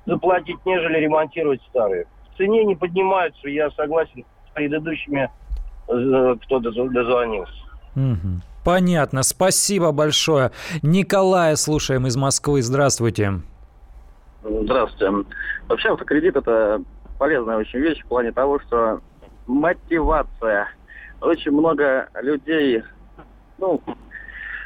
заплатить, 0.07 0.59
нежели 0.65 0.99
ремонтировать 0.99 1.63
старые. 1.69 2.07
В 2.33 2.37
цене 2.37 2.65
не 2.65 2.77
поднимаются, 2.77 3.49
я 3.49 3.71
согласен 3.73 4.25
с 4.49 4.55
предыдущими, 4.55 5.31
э, 5.89 6.37
кто 6.43 6.59
дозвонился. 6.59 7.53
Угу. 7.95 8.43
Понятно, 8.65 9.23
спасибо 9.23 9.93
большое. 9.93 10.53
Николая 10.83 11.57
слушаем 11.57 12.07
из 12.07 12.17
Москвы. 12.17 12.63
Здравствуйте. 12.63 13.41
Здравствуйте. 14.45 15.29
Вообще 15.69 15.91
автокредит 15.91 16.37
это 16.37 16.83
полезная 17.23 17.57
очень 17.57 17.79
вещь 17.79 18.03
в 18.03 18.09
плане 18.09 18.33
того, 18.33 18.59
что 18.59 19.01
мотивация. 19.47 20.69
Очень 21.21 21.53
много 21.53 22.09
людей, 22.21 22.83
ну, 23.59 23.81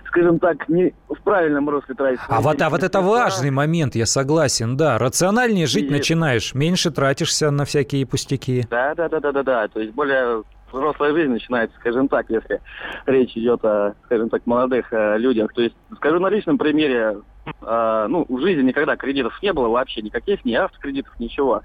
скажем 0.06 0.38
так, 0.38 0.66
не 0.66 0.94
в 1.06 1.20
правильном 1.22 1.68
русле 1.68 1.94
тратить. 1.94 2.20
А 2.26 2.40
вот, 2.40 2.62
а 2.62 2.70
вот 2.70 2.82
это 2.82 3.02
важный 3.02 3.50
момент, 3.50 3.94
я 3.94 4.06
согласен, 4.06 4.74
да. 4.74 4.96
Рациональнее 4.96 5.66
жить 5.66 5.90
и... 5.90 5.90
начинаешь, 5.90 6.54
меньше 6.54 6.90
тратишься 6.90 7.50
на 7.50 7.66
всякие 7.66 8.06
пустяки. 8.06 8.64
Да, 8.70 8.94
да, 8.94 9.10
да, 9.10 9.20
да, 9.20 9.32
да, 9.32 9.42
да. 9.42 9.68
То 9.68 9.80
есть 9.80 9.92
более 9.92 10.42
взрослая 10.72 11.12
жизнь 11.12 11.32
начинается, 11.32 11.76
скажем 11.78 12.08
так, 12.08 12.24
если 12.30 12.62
речь 13.04 13.36
идет 13.36 13.62
о, 13.66 13.92
скажем 14.06 14.30
так, 14.30 14.46
молодых 14.46 14.90
э, 14.94 15.18
людях. 15.18 15.52
То 15.52 15.60
есть, 15.60 15.76
скажу 15.96 16.20
на 16.20 16.30
личном 16.30 16.56
примере, 16.56 17.18
э, 17.60 18.06
ну, 18.08 18.24
в 18.26 18.40
жизни 18.40 18.62
никогда 18.62 18.96
кредитов 18.96 19.38
не 19.42 19.52
было 19.52 19.68
вообще 19.68 20.00
никаких, 20.00 20.42
ни 20.46 20.54
автокредитов, 20.54 21.12
ничего 21.20 21.60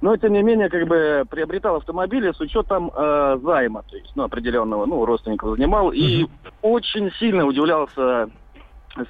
но 0.00 0.16
тем 0.16 0.32
не 0.32 0.42
менее 0.42 0.68
как 0.68 0.86
бы 0.86 1.24
приобретал 1.28 1.76
автомобили 1.76 2.32
с 2.32 2.40
учетом 2.40 2.90
э, 2.94 3.38
займа, 3.42 3.82
то 3.82 3.96
есть 3.96 4.12
ну, 4.14 4.24
определенного, 4.24 4.86
ну, 4.86 5.04
родственников 5.04 5.56
занимал, 5.56 5.90
и 5.92 6.26
очень 6.62 7.10
сильно 7.18 7.46
удивлялся 7.46 8.30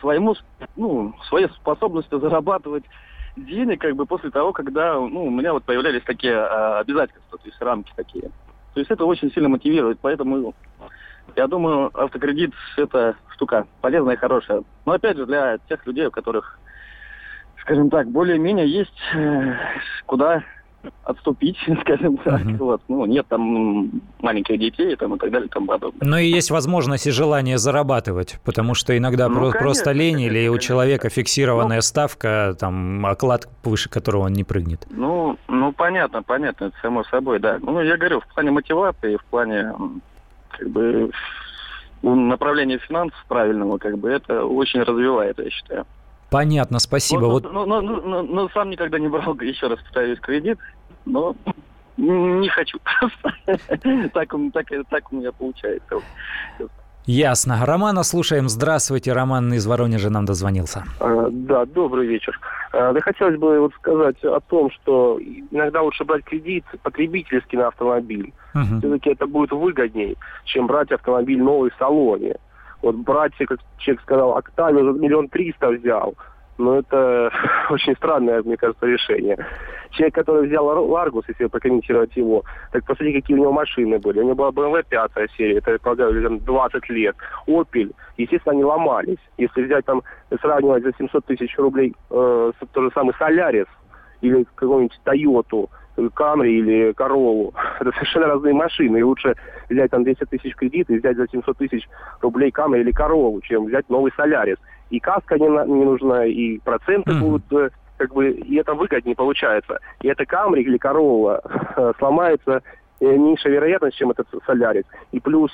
своему, 0.01 0.35
ну, 0.77 1.15
своей 1.29 1.49
способности 1.49 2.19
зарабатывать 2.19 2.85
денег, 3.37 3.81
как 3.81 3.95
бы 3.97 4.07
после 4.07 4.31
того, 4.31 4.53
когда, 4.53 4.95
ну, 4.95 5.27
у 5.27 5.31
меня 5.31 5.53
вот 5.53 5.65
появлялись 5.65 6.03
такие 6.05 6.35
э, 6.35 6.79
обязательства, 6.79 7.39
то 7.39 7.45
есть 7.47 7.61
рамки 7.61 7.93
такие. 7.95 8.31
То 8.75 8.81
есть 8.81 8.91
это 8.91 9.05
очень 9.05 9.31
сильно 9.33 9.49
мотивирует, 9.49 9.99
поэтому 10.01 10.55
я 11.37 11.47
думаю, 11.47 11.91
автокредит 11.95 12.53
это 12.77 13.17
штука 13.35 13.67
полезная 13.81 14.15
и 14.15 14.19
хорошая. 14.19 14.63
Но 14.87 14.93
опять 14.93 15.17
же, 15.17 15.27
для 15.27 15.59
тех 15.69 15.87
людей, 15.87 16.07
у 16.07 16.11
которых, 16.11 16.59
скажем 17.61 17.91
так, 17.91 18.09
более-менее 18.09 18.69
есть 18.69 18.99
э, 19.15 19.55
куда 20.07 20.43
отступить, 21.05 21.57
скажем 21.81 22.17
так. 22.19 22.43
Uh-huh. 22.43 22.57
Вот. 22.57 22.83
Ну, 22.89 23.07
нет 23.07 23.27
там 23.29 23.91
маленьких 24.21 24.59
детей 24.59 24.97
там, 24.97 25.15
и 25.15 25.19
так 25.19 25.31
далее, 25.31 25.49
там 25.49 25.67
подобное. 25.67 26.07
Но 26.07 26.19
и 26.19 26.27
есть 26.27 26.51
возможность 26.51 27.07
и 27.07 27.11
желание 27.11 27.59
зарабатывать, 27.59 28.39
потому 28.45 28.75
что 28.75 28.97
иногда 28.97 29.29
ну, 29.29 29.35
про- 29.35 29.41
конечно, 29.51 29.61
просто 29.61 29.93
лень 29.93 30.21
или 30.21 30.29
конечно, 30.29 30.53
у 30.53 30.59
человека 30.59 31.09
фиксированная 31.09 31.77
ну, 31.77 31.83
ставка, 31.83 32.57
там, 32.59 33.05
оклад, 33.07 33.49
выше 33.65 33.89
которого 33.89 34.25
он 34.25 34.33
не 34.33 34.45
прыгнет. 34.45 34.87
Ну, 34.91 35.39
ну, 35.49 35.73
понятно, 35.73 36.23
понятно, 36.23 36.67
это 36.67 36.77
само 36.83 37.05
собой, 37.05 37.39
да. 37.39 37.59
Ну, 37.61 37.81
я 37.81 37.97
говорю, 37.97 38.21
в 38.21 38.35
плане 38.35 38.51
мотивации, 38.51 39.17
в 39.17 39.25
плане, 39.25 39.73
как 40.51 40.69
бы, 40.69 41.11
направления 42.03 42.79
финансов 42.79 43.19
правильного, 43.29 43.79
как 43.79 43.99
бы, 43.99 44.11
это 44.11 44.45
очень 44.45 44.83
развивает, 44.83 45.39
я 45.39 45.51
считаю. 45.51 45.87
Понятно, 46.31 46.79
спасибо. 46.79 47.23
Ну, 47.23 47.31
вот... 47.31 47.53
ну, 47.53 47.67
ну, 47.67 47.81
ну, 47.81 48.03
ну, 48.03 48.23
ну, 48.23 48.49
сам 48.51 48.71
никогда 48.71 48.99
не 48.99 49.09
брал, 49.09 49.35
еще 49.41 49.69
раз 49.69 49.81
повторюсь, 49.81 50.21
кредит, 50.21 50.59
но 51.09 51.35
не 51.97 52.49
хочу. 52.49 52.79
так, 54.13 54.35
так, 54.53 54.67
так 54.89 55.13
у 55.13 55.17
меня 55.17 55.33
получается. 55.33 55.97
Ясно. 57.07 57.65
Романа 57.65 58.03
слушаем. 58.03 58.49
Здравствуйте. 58.49 59.15
Роман 59.15 59.53
из 59.55 59.67
Воронежа 59.67 60.11
нам 60.11 60.27
дозвонился. 60.27 60.85
А, 61.01 61.29
да, 61.31 61.65
добрый 61.65 62.07
вечер. 62.07 62.39
А, 62.73 62.93
да 62.93 63.01
хотелось 63.01 63.39
бы 63.39 63.61
вот 63.61 63.73
сказать 63.75 64.23
о 64.25 64.41
том, 64.41 64.71
что 64.71 65.19
иногда 65.51 65.81
лучше 65.81 66.05
брать 66.05 66.25
кредит 66.25 66.65
потребительский 66.83 67.57
на 67.57 67.69
автомобиль. 67.69 68.33
Угу. 68.55 68.79
Все-таки 68.81 69.11
это 69.11 69.27
будет 69.27 69.53
выгоднее, 69.53 70.17
чем 70.45 70.67
брать 70.67 70.93
автомобиль 70.93 71.43
новый 71.43 71.71
в 71.71 71.77
салоне. 71.79 72.37
Вот 72.83 72.95
братья, 72.97 73.47
как 73.47 73.61
человек 73.79 74.03
сказал, 74.03 74.37
Октавию 74.37 74.93
за 74.93 75.01
миллион 75.01 75.29
триста 75.29 75.71
взял. 75.71 76.15
Но 76.59 76.79
это 76.79 77.33
очень 77.71 77.95
странное, 77.97 78.43
мне 78.43 78.57
кажется, 78.57 78.87
решение. 78.87 79.39
Человек, 79.91 80.15
который 80.15 80.47
взял 80.47 80.67
Ларгус, 80.67 81.25
если 81.29 81.47
прокомментировать 81.47 82.15
его, 82.17 82.45
так 82.73 82.85
посмотри, 82.85 83.15
какие 83.15 83.37
у 83.37 83.41
него 83.41 83.53
машины 83.53 83.99
были. 83.99 84.21
У 84.21 84.25
него 84.25 84.35
была 84.35 84.51
BMW 84.51 84.85
5 84.89 85.31
серия, 85.37 85.59
это, 85.59 85.79
полагаю, 85.79 86.39
20 86.41 86.89
лет. 86.91 87.17
Opel, 87.47 87.95
естественно, 88.17 88.53
они 88.53 88.65
ломались. 88.65 89.19
Если 89.39 89.63
взять 89.63 89.87
там, 89.87 90.03
сравнивать 90.41 90.83
за 90.83 90.93
700 90.99 91.25
тысяч 91.25 91.57
рублей 91.57 91.95
э, 92.11 92.53
тот 92.73 92.85
же 92.85 92.91
самый 92.93 93.15
Солярис 93.19 93.67
или 94.21 94.45
какую-нибудь 94.57 95.01
Тойоту, 95.05 95.71
Камри 96.15 96.59
или 96.59 96.93
Корову. 96.93 97.55
Это 97.81 97.91
совершенно 97.93 98.27
разные 98.27 98.55
машины. 98.55 98.99
И 98.99 99.03
лучше 99.03 99.35
взять 99.69 99.91
там 99.91 100.05
200 100.05 100.25
тысяч 100.27 100.55
кредит 100.55 100.89
и 100.91 100.99
взять 100.99 101.17
за 101.17 101.27
700 101.29 101.57
тысяч 101.59 101.89
рублей 102.21 102.51
Камри 102.51 102.81
или 102.81 102.93
Корову, 102.93 103.41
чем 103.41 103.67
взять 103.67 103.89
новый 103.89 104.13
Солярис. 104.17 104.59
И 104.91 105.01
каска 105.01 105.39
не, 105.39 105.47
не 105.47 105.85
нужна, 105.85 106.25
и 106.25 106.59
проценты 106.59 107.11
mm-hmm. 107.13 107.21
будут 107.21 107.53
э, 107.53 107.71
как 107.97 108.13
бы, 108.15 108.31
и 108.31 108.57
это 108.57 108.75
выгоднее 108.75 109.17
получается. 109.17 109.79
И 110.01 110.09
эта 110.09 110.25
Камри 110.25 110.63
или 110.63 110.79
Корова 110.79 111.43
э, 111.77 111.93
сломается 111.99 112.63
э, 113.01 113.05
меньше 113.05 113.49
вероятность, 113.49 113.97
чем 113.97 114.11
этот 114.11 114.29
Солярис. 114.47 114.85
И 115.13 115.21
плюс 115.21 115.53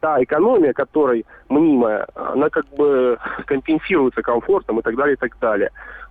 та 0.00 0.22
экономия, 0.22 0.72
которой 0.72 1.26
мнимая, 1.48 2.06
она 2.14 2.48
как 2.48 2.66
бы 2.74 3.18
компенсируется 3.46 4.22
комфортом 4.22 4.78
и 4.78 4.82
так 4.82 4.96
далее, 4.96 5.14
и 5.14 5.18
так 5.18 5.38
далее. 5.40 5.70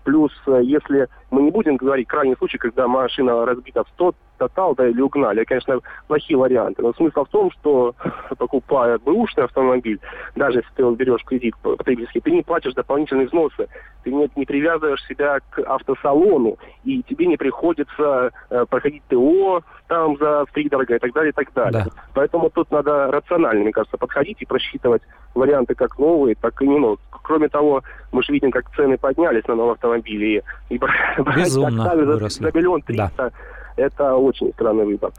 Плюс, 0.10 0.32
если 0.48 1.08
мы 1.30 1.44
не 1.44 1.52
будем 1.52 1.78
говорить 1.78 2.08
крайний 2.08 2.36
случай, 2.36 2.58
когда 2.58 2.88
машина 2.88 3.46
разбита 3.46 3.84
в 3.84 3.90
100 3.90 4.16
тотал, 4.40 4.74
да, 4.74 4.88
или 4.88 5.02
угнали. 5.02 5.44
Конечно, 5.44 5.80
плохие 6.08 6.38
варианты. 6.38 6.82
Но 6.82 6.94
смысл 6.94 7.26
в 7.26 7.30
том, 7.30 7.52
что 7.52 7.94
покупая 8.38 8.98
бэушный 8.98 9.44
автомобиль, 9.44 10.00
даже 10.36 10.60
если 10.60 10.72
ты 10.76 10.96
берешь 10.96 11.24
кредит 11.24 11.54
потребительский, 11.62 12.22
ты 12.22 12.32
не 12.32 12.42
платишь 12.42 12.74
дополнительные 12.74 13.28
взносы. 13.28 13.68
Ты 14.04 14.12
не, 14.12 14.30
не 14.36 14.46
привязываешь 14.46 15.06
себя 15.06 15.40
к 15.52 15.60
автосалону, 15.60 16.58
и 16.84 17.04
тебе 17.04 17.28
не 17.28 17.38
приходится 17.38 18.32
э, 18.50 18.66
проходить 18.68 19.04
ТО 19.10 19.62
там 19.88 20.18
за 20.18 20.46
дорого 20.70 20.96
и 20.96 21.00
так 21.00 21.14
далее, 21.14 21.32
и 21.32 21.34
так 21.34 21.54
далее. 21.54 21.86
Да. 21.86 21.92
Поэтому 22.14 22.50
тут 22.50 22.72
надо 22.72 23.12
рационально, 23.12 23.64
мне 23.64 23.72
кажется, 23.72 23.98
подходить 23.98 24.42
и 24.42 24.46
просчитывать 24.46 25.02
варианты 25.36 25.76
как 25.76 25.98
новые, 26.00 26.36
так 26.36 26.62
и 26.62 26.68
не 26.68 26.78
новые. 26.78 27.00
Кроме 27.24 27.50
того, 27.50 27.84
мы 28.12 28.24
же 28.24 28.32
видим, 28.32 28.52
как 28.52 28.70
цены 28.76 28.98
поднялись 28.98 29.48
на 29.48 29.56
новые 29.56 29.74
автомобили. 30.00 30.44
И, 30.70 30.78
Безумно 31.36 31.84
за, 31.84 32.30
за 32.30 32.52
миллион 32.54 32.82
триста 32.82 33.12
да 33.18 33.32
это 33.80 34.16
очень 34.16 34.52
странный 34.54 34.86
выбор. 34.86 35.12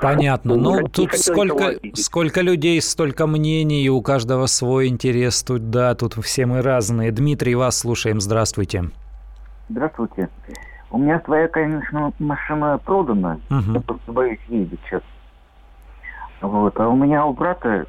Понятно. 0.00 0.56
Ну, 0.56 0.80
ну 0.80 0.88
тут 0.88 1.12
сколько, 1.12 1.74
сколько 1.94 2.40
людей, 2.40 2.80
столько 2.82 3.28
мнений, 3.28 3.88
у 3.88 4.02
каждого 4.02 4.46
свой 4.46 4.88
интерес. 4.88 5.44
Тут, 5.44 5.70
да, 5.70 5.94
тут 5.94 6.14
все 6.14 6.46
мы 6.46 6.60
разные. 6.62 7.12
Дмитрий, 7.12 7.54
вас 7.54 7.78
слушаем. 7.78 8.20
Здравствуйте. 8.20 8.90
Здравствуйте. 9.68 10.28
У 10.90 10.98
меня 10.98 11.20
твоя, 11.20 11.46
конечно, 11.48 12.12
машина 12.18 12.78
продана. 12.84 13.38
Угу. 13.48 13.72
Я 13.74 13.80
просто 13.80 14.12
боюсь 14.12 14.40
ездить 14.48 14.80
сейчас. 14.90 15.02
Вот. 16.40 16.78
А 16.80 16.88
у 16.88 16.96
меня 16.96 17.24
у 17.24 17.32
брата 17.32 17.86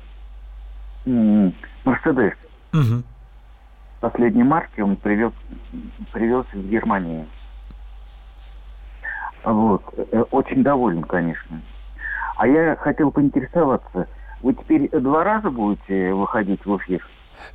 Мерседес. 1.06 2.34
Угу. 2.74 3.04
Последней 4.04 4.44
марки 4.44 4.82
он 4.82 4.98
привез, 4.98 5.32
привез 6.12 6.46
из 6.52 6.66
Германии. 6.66 7.26
Вот. 9.46 9.82
Э, 9.96 10.24
очень 10.30 10.62
доволен, 10.62 11.04
конечно. 11.04 11.62
А 12.36 12.46
я 12.46 12.76
хотел 12.76 13.12
поинтересоваться, 13.12 14.10
вы 14.42 14.56
теперь 14.56 14.90
два 14.90 15.24
раза 15.24 15.50
будете 15.50 16.14
выходить 16.14 16.66
в 16.66 16.76
эфир? 16.80 17.02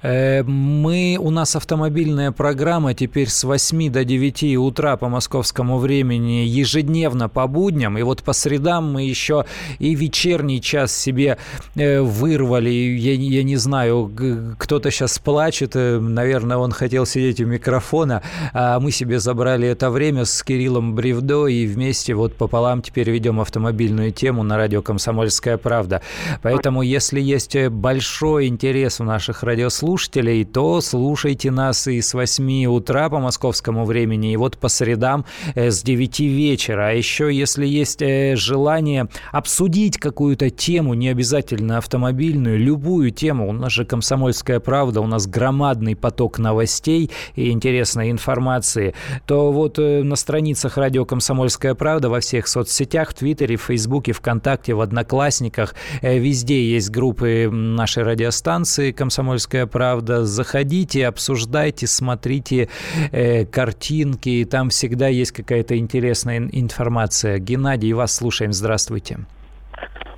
Э, 0.03 0.43
мы, 0.45 1.19
у 1.21 1.31
нас 1.31 1.57
автомобильная 1.57 2.31
программа 2.31 2.95
теперь 2.95 3.29
с 3.29 3.45
8 3.45 3.91
до 3.91 4.05
9 4.05 4.57
утра 4.59 4.97
по 4.97 5.09
московскому 5.09 5.79
времени 5.79 6.45
ежедневно 6.47 7.29
по 7.29 7.47
будням. 7.47 7.99
И 7.99 8.03
вот 8.03 8.23
по 8.23 8.33
средам 8.33 8.93
мы 8.93 9.03
еще 9.03 9.45
и 9.79 9.95
вечерний 9.95 10.61
час 10.61 10.95
себе 10.95 11.39
э, 11.75 12.01
вырвали. 12.01 12.71
Я, 12.71 13.15
я 13.15 13.43
не 13.43 13.57
знаю, 13.57 14.11
кто-то 14.59 14.91
сейчас 14.91 15.19
плачет. 15.19 15.73
Э, 15.75 15.99
наверное, 15.99 16.59
он 16.59 16.71
хотел 16.71 17.07
сидеть 17.07 17.41
у 17.41 17.47
микрофона. 17.47 18.23
А 18.53 18.79
мы 18.79 18.93
себе 18.93 19.19
забрали 19.19 19.67
это 19.69 19.91
время 19.91 20.25
с 20.25 20.43
Кириллом 20.43 20.95
Бревдо 20.95 21.47
и 21.47 21.67
вместе 21.67 22.15
вот 22.15 22.37
пополам 22.37 22.83
теперь 22.83 23.11
ведем 23.11 23.41
автомобильную 23.41 24.13
тему 24.13 24.43
на 24.43 24.57
радио 24.57 24.83
«Комсомольская 24.83 25.57
правда». 25.57 26.03
Поэтому, 26.43 26.83
если 26.83 27.21
есть 27.21 27.57
большой 27.69 28.47
интерес 28.47 29.01
у 29.01 29.05
наших 29.05 29.43
радиослушателей, 29.69 30.09
слушателей, 30.19 30.45
то 30.45 30.81
слушайте 30.81 31.51
нас 31.51 31.87
и 31.87 32.01
с 32.01 32.15
8 32.15 32.67
утра 32.67 33.09
по 33.09 33.19
московскому 33.19 33.85
времени, 33.85 34.33
и 34.33 34.37
вот 34.37 34.59
по 34.59 34.69
средам 34.69 35.25
э, 35.55 35.71
с 35.71 35.83
9 35.83 36.21
вечера. 36.21 36.89
А 36.89 36.93
еще, 36.93 37.33
если 37.33 37.67
есть 37.67 38.03
э, 38.03 38.37
желание 38.37 39.09
обсудить 39.33 39.99
какую-то 39.99 40.51
тему, 40.51 40.95
не 40.95 41.09
обязательно 41.09 41.79
автомобильную, 41.79 42.59
любую 42.59 43.11
тему, 43.11 43.49
у 43.49 43.53
нас 43.53 43.73
же 43.73 43.85
«Комсомольская 43.85 44.61
правда», 44.61 45.01
у 45.01 45.07
нас 45.07 45.27
громадный 45.27 45.95
поток 45.95 46.39
новостей 46.39 47.11
и 47.37 47.51
интересной 47.51 48.11
информации, 48.11 48.95
то 49.27 49.53
вот 49.53 49.79
э, 49.79 50.03
на 50.03 50.17
страницах 50.17 50.79
радио 50.79 51.05
«Комсомольская 51.05 51.75
правда» 51.75 52.09
во 52.09 52.21
всех 52.21 52.49
соцсетях, 52.49 53.11
в 53.11 53.15
Твиттере, 53.15 53.57
в 53.57 53.63
Фейсбуке, 53.63 54.13
ВКонтакте, 54.13 54.75
в 54.75 54.81
Одноклассниках, 54.81 55.75
везде 56.03 56.71
есть 56.71 56.91
группы 56.91 57.49
нашей 57.51 58.03
радиостанции 58.03 58.93
«Комсомольская 58.93 59.58
правда. 59.67 60.25
Заходите, 60.25 61.07
обсуждайте, 61.07 61.87
смотрите 61.87 62.69
э, 63.13 63.45
картинки, 63.45 64.29
и 64.29 64.45
там 64.45 64.71
всегда 64.71 65.09
есть 65.09 65.33
какая-то 65.33 65.77
интересная 65.77 66.49
информация. 66.53 67.39
Геннадий, 67.39 67.93
вас 67.93 68.15
слушаем. 68.15 68.53
Здравствуйте. 68.53 69.19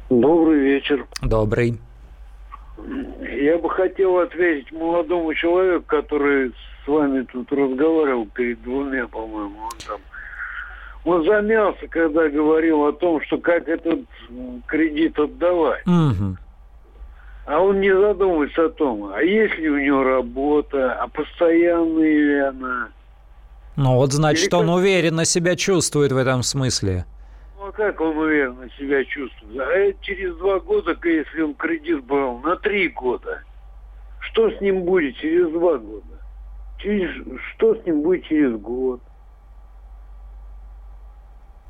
Добрый 0.08 0.60
вечер. 0.60 1.06
Добрый. 1.22 1.78
Я 3.20 3.58
бы 3.58 3.70
хотел 3.70 4.18
ответить 4.18 4.72
молодому 4.72 5.34
человеку, 5.34 5.84
который 5.86 6.52
с 6.84 6.88
вами 6.88 7.26
тут 7.30 7.50
разговаривал 7.52 8.26
перед 8.26 8.62
двумя, 8.62 9.06
по-моему, 9.06 9.58
он 9.62 9.78
там 9.86 10.00
он 11.04 11.24
замялся, 11.24 11.86
когда 11.88 12.28
говорил 12.28 12.84
о 12.84 12.92
том, 12.92 13.22
что 13.22 13.38
как 13.38 13.66
этот 13.68 14.00
кредит 14.66 15.18
отдавать. 15.18 15.86
Угу 15.86 16.36
а 17.46 17.60
он 17.60 17.80
не 17.80 17.94
задумывается 17.94 18.66
о 18.66 18.68
том, 18.68 19.12
а 19.12 19.22
есть 19.22 19.56
ли 19.58 19.68
у 19.70 19.78
него 19.78 20.02
работа, 20.02 20.94
а 20.94 21.08
постоянная 21.08 22.04
ли 22.04 22.38
она. 22.40 22.88
Ну 23.76 23.96
вот 23.96 24.12
значит, 24.12 24.48
Или 24.48 24.54
он 24.54 24.66
как... 24.66 24.76
уверенно 24.76 25.24
себя 25.24 25.56
чувствует 25.56 26.12
в 26.12 26.16
этом 26.16 26.42
смысле. 26.42 27.06
Ну 27.58 27.66
а 27.66 27.72
как 27.72 28.00
он 28.00 28.16
уверенно 28.16 28.68
себя 28.78 29.04
чувствует? 29.04 29.60
А 29.60 29.92
через 30.02 30.36
два 30.36 30.60
года, 30.60 30.96
если 31.04 31.40
он 31.40 31.54
кредит 31.54 32.04
брал 32.04 32.38
на 32.38 32.56
три 32.56 32.88
года, 32.88 33.42
что 34.20 34.50
с 34.50 34.60
ним 34.60 34.82
будет 34.82 35.16
через 35.16 35.50
два 35.50 35.78
года? 35.78 36.04
Через, 36.78 37.10
что 37.54 37.74
с 37.74 37.84
ним 37.84 38.02
будет 38.02 38.24
через 38.24 38.54
год? 38.56 39.00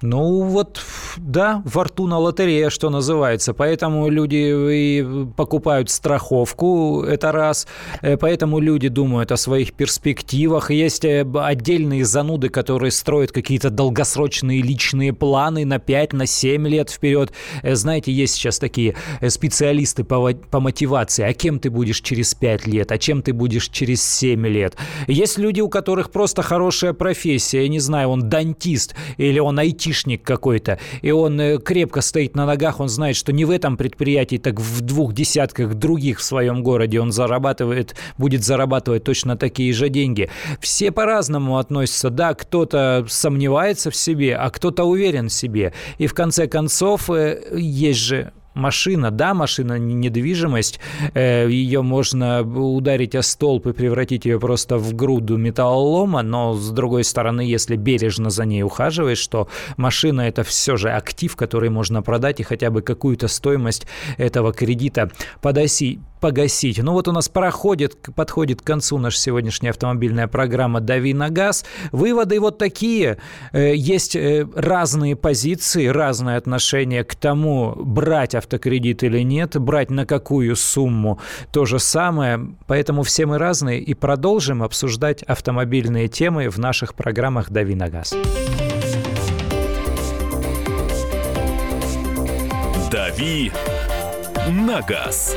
Ну 0.02 0.44
вот, 0.44 0.80
да, 1.18 1.62
фортуна 1.66 2.18
лотерея, 2.18 2.70
что 2.70 2.88
называется. 2.88 3.52
Поэтому 3.52 4.08
люди 4.08 4.36
и 4.72 5.26
покупают 5.36 5.90
страховку, 5.90 7.02
это 7.02 7.32
раз. 7.32 7.66
Э, 8.00 8.16
поэтому 8.16 8.60
люди 8.60 8.88
думают 8.88 9.30
о 9.30 9.36
своих 9.36 9.74
перспективах. 9.74 10.70
Есть 10.70 11.04
э, 11.04 11.26
отдельные 11.34 12.06
зануды, 12.06 12.48
которые 12.48 12.92
строят 12.92 13.32
какие-то 13.32 13.68
долгосрочные 13.68 14.62
личные 14.62 15.12
планы 15.12 15.66
на 15.66 15.78
5, 15.78 16.14
на 16.14 16.24
7 16.24 16.66
лет 16.66 16.88
вперед. 16.88 17.32
Э, 17.62 17.74
знаете, 17.74 18.10
есть 18.10 18.34
сейчас 18.34 18.58
такие 18.58 18.94
специалисты 19.28 20.04
по, 20.04 20.32
по 20.32 20.60
мотивации. 20.60 21.24
А 21.24 21.34
кем 21.34 21.58
ты 21.58 21.68
будешь 21.68 22.00
через 22.00 22.34
5 22.34 22.66
лет? 22.66 22.90
А 22.90 22.96
чем 22.96 23.20
ты 23.20 23.34
будешь 23.34 23.68
через 23.68 24.02
7 24.02 24.46
лет? 24.46 24.76
Есть 25.08 25.36
люди, 25.36 25.60
у 25.60 25.68
которых 25.68 26.10
просто 26.10 26.40
хорошая 26.40 26.94
профессия. 26.94 27.62
Я 27.62 27.68
не 27.68 27.80
знаю, 27.80 28.08
он 28.08 28.30
дантист 28.30 28.94
или 29.18 29.38
он 29.38 29.60
IT 29.60 29.89
айтишник 29.90 30.22
какой-то, 30.22 30.78
и 31.02 31.10
он 31.10 31.40
э, 31.40 31.58
крепко 31.58 32.00
стоит 32.00 32.36
на 32.36 32.46
ногах, 32.46 32.80
он 32.80 32.88
знает, 32.88 33.16
что 33.16 33.32
не 33.32 33.44
в 33.44 33.50
этом 33.50 33.76
предприятии, 33.76 34.36
так 34.36 34.60
в 34.60 34.80
двух 34.80 35.12
десятках 35.12 35.74
других 35.74 36.18
в 36.18 36.22
своем 36.22 36.62
городе 36.62 37.00
он 37.00 37.12
зарабатывает, 37.12 37.94
будет 38.18 38.44
зарабатывать 38.44 39.04
точно 39.04 39.36
такие 39.36 39.72
же 39.72 39.88
деньги. 39.88 40.30
Все 40.60 40.92
по-разному 40.92 41.58
относятся. 41.58 42.10
Да, 42.10 42.34
кто-то 42.34 43.04
сомневается 43.08 43.90
в 43.90 43.96
себе, 43.96 44.36
а 44.36 44.50
кто-то 44.50 44.84
уверен 44.84 45.28
в 45.28 45.32
себе. 45.32 45.72
И 45.98 46.06
в 46.06 46.14
конце 46.14 46.46
концов 46.46 47.10
э, 47.10 47.42
есть 47.56 48.00
же 48.00 48.32
машина, 48.54 49.10
да, 49.10 49.34
машина 49.34 49.78
недвижимость, 49.78 50.80
э, 51.14 51.48
ее 51.50 51.82
можно 51.82 52.42
ударить 52.42 53.14
о 53.14 53.22
столб 53.22 53.66
и 53.66 53.72
превратить 53.72 54.24
ее 54.24 54.38
просто 54.38 54.76
в 54.78 54.94
груду 54.94 55.36
металлолома, 55.36 56.22
но 56.22 56.54
с 56.54 56.70
другой 56.70 57.04
стороны, 57.04 57.42
если 57.42 57.76
бережно 57.76 58.30
за 58.30 58.44
ней 58.44 58.62
ухаживаешь, 58.62 59.18
что 59.18 59.48
машина 59.76 60.22
это 60.22 60.42
все 60.42 60.76
же 60.76 60.90
актив, 60.90 61.34
который 61.36 61.70
можно 61.70 62.02
продать 62.02 62.40
и 62.40 62.42
хотя 62.44 62.70
бы 62.70 62.82
какую-то 62.82 63.28
стоимость 63.28 63.86
этого 64.16 64.52
кредита 64.52 65.10
подоси, 65.40 66.00
погасить. 66.20 66.78
Ну 66.82 66.92
вот 66.92 67.08
у 67.08 67.12
нас 67.12 67.28
проходит, 67.28 67.96
подходит 68.14 68.62
к 68.62 68.64
концу 68.64 68.98
наша 68.98 69.18
сегодняшняя 69.18 69.70
автомобильная 69.70 70.28
программа 70.28 70.80
«Дави 70.80 71.14
на 71.14 71.30
газ». 71.30 71.64
Выводы 71.92 72.38
вот 72.40 72.58
такие. 72.58 73.18
Э, 73.52 73.74
есть 73.74 74.14
э, 74.14 74.46
разные 74.54 75.16
позиции, 75.16 75.86
разное 75.86 76.36
отношение 76.36 77.04
к 77.04 77.14
тому, 77.14 77.74
брать 77.76 78.34
автокредит 78.34 79.02
или 79.02 79.20
нет, 79.20 79.58
брать 79.58 79.90
на 79.90 80.06
какую 80.06 80.54
сумму 80.56 81.18
то 81.52 81.64
же 81.64 81.78
самое. 81.78 82.54
Поэтому 82.66 83.02
все 83.02 83.26
мы 83.26 83.38
разные 83.38 83.80
и 83.80 83.94
продолжим 83.94 84.62
обсуждать 84.62 85.22
автомобильные 85.22 86.08
темы 86.08 86.48
в 86.48 86.58
наших 86.58 86.94
программах 86.94 87.50
«Дави 87.50 87.74
на 87.74 87.88
газ». 87.88 88.14
«Дави 92.90 93.52
на 94.48 94.82
газ». 94.82 95.36